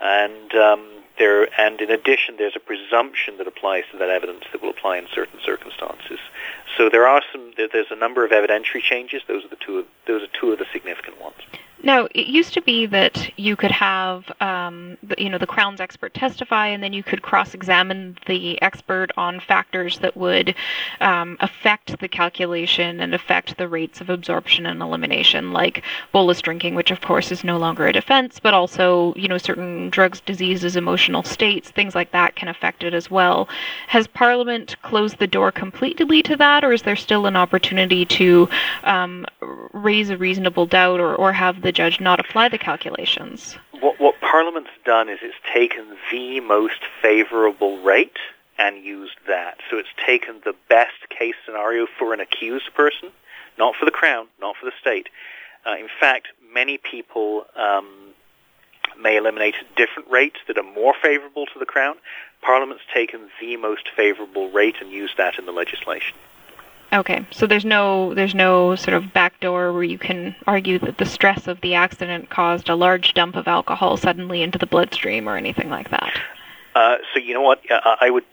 and 0.00 0.54
um, 0.54 0.86
there, 1.18 1.48
and 1.60 1.80
in 1.80 1.90
addition, 1.90 2.36
there's 2.36 2.56
a 2.56 2.60
presumption 2.60 3.38
that 3.38 3.46
applies 3.46 3.84
to 3.92 3.98
that 3.98 4.10
evidence 4.10 4.44
that 4.52 4.62
will 4.62 4.70
apply 4.70 4.98
in 4.98 5.06
certain 5.14 5.40
circumstances. 5.44 6.18
So 6.76 6.90
there 6.90 7.06
are 7.06 7.22
some. 7.32 7.52
There's 7.56 7.90
a 7.90 7.96
number 7.96 8.24
of 8.24 8.32
evidentiary 8.32 8.82
changes. 8.82 9.22
Those 9.28 9.44
are 9.44 9.48
the 9.48 9.56
two. 9.56 9.78
Of, 9.78 9.86
those 10.06 10.22
are 10.22 10.32
two 10.38 10.52
of 10.52 10.58
the 10.58 10.66
significant 10.72 11.20
ones. 11.20 11.36
Now, 11.84 12.08
it 12.14 12.28
used 12.28 12.54
to 12.54 12.62
be 12.62 12.86
that 12.86 13.38
you 13.38 13.56
could 13.56 13.70
have, 13.70 14.32
um, 14.40 14.96
the, 15.02 15.16
you 15.18 15.28
know, 15.28 15.36
the 15.36 15.46
Crown's 15.46 15.82
expert 15.82 16.14
testify, 16.14 16.68
and 16.68 16.82
then 16.82 16.94
you 16.94 17.02
could 17.02 17.20
cross-examine 17.20 18.16
the 18.26 18.60
expert 18.62 19.10
on 19.18 19.38
factors 19.38 19.98
that 19.98 20.16
would 20.16 20.54
um, 21.02 21.36
affect 21.40 22.00
the 22.00 22.08
calculation 22.08 23.00
and 23.00 23.14
affect 23.14 23.58
the 23.58 23.68
rates 23.68 24.00
of 24.00 24.08
absorption 24.08 24.64
and 24.64 24.80
elimination, 24.80 25.52
like 25.52 25.84
bolus 26.10 26.40
drinking, 26.40 26.74
which 26.74 26.90
of 26.90 27.02
course 27.02 27.30
is 27.30 27.44
no 27.44 27.58
longer 27.58 27.86
a 27.86 27.92
defense, 27.92 28.40
but 28.40 28.54
also, 28.54 29.12
you 29.14 29.28
know, 29.28 29.36
certain 29.36 29.90
drugs, 29.90 30.20
diseases, 30.20 30.76
emotional 30.76 31.22
states, 31.22 31.70
things 31.70 31.94
like 31.94 32.10
that 32.12 32.34
can 32.34 32.48
affect 32.48 32.82
it 32.82 32.94
as 32.94 33.10
well. 33.10 33.46
Has 33.88 34.06
Parliament 34.06 34.74
closed 34.80 35.18
the 35.18 35.26
door 35.26 35.52
completely 35.52 36.22
to 36.22 36.34
that, 36.36 36.64
or 36.64 36.72
is 36.72 36.80
there 36.80 36.96
still 36.96 37.26
an 37.26 37.36
opportunity 37.36 38.06
to 38.06 38.48
um, 38.84 39.26
raise 39.74 40.08
a 40.08 40.16
reasonable 40.16 40.64
doubt 40.64 40.98
or, 40.98 41.14
or 41.16 41.30
have 41.30 41.60
the 41.60 41.73
judge 41.74 42.00
not 42.00 42.20
apply 42.20 42.48
the 42.48 42.58
calculations? 42.58 43.56
What, 43.80 44.00
what 44.00 44.20
Parliament's 44.20 44.70
done 44.84 45.08
is 45.08 45.18
it's 45.22 45.34
taken 45.52 45.84
the 46.10 46.40
most 46.40 46.80
favourable 47.02 47.78
rate 47.82 48.16
and 48.58 48.82
used 48.84 49.16
that. 49.26 49.58
So 49.70 49.78
it's 49.78 49.88
taken 50.06 50.40
the 50.44 50.54
best 50.68 51.08
case 51.10 51.34
scenario 51.44 51.86
for 51.98 52.14
an 52.14 52.20
accused 52.20 52.72
person, 52.74 53.10
not 53.58 53.74
for 53.76 53.84
the 53.84 53.90
Crown, 53.90 54.26
not 54.40 54.56
for 54.56 54.66
the 54.66 54.72
state. 54.80 55.08
Uh, 55.66 55.76
in 55.76 55.88
fact, 56.00 56.28
many 56.52 56.78
people 56.78 57.46
um, 57.56 57.88
may 59.00 59.16
eliminate 59.16 59.54
different 59.76 60.10
rates 60.10 60.38
that 60.46 60.56
are 60.56 60.74
more 60.74 60.94
favorable 61.02 61.46
to 61.46 61.58
the 61.58 61.66
Crown. 61.66 61.96
Parliament's 62.42 62.84
taken 62.92 63.28
the 63.40 63.56
most 63.56 63.88
favorable 63.96 64.50
rate 64.50 64.76
and 64.80 64.90
used 64.90 65.16
that 65.16 65.38
in 65.38 65.46
the 65.46 65.52
legislation. 65.52 66.16
Okay, 66.94 67.26
so 67.32 67.48
there's 67.48 67.64
no 67.64 68.14
there's 68.14 68.36
no 68.36 68.76
sort 68.76 68.94
of 68.94 69.12
backdoor 69.12 69.72
where 69.72 69.82
you 69.82 69.98
can 69.98 70.36
argue 70.46 70.78
that 70.78 70.98
the 70.98 71.04
stress 71.04 71.48
of 71.48 71.60
the 71.60 71.74
accident 71.74 72.30
caused 72.30 72.68
a 72.68 72.76
large 72.76 73.14
dump 73.14 73.34
of 73.34 73.48
alcohol 73.48 73.96
suddenly 73.96 74.42
into 74.42 74.58
the 74.58 74.66
bloodstream 74.66 75.28
or 75.28 75.36
anything 75.36 75.68
like 75.70 75.90
that. 75.90 76.16
Uh, 76.76 76.96
so 77.12 77.18
you 77.18 77.34
know 77.34 77.40
what? 77.40 77.60
I 78.00 78.10
would 78.10 78.24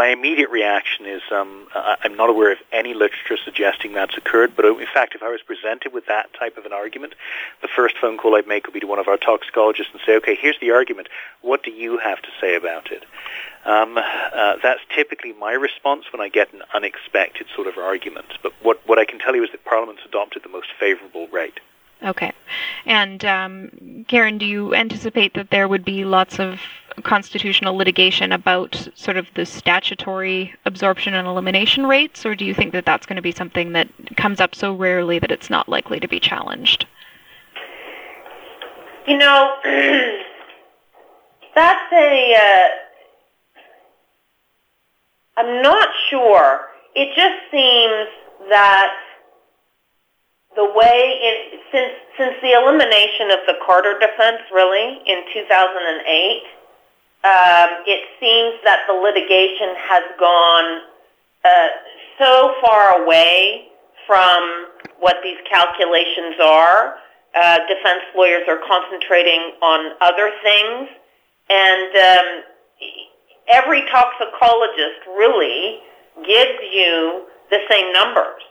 my 0.00 0.08
immediate 0.08 0.48
reaction 0.48 1.04
is 1.04 1.20
um, 1.30 1.66
I'm 1.74 2.16
not 2.16 2.30
aware 2.30 2.52
of 2.52 2.58
any 2.72 2.94
literature 2.94 3.36
suggesting 3.36 3.92
that's 3.92 4.16
occurred, 4.16 4.56
but 4.56 4.64
in 4.64 4.86
fact, 4.94 5.14
if 5.14 5.22
I 5.22 5.28
was 5.28 5.42
presented 5.42 5.92
with 5.92 6.06
that 6.06 6.32
type 6.32 6.56
of 6.56 6.64
an 6.64 6.72
argument, 6.72 7.12
the 7.60 7.68
first 7.68 7.98
phone 7.98 8.16
call 8.16 8.34
I'd 8.34 8.46
make 8.46 8.64
would 8.64 8.72
be 8.72 8.80
to 8.80 8.86
one 8.86 8.98
of 8.98 9.08
our 9.08 9.18
toxicologists 9.18 9.92
and 9.92 10.00
say, 10.06 10.16
okay, 10.16 10.34
here's 10.34 10.58
the 10.58 10.70
argument. 10.70 11.08
What 11.42 11.62
do 11.62 11.70
you 11.70 11.98
have 11.98 12.22
to 12.22 12.28
say 12.40 12.56
about 12.56 12.90
it? 12.90 13.04
Um, 13.66 13.98
uh, 13.98 14.56
that's 14.62 14.80
typically 14.96 15.34
my 15.34 15.52
response 15.52 16.06
when 16.10 16.22
I 16.22 16.30
get 16.30 16.50
an 16.54 16.62
unexpected 16.72 17.48
sort 17.54 17.66
of 17.66 17.76
argument. 17.76 18.38
But 18.42 18.54
what, 18.62 18.80
what 18.88 18.98
I 18.98 19.04
can 19.04 19.18
tell 19.18 19.36
you 19.36 19.44
is 19.44 19.50
that 19.50 19.66
Parliament's 19.66 20.06
adopted 20.06 20.42
the 20.44 20.48
most 20.48 20.68
favourable 20.80 21.28
rate. 21.28 21.60
Okay. 22.02 22.32
And 22.86 23.24
um, 23.24 24.04
Karen, 24.08 24.38
do 24.38 24.46
you 24.46 24.74
anticipate 24.74 25.34
that 25.34 25.50
there 25.50 25.68
would 25.68 25.84
be 25.84 26.04
lots 26.04 26.40
of 26.40 26.60
constitutional 27.02 27.76
litigation 27.76 28.32
about 28.32 28.88
sort 28.94 29.16
of 29.16 29.26
the 29.34 29.44
statutory 29.46 30.54
absorption 30.64 31.14
and 31.14 31.26
elimination 31.26 31.86
rates, 31.86 32.24
or 32.24 32.34
do 32.34 32.44
you 32.44 32.54
think 32.54 32.72
that 32.72 32.84
that's 32.84 33.06
going 33.06 33.16
to 33.16 33.22
be 33.22 33.32
something 33.32 33.72
that 33.72 33.88
comes 34.16 34.40
up 34.40 34.54
so 34.54 34.74
rarely 34.74 35.18
that 35.18 35.30
it's 35.30 35.50
not 35.50 35.68
likely 35.68 36.00
to 36.00 36.08
be 36.08 36.18
challenged? 36.18 36.86
You 39.06 39.18
know, 39.18 39.54
that's 41.54 41.92
a. 41.92 42.34
Uh, 42.34 42.68
I'm 45.36 45.62
not 45.62 45.88
sure. 46.08 46.60
It 46.94 47.14
just 47.14 47.50
seems 47.50 48.08
that 48.50 48.92
the 50.56 50.64
way 50.64 51.18
it, 51.22 51.60
since 51.70 51.94
since 52.18 52.34
the 52.42 52.52
elimination 52.52 53.30
of 53.30 53.40
the 53.46 53.54
Carter 53.64 53.98
defense, 53.98 54.42
really 54.52 54.98
in 55.06 55.22
2008, 55.32 56.42
um, 57.22 57.70
it 57.86 58.02
seems 58.18 58.60
that 58.64 58.84
the 58.88 58.94
litigation 58.94 59.76
has 59.78 60.04
gone 60.18 60.82
uh, 61.44 61.68
so 62.18 62.54
far 62.60 63.02
away 63.02 63.68
from 64.06 64.66
what 64.98 65.16
these 65.22 65.38
calculations 65.48 66.36
are. 66.42 66.96
Uh, 67.34 67.58
defense 67.68 68.02
lawyers 68.16 68.42
are 68.48 68.58
concentrating 68.66 69.52
on 69.62 69.94
other 70.00 70.32
things, 70.42 70.88
and 71.48 71.96
um, 71.96 72.26
every 73.48 73.82
toxicologist 73.86 75.06
really 75.16 75.78
gives 76.26 76.58
you 76.72 77.22
the 77.50 77.58
same 77.70 77.92
numbers. 77.92 78.42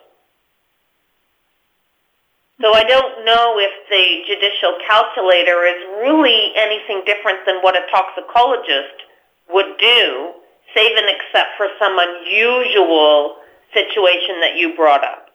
So 2.61 2.73
I 2.73 2.83
don't 2.83 3.25
know 3.25 3.55
if 3.57 3.71
the 3.89 4.23
judicial 4.27 4.75
calculator 4.85 5.63
is 5.63 5.79
really 6.03 6.51
anything 6.57 7.03
different 7.05 7.39
than 7.45 7.61
what 7.61 7.75
a 7.75 7.87
toxicologist 7.89 9.07
would 9.49 9.77
do, 9.79 10.33
save 10.75 10.91
and 10.97 11.07
except 11.07 11.55
for 11.55 11.67
some 11.79 11.97
unusual 11.97 13.37
situation 13.73 14.41
that 14.41 14.57
you 14.57 14.75
brought 14.75 15.03
up. 15.03 15.29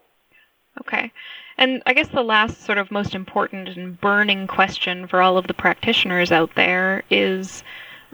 Okay. 0.81 1.13
And 1.57 1.83
I 1.87 1.95
guess 1.95 2.09
the 2.09 2.23
last 2.23 2.63
sort 2.63 2.79
of 2.79 2.91
most 2.91 3.15
important 3.15 3.69
and 3.69 3.99
burning 4.01 4.47
question 4.47 5.07
for 5.07 5.23
all 5.23 5.39
of 5.39 5.47
the 5.47 5.55
practitioners 5.55 6.33
out 6.33 6.51
there 6.57 7.05
is 7.11 7.63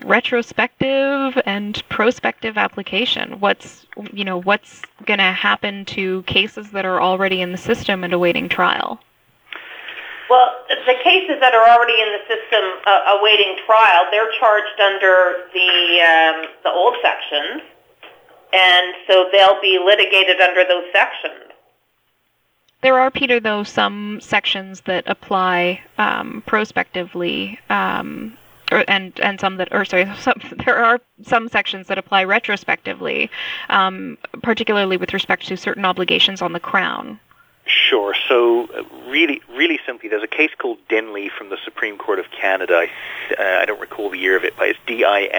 retrospective 0.04 1.40
and 1.46 1.82
prospective 1.88 2.56
application. 2.56 3.40
What's 3.40 3.86
you 4.12 4.24
know 4.24 4.40
what's 4.40 4.82
going 5.06 5.18
to 5.18 5.32
happen 5.32 5.84
to 5.86 6.22
cases 6.24 6.70
that 6.70 6.84
are 6.84 7.00
already 7.00 7.40
in 7.40 7.52
the 7.52 7.58
system 7.58 8.04
and 8.04 8.12
awaiting 8.12 8.48
trial? 8.48 9.00
Well, 10.28 10.48
the 10.68 10.94
cases 11.02 11.38
that 11.40 11.54
are 11.54 11.68
already 11.68 12.00
in 12.00 12.08
the 12.12 12.22
system 12.28 12.62
uh, 12.86 13.18
awaiting 13.18 13.56
trial, 13.66 14.04
they're 14.12 14.30
charged 14.38 14.80
under 14.80 15.48
the 15.52 16.00
um, 16.00 16.46
the 16.62 16.70
old 16.70 16.96
sections, 17.02 17.62
and 18.52 18.94
so 19.08 19.26
they'll 19.32 19.60
be 19.60 19.78
litigated 19.84 20.40
under 20.40 20.64
those 20.64 20.84
sections. 20.92 21.50
There 22.82 22.98
are, 22.98 23.10
Peter, 23.10 23.40
though, 23.40 23.62
some 23.62 24.20
sections 24.22 24.82
that 24.82 25.04
apply 25.06 25.82
um, 25.98 26.42
prospectively 26.46 27.58
um, 27.68 28.38
and 28.70 29.18
and 29.20 29.40
some 29.40 29.56
that, 29.56 29.68
or 29.72 29.84
sorry, 29.84 30.10
some, 30.18 30.40
there 30.64 30.82
are 30.84 31.00
some 31.22 31.48
sections 31.48 31.88
that 31.88 31.98
apply 31.98 32.24
retrospectively, 32.24 33.30
um, 33.68 34.18
particularly 34.42 34.96
with 34.96 35.12
respect 35.12 35.46
to 35.48 35.56
certain 35.56 35.84
obligations 35.84 36.42
on 36.42 36.52
the 36.52 36.60
crown. 36.60 37.20
Sure. 37.66 38.14
So, 38.28 38.66
uh, 38.66 38.82
really, 39.08 39.42
really 39.54 39.78
simply, 39.86 40.08
there's 40.08 40.24
a 40.24 40.28
case 40.28 40.50
called 40.58 40.78
Dineley 40.88 41.30
from 41.30 41.50
the 41.50 41.58
Supreme 41.64 41.98
Court 41.98 42.18
of 42.18 42.24
Canada. 42.30 42.74
I, 42.74 42.90
uh, 43.38 43.62
I 43.62 43.64
don't 43.64 43.80
recall 43.80 44.10
the 44.10 44.18
year 44.18 44.36
of 44.36 44.42
it, 44.42 44.54
but 44.56 44.70
it's 44.70 44.78
D-I-N-E-L-E-Y. 44.86 45.36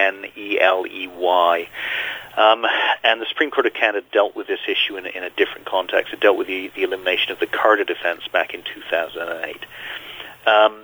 Um, 2.36 2.64
and 3.04 3.20
the 3.20 3.26
Supreme 3.26 3.50
Court 3.50 3.66
of 3.66 3.74
Canada 3.74 4.06
dealt 4.12 4.34
with 4.34 4.46
this 4.46 4.60
issue 4.66 4.96
in, 4.96 5.04
in 5.06 5.22
a 5.22 5.30
different 5.30 5.66
context. 5.66 6.14
It 6.14 6.20
dealt 6.20 6.38
with 6.38 6.46
the, 6.46 6.68
the 6.74 6.84
elimination 6.84 7.32
of 7.32 7.38
the 7.38 7.46
Carter 7.46 7.84
defense 7.84 8.26
back 8.28 8.54
in 8.54 8.62
2008. 8.62 9.66
Um, 10.46 10.80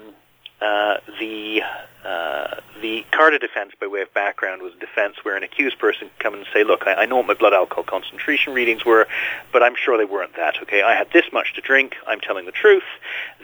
uh, 0.61 0.98
the 1.20 1.62
uh, 2.04 2.56
the 2.80 3.04
Carter 3.11 3.38
defense, 3.38 3.72
by 3.80 3.86
way 3.86 4.00
of 4.02 4.12
background, 4.14 4.62
was 4.62 4.72
a 4.72 4.78
defense 4.78 5.16
where 5.24 5.36
an 5.36 5.42
accused 5.42 5.78
person 5.78 6.09
could 6.09 6.18
come 6.18 6.34
and 6.34 6.46
say, 6.52 6.64
"Look, 6.64 6.86
I, 6.86 6.94
I 6.94 7.06
know 7.06 7.16
what 7.16 7.26
my 7.26 7.34
blood 7.34 7.52
alcohol 7.52 7.84
concentration 7.84 8.54
readings 8.54 8.84
were, 8.84 9.06
but 9.52 9.62
I'm 9.62 9.74
sure 9.76 9.98
they 9.98 10.04
weren't 10.04 10.34
that. 10.36 10.56
Okay, 10.62 10.82
I 10.82 10.94
had 10.94 11.12
this 11.12 11.26
much 11.32 11.54
to 11.54 11.61
drink. 11.61 11.96
I'm 12.06 12.20
telling 12.20 12.46
the 12.46 12.52
truth." 12.52 12.84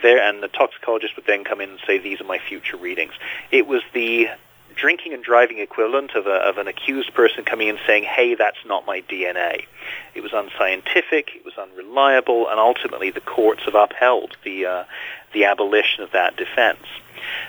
There, 0.03 0.21
and 0.23 0.43
the 0.43 0.49
toxicologist 0.49 1.17
would 1.17 1.27
then 1.27 1.45
come 1.45 1.61
in 1.61 1.71
and 1.71 1.79
say, 1.87 1.99
"These 1.99 2.21
are 2.21 2.25
my 2.25 2.39
future 2.39 2.77
readings." 2.77 3.13
It 3.51 3.67
was 3.67 3.83
the 3.93 4.29
drinking 4.75 5.13
and 5.13 5.23
driving 5.23 5.59
equivalent 5.59 6.15
of, 6.15 6.27
a, 6.27 6.35
of 6.35 6.59
an 6.59 6.69
accused 6.69 7.15
person 7.15 7.45
coming 7.45 7.69
in 7.69 7.79
saying, 7.87 8.05
hey, 8.05 8.35
that's 8.35 8.59
not 8.67 8.87
my 8.87 9.01
DNA. 9.03 9.67
It 10.15 10.23
was 10.23 10.33
unscientific, 10.33 11.31
it 11.35 11.45
was 11.45 11.55
unreliable, 11.57 12.49
and 12.49 12.59
ultimately 12.59 13.11
the 13.11 13.21
courts 13.21 13.63
have 13.65 13.75
upheld 13.75 14.37
the, 14.45 14.67
uh, 14.67 14.85
the 15.33 15.45
abolition 15.45 16.03
of 16.03 16.13
that 16.13 16.37
defense. 16.37 16.85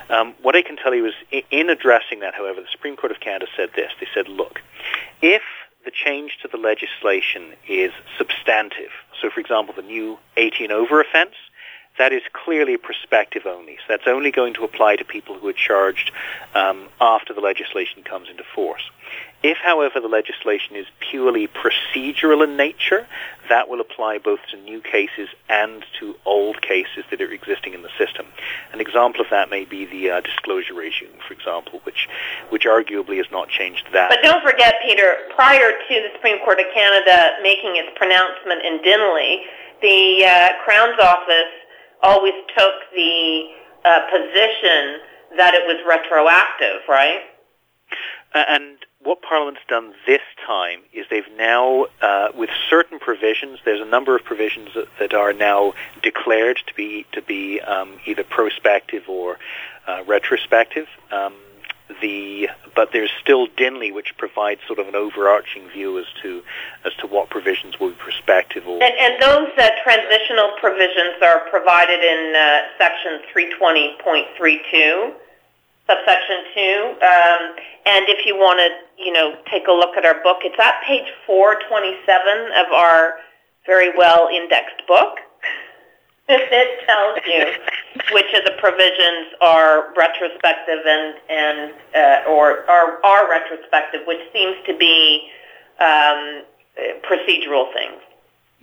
Um, 0.09 0.34
what 0.41 0.55
I 0.55 0.61
can 0.61 0.78
tell 0.78 0.93
you 0.93 1.05
is, 1.05 1.13
in 1.51 1.69
addressing 1.69 2.19
that, 2.19 2.36
however, 2.36 2.61
the 2.61 2.67
Supreme 2.71 2.95
Court 2.95 3.11
of 3.11 3.19
Canada 3.19 3.47
said 3.55 3.69
this. 3.76 3.91
They 3.99 4.07
said, 4.13 4.28
look, 4.28 4.61
if 5.21 5.41
the 5.84 5.91
change 5.91 6.39
to 6.41 6.47
the 6.47 6.57
legislation 6.57 7.53
is 7.67 7.91
substantive, 8.17 8.91
so 9.21 9.30
for 9.30 9.39
example, 9.39 9.73
the 9.76 9.84
new 9.84 10.17
18 10.38 10.71
over 10.71 11.01
offense, 11.01 11.36
that 11.97 12.11
is 12.11 12.21
clearly 12.34 12.78
prospective 12.78 13.45
only. 13.45 13.78
So 13.78 13.84
that's 13.89 14.07
only 14.07 14.32
going 14.32 14.53
to 14.55 14.63
apply 14.63 14.97
to 14.97 15.05
people 15.05 15.36
who 15.39 15.47
are 15.47 15.53
charged 15.53 16.11
um, 16.53 16.89
after 16.99 17.34
the 17.34 17.41
legislation 17.41 18.03
comes 18.03 18.30
into 18.30 18.43
force. 18.43 18.89
If, 19.46 19.60
however, 19.62 20.00
the 20.00 20.08
legislation 20.08 20.76
is 20.76 20.88
purely 20.98 21.48
procedural 21.48 22.43
in 22.43 22.58
nature, 22.58 23.06
that 23.48 23.70
will 23.70 23.80
apply 23.80 24.18
both 24.18 24.39
to 24.50 24.58
new 24.58 24.82
cases 24.82 25.30
and 25.48 25.86
to 26.00 26.16
old 26.26 26.64
cases 26.64 27.06
that 27.12 27.22
are 27.22 27.32
existing 27.32 27.76
in 27.76 27.84
the 27.84 27.93
system. 27.96 28.26
An 28.74 28.82
example 28.82 29.22
of 29.22 29.28
that 29.30 29.52
may 29.52 29.64
be 29.64 29.86
the 29.86 30.10
uh, 30.10 30.22
disclosure 30.22 30.74
regime, 30.74 31.14
for 31.28 31.36
example, 31.36 31.80
which, 31.84 32.10
which 32.50 32.64
arguably 32.66 33.18
has 33.18 33.28
not 33.32 33.48
changed 33.48 33.86
that. 33.93 34.10
But 34.10 34.24
don't 34.24 34.41
forget, 34.41 34.82
Peter, 34.82 35.14
prior 35.36 35.78
to 35.78 35.93
the 35.93 36.10
Supreme 36.16 36.39
Court 36.43 36.60
of 36.60 36.66
Canada 36.74 37.38
making 37.43 37.76
its 37.76 37.96
pronouncement 37.96 38.66
in 38.66 38.82
Dineley, 38.82 39.46
the 39.84 40.26
uh, 40.26 40.50
Crown's 40.66 41.00
office 41.00 41.54
always 42.02 42.34
took 42.58 42.74
the 42.96 43.54
uh, 43.86 44.10
position 44.10 45.06
that 45.38 45.54
it 45.54 45.62
was 45.70 45.78
retroactive, 45.86 46.82
right? 46.89 47.22
and 48.36 48.85
what 49.06 49.22
Parliament's 49.22 49.62
done 49.68 49.93
this 50.08 50.22
time 50.45 50.80
is 50.91 51.06
they've 51.10 51.24
now, 51.38 51.86
uh, 52.01 52.30
with 52.36 52.49
certain 52.70 52.99
provisions, 52.99 53.60
there's 53.64 53.82
a 53.82 53.86
number 53.86 54.16
of 54.16 54.24
provisions 54.24 54.70
that, 54.74 54.88
that 54.99 55.14
are 55.14 55.32
now 55.32 55.74
declared 56.01 56.60
to 56.68 56.74
be 56.74 57.06
to 57.12 57.22
be 57.22 57.62
um, 57.62 57.99
either 58.06 58.24
prospective 58.24 59.08
or 59.08 59.38
uh, 59.88 60.03
retrospective. 60.08 60.88
Um, 61.12 61.36
the 62.01 62.49
but 62.76 62.91
there's 62.91 63.12
still 63.22 63.47
Dineley, 63.47 63.93
which 63.93 64.18
provides 64.18 64.62
sort 64.66 64.80
of 64.80 64.88
an 64.88 64.95
overarching 64.95 65.70
view 65.70 65.99
as 65.99 66.06
to 66.24 66.43
as 66.84 66.93
to 66.95 67.08
what 67.08 67.30
provisions 67.30 67.80
will 67.80 67.89
be 67.89 67.95
prospective. 67.95 68.68
Or 68.68 68.82
and, 68.82 68.93
and 68.99 69.22
those 69.22 69.49
uh, 69.56 69.70
transitional 69.84 70.51
provisions 70.60 71.22
are 71.22 71.41
provided 71.51 71.99
in 71.99 72.34
uh, 72.36 72.62
section 72.80 73.22
320.32 73.32 75.14
subsection 75.88 76.38
2. 76.54 76.98
Um, 77.02 77.42
and 77.86 78.06
if 78.10 78.26
you 78.26 78.36
want 78.36 78.60
to, 78.60 78.70
you 79.04 79.14
know, 79.14 79.36
take 79.50 79.68
a 79.68 79.72
look 79.72 79.96
at 79.98 80.06
our 80.06 80.22
book, 80.24 80.40
it's 80.42 80.60
at 80.60 80.82
page 80.86 81.08
427 81.26 82.52
of 82.58 82.72
our 82.74 83.16
very 83.66 83.96
well 83.98 84.30
indexed 84.34 84.82
book. 84.88 85.18
it 86.30 86.86
tells 86.88 87.20
you 87.28 87.46
which 88.12 88.34
of 88.34 88.44
the 88.46 88.54
provisions 88.58 89.34
are 89.42 89.94
retrospective 89.96 90.82
and, 90.86 91.16
and 91.30 91.74
uh, 91.94 92.30
or 92.30 92.70
are, 92.70 93.04
are 93.06 93.30
retrospective, 93.30 94.02
which 94.08 94.22
seems 94.34 94.56
to 94.66 94.76
be 94.78 95.30
um, 95.80 96.44
procedural 97.06 97.72
things. 97.74 98.02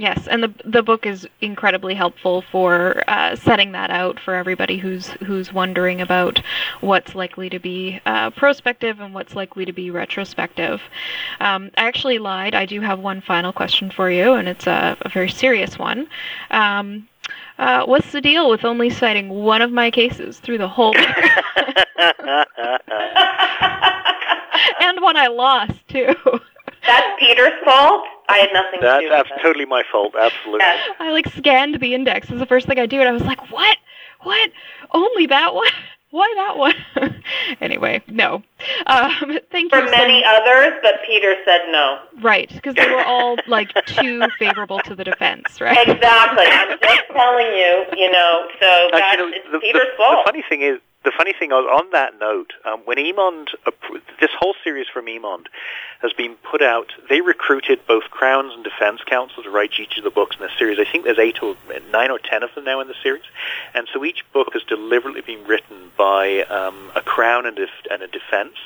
Yes, 0.03 0.27
and 0.27 0.43
the 0.43 0.53
the 0.65 0.83
book 0.83 1.07
is 1.07 1.29
incredibly 1.41 1.95
helpful 1.95 2.43
for 2.51 3.05
uh, 3.07 3.37
setting 3.37 3.71
that 3.71 3.93
out 3.93 4.19
for 4.19 4.35
everybody 4.35 4.77
who's 4.77 5.11
who's 5.25 5.53
wondering 5.53 6.01
about 6.01 6.43
what's 6.81 7.15
likely 7.15 7.49
to 7.51 7.61
be 7.61 8.01
uh, 8.05 8.31
prospective 8.31 8.99
and 8.99 9.15
what's 9.15 9.37
likely 9.37 9.65
to 9.65 9.73
be 9.73 9.93
retrospective. 9.93 10.83
Um, 11.39 11.71
I 11.77 11.87
actually 11.87 12.19
lied. 12.19 12.53
I 12.53 12.67
do 12.67 12.81
have 12.81 12.99
one 12.99 13.21
final 13.21 13.53
question 13.53 13.93
for 13.93 14.11
you, 14.11 14.33
and 14.33 14.49
it's 14.49 14.67
a, 14.67 14.97
a 15.03 15.09
very 15.09 15.31
serious 15.31 15.79
one. 15.79 16.09
Um, 16.51 17.07
uh, 17.61 17.85
what's 17.85 18.11
the 18.11 18.21
deal 18.21 18.51
with 18.51 18.65
only 18.65 18.91
citing 18.91 19.29
one 19.29 19.63
of 19.63 19.71
my 19.71 19.89
cases 19.93 20.41
through 20.41 20.59
the 20.59 20.67
whole 20.67 20.97
and 20.97 21.07
one 25.01 25.17
I 25.17 25.29
lost 25.29 25.87
too? 25.87 26.13
That's 26.85 27.07
Peter's 27.21 27.53
fault. 27.65 28.03
I 28.29 28.39
had 28.39 28.51
nothing 28.53 28.81
That's 28.81 29.03
to 29.03 29.09
do 29.09 29.15
with 29.15 29.27
That's 29.29 29.43
totally 29.43 29.65
my 29.67 29.83
fault. 29.91 30.15
Absolutely. 30.19 30.61
Yes. 30.61 30.91
I 30.99 31.11
like 31.11 31.29
scanned 31.35 31.81
the 31.81 31.95
index. 31.95 32.31
It's 32.31 32.39
the 32.39 32.47
first 32.47 32.67
thing 32.67 32.79
I 32.79 32.87
do, 32.87 33.01
and 33.01 33.09
I 33.09 33.13
was 33.13 33.23
like, 33.23 33.51
"What? 33.51 33.79
What? 34.23 34.51
Only 34.93 35.27
that 35.27 35.55
one? 35.55 35.69
Why 36.11 36.33
that 36.37 36.59
one?" 36.59 37.23
anyway, 37.61 38.03
no. 38.07 38.43
Um, 38.87 39.39
thank 39.51 39.73
For 39.73 39.83
you. 39.85 39.91
many 39.91 40.23
others, 40.25 40.75
but 40.83 40.97
Peter 41.07 41.35
said 41.45 41.63
no. 41.71 41.99
right, 42.21 42.51
because 42.53 42.75
they 42.75 42.87
were 42.89 43.03
all 43.05 43.37
like 43.49 43.73
too 43.87 44.23
favorable 44.39 44.79
to 44.81 44.95
the 44.95 45.05
defense, 45.05 45.61
right? 45.61 45.77
Exactly. 45.89 46.45
I'm 46.47 46.79
just 46.79 47.03
telling 47.13 47.47
you, 47.47 47.85
you 47.97 48.11
know, 48.11 48.47
so 48.61 48.89
that's 48.93 49.03
Actually, 49.03 49.33
it's 49.37 49.51
the, 49.53 49.59
Peter's 49.59 49.87
the, 49.91 49.97
fault. 49.97 50.25
the 50.27 50.33
funny 50.33 50.45
thing 50.49 50.63
is, 50.63 50.79
the 51.05 51.13
funny 51.17 51.33
thing 51.33 51.53
on- 51.53 51.91
that 51.91 52.19
note, 52.19 52.55
um, 52.65 52.81
when 52.85 52.99
Emond, 52.99 53.51
this 54.19 54.31
whole 54.39 54.55
series 54.65 54.89
from 54.89 55.09
Emond 55.09 55.49
has 56.01 56.13
been 56.13 56.37
put 56.37 56.63
out, 56.63 56.93
they 57.09 57.21
recruited 57.21 57.87
both 57.87 58.05
Crowns 58.11 58.55
and 58.55 58.65
Defense 58.65 59.03
Counsel 59.05 59.43
to 59.43 59.51
write 59.51 59.79
each 59.79 59.99
of 59.99 60.05
the 60.05 60.11
books 60.11 60.37
in 60.37 60.43
the 60.43 60.51
series. 60.59 60.79
I 60.79 60.85
think 60.85 61.05
there's 61.05 61.19
eight 61.19 61.43
or 61.43 61.57
nine 61.91 62.11
or 62.11 62.19
ten 62.19 62.43
of 62.43 62.55
them 62.55 62.65
now 62.65 62.81
in 62.81 62.89
the 62.89 62.95
series, 63.03 63.25
and 63.75 63.87
so 63.93 64.05
each 64.05 64.25
book 64.33 64.53
has 64.55 64.63
deliberately 64.63 65.21
been 65.21 65.45
written 65.45 65.91
by 65.97 66.43
um, 66.45 66.91
a 66.95 67.03
Crown 67.03 67.47
and, 67.47 67.59
a 67.59 68.07
Defense 68.07 68.57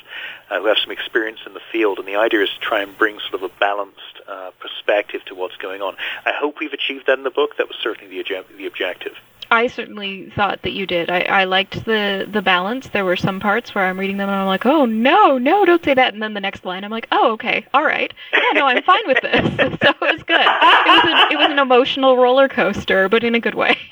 uh, 0.49 0.59
who 0.59 0.67
have 0.67 0.77
some 0.77 0.91
experience 0.91 1.39
in 1.45 1.53
the 1.53 1.61
field, 1.71 1.99
and 1.99 2.07
the 2.07 2.15
idea 2.15 2.43
is 2.43 2.49
to 2.49 2.59
try 2.59 2.81
and 2.81 2.97
bring 2.97 3.19
sort 3.19 3.35
of 3.35 3.43
a 3.43 3.49
balanced 3.59 4.21
uh, 4.27 4.51
perspective 4.59 5.23
to 5.25 5.35
what's 5.35 5.57
going 5.57 5.81
on. 5.81 5.95
I 6.25 6.31
hope 6.31 6.59
we've 6.59 6.73
achieved 6.73 7.07
that 7.07 7.17
in 7.17 7.23
the 7.23 7.29
book. 7.29 7.57
That 7.57 7.67
was 7.67 7.77
certainly 7.81 8.23
the, 8.23 8.45
the 8.57 8.65
objective. 8.65 9.17
I 9.49 9.67
certainly 9.67 10.31
thought 10.35 10.61
that 10.63 10.71
you 10.71 10.85
did. 10.85 11.09
I, 11.09 11.21
I 11.21 11.43
liked 11.45 11.85
the 11.85 12.27
the 12.29 12.41
balance. 12.41 12.89
There 12.89 13.05
were 13.05 13.15
some 13.15 13.39
parts 13.39 13.73
where 13.73 13.85
I'm 13.85 13.99
reading 13.99 14.17
them 14.17 14.29
and 14.29 14.37
I'm 14.37 14.47
like, 14.47 14.65
oh 14.65 14.85
no, 14.85 15.37
no, 15.37 15.65
don't 15.65 15.83
say 15.83 15.93
that. 15.93 16.13
And 16.13 16.21
then 16.21 16.33
the 16.33 16.41
next 16.41 16.65
line, 16.65 16.83
I'm 16.83 16.91
like, 16.91 17.07
oh 17.11 17.31
okay, 17.33 17.65
all 17.73 17.83
right, 17.83 18.13
yeah, 18.33 18.51
no, 18.53 18.65
I'm 18.65 18.83
fine 18.83 19.03
with 19.07 19.21
this. 19.21 19.41
so 19.57 19.89
it 19.89 20.01
was 20.01 20.23
good. 20.23 20.39
It 20.39 21.03
was 21.03 21.03
a, 21.03 21.33
it 21.33 21.37
was 21.37 21.51
an 21.51 21.59
emotional 21.59 22.17
roller 22.17 22.47
coaster, 22.47 23.09
but 23.09 23.23
in 23.23 23.35
a 23.35 23.39
good 23.39 23.55
way. 23.55 23.77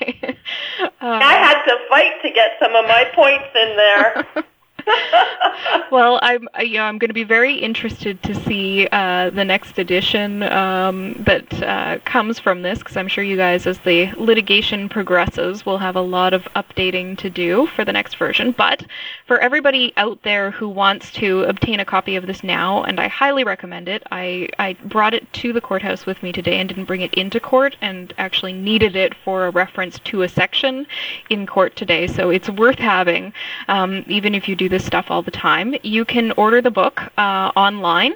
um, 0.80 0.88
I 1.00 1.34
had 1.34 1.64
to 1.64 1.76
fight 1.88 2.22
to 2.22 2.30
get 2.30 2.52
some 2.60 2.74
of 2.74 2.84
my 2.86 3.04
points 3.14 3.48
in 3.54 3.76
there. 3.76 4.26
well, 5.90 6.18
I'm 6.22 6.48
uh, 6.58 6.62
you 6.62 6.74
know 6.74 6.84
I'm 6.84 6.98
going 6.98 7.08
to 7.08 7.14
be 7.14 7.24
very 7.24 7.54
interested 7.54 8.22
to 8.22 8.34
see 8.34 8.86
uh, 8.92 9.30
the 9.30 9.44
next 9.44 9.78
edition 9.78 10.42
um, 10.44 11.14
that 11.26 11.62
uh, 11.62 11.98
comes 12.04 12.38
from 12.38 12.62
this 12.62 12.78
because 12.78 12.96
I'm 12.96 13.08
sure 13.08 13.24
you 13.24 13.36
guys, 13.36 13.66
as 13.66 13.78
the 13.80 14.12
litigation 14.16 14.88
progresses, 14.88 15.66
will 15.66 15.78
have 15.78 15.96
a 15.96 16.00
lot 16.00 16.32
of 16.34 16.44
updating 16.54 17.18
to 17.18 17.30
do 17.30 17.66
for 17.66 17.84
the 17.84 17.92
next 17.92 18.16
version. 18.16 18.52
But 18.52 18.84
for 19.26 19.38
everybody 19.38 19.92
out 19.96 20.22
there 20.22 20.50
who 20.52 20.68
wants 20.68 21.10
to 21.12 21.42
obtain 21.44 21.80
a 21.80 21.84
copy 21.84 22.16
of 22.16 22.26
this 22.26 22.44
now, 22.44 22.84
and 22.84 23.00
I 23.00 23.08
highly 23.08 23.42
recommend 23.42 23.88
it, 23.88 24.04
I 24.12 24.48
I 24.58 24.74
brought 24.84 25.14
it 25.14 25.32
to 25.34 25.52
the 25.52 25.60
courthouse 25.60 26.06
with 26.06 26.22
me 26.22 26.32
today 26.32 26.58
and 26.58 26.68
didn't 26.68 26.84
bring 26.84 27.00
it 27.00 27.14
into 27.14 27.40
court, 27.40 27.76
and 27.80 28.14
actually 28.18 28.52
needed 28.52 28.94
it 28.94 29.14
for 29.14 29.46
a 29.46 29.50
reference 29.50 29.98
to 30.00 30.22
a 30.22 30.28
section 30.28 30.86
in 31.28 31.46
court 31.46 31.74
today. 31.74 32.06
So 32.06 32.30
it's 32.30 32.48
worth 32.48 32.78
having, 32.78 33.32
um, 33.68 34.04
even 34.06 34.34
if 34.34 34.48
you 34.48 34.54
do 34.54 34.68
this 34.68 34.75
stuff 34.84 35.10
all 35.10 35.22
the 35.22 35.30
time. 35.30 35.74
You 35.82 36.04
can 36.04 36.32
order 36.32 36.60
the 36.60 36.70
book 36.70 37.02
uh, 37.18 37.52
online. 37.56 38.14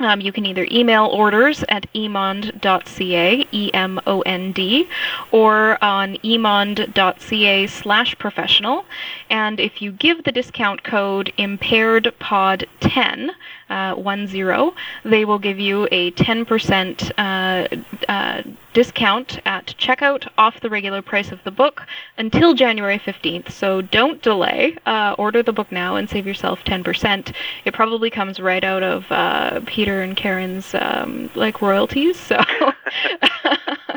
Um, 0.00 0.20
you 0.20 0.32
can 0.32 0.44
either 0.44 0.66
email 0.70 1.06
orders 1.06 1.64
at 1.68 1.86
emond.ca, 1.94 3.46
E-M-O-N-D, 3.52 4.88
or 5.30 5.84
on 5.84 6.16
emond.ca 6.24 7.66
slash 7.68 8.18
professional. 8.18 8.86
And 9.30 9.60
if 9.60 9.80
you 9.80 9.92
give 9.92 10.24
the 10.24 10.32
discount 10.32 10.82
code 10.82 11.32
impairedpod10, 11.38 13.30
uh, 13.70 13.94
10, 13.94 14.72
they 15.04 15.24
will 15.24 15.38
give 15.38 15.60
you 15.60 15.86
a 15.92 16.10
10% 16.10 17.12
uh, 17.16 17.82
uh, 18.08 18.42
discount 18.74 19.40
at 19.46 19.68
checkout 19.78 20.28
off 20.36 20.60
the 20.60 20.68
regular 20.68 21.00
price 21.00 21.32
of 21.32 21.42
the 21.44 21.50
book 21.50 21.86
until 22.18 22.52
January 22.52 22.98
15th. 22.98 23.50
So 23.50 23.80
don't 23.80 24.20
delay. 24.20 24.76
Uh, 24.84 25.14
order 25.16 25.42
the 25.42 25.52
book 25.52 25.72
now 25.72 25.96
and 25.96 26.10
save 26.10 26.26
yourself 26.26 26.62
10%. 26.64 27.34
It 27.64 27.72
probably 27.72 28.10
comes 28.10 28.38
right 28.38 28.62
out 28.62 28.82
of 28.82 29.10
uh, 29.10 29.60
Peter 29.64 30.02
and 30.02 30.14
Karen's 30.14 30.74
um, 30.74 31.30
like 31.34 31.62
royalties. 31.62 32.20
So. 32.20 32.38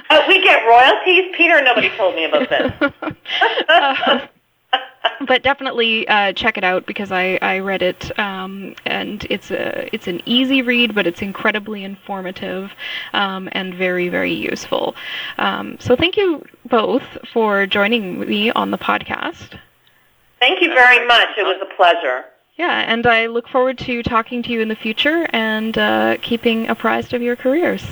Oh, 0.10 0.24
we 0.28 0.42
get 0.42 0.66
royalties? 0.66 1.36
Peter, 1.36 1.62
nobody 1.62 1.90
told 1.90 2.16
me 2.16 2.24
about 2.24 2.50
this. 2.50 4.30
But 5.28 5.44
definitely 5.44 6.08
uh, 6.08 6.34
check 6.34 6.58
it 6.58 6.64
out 6.64 6.86
because 6.86 7.12
I, 7.12 7.40
I 7.42 7.60
read 7.60 7.82
it 7.82 8.18
um, 8.20 8.76
and 8.86 9.26
it's 9.30 9.52
a 9.52 9.94
it's 9.94 10.08
an 10.08 10.22
easy 10.26 10.62
read, 10.62 10.96
but 10.96 11.08
it's 11.08 11.22
incredibly 11.22 11.84
informative 11.84 12.72
um, 13.14 13.50
and 13.52 13.74
very 13.74 14.10
very 14.10 14.34
useful. 14.34 14.96
Um, 15.38 15.78
so 15.80 15.96
thank 15.96 16.18
you 16.18 16.46
both 16.70 17.04
for 17.34 17.66
joining 17.66 18.20
me 18.20 18.52
on 18.52 18.72
the 18.72 18.78
podcast. 18.78 19.60
Thank 20.40 20.62
you 20.62 20.70
very 20.70 21.06
much. 21.08 21.30
It 21.38 21.44
was 21.44 21.60
a 21.62 21.76
pleasure. 21.76 22.26
Yeah, 22.58 22.92
and 22.92 23.06
I 23.06 23.28
look 23.28 23.48
forward 23.48 23.78
to 23.80 24.02
talking 24.02 24.42
to 24.44 24.52
you 24.52 24.62
in 24.62 24.68
the 24.68 24.76
future 24.76 25.28
and 25.32 25.78
uh, 25.78 26.18
keeping 26.22 26.68
apprised 26.70 27.14
of 27.14 27.22
your 27.22 27.36
careers. 27.36 27.84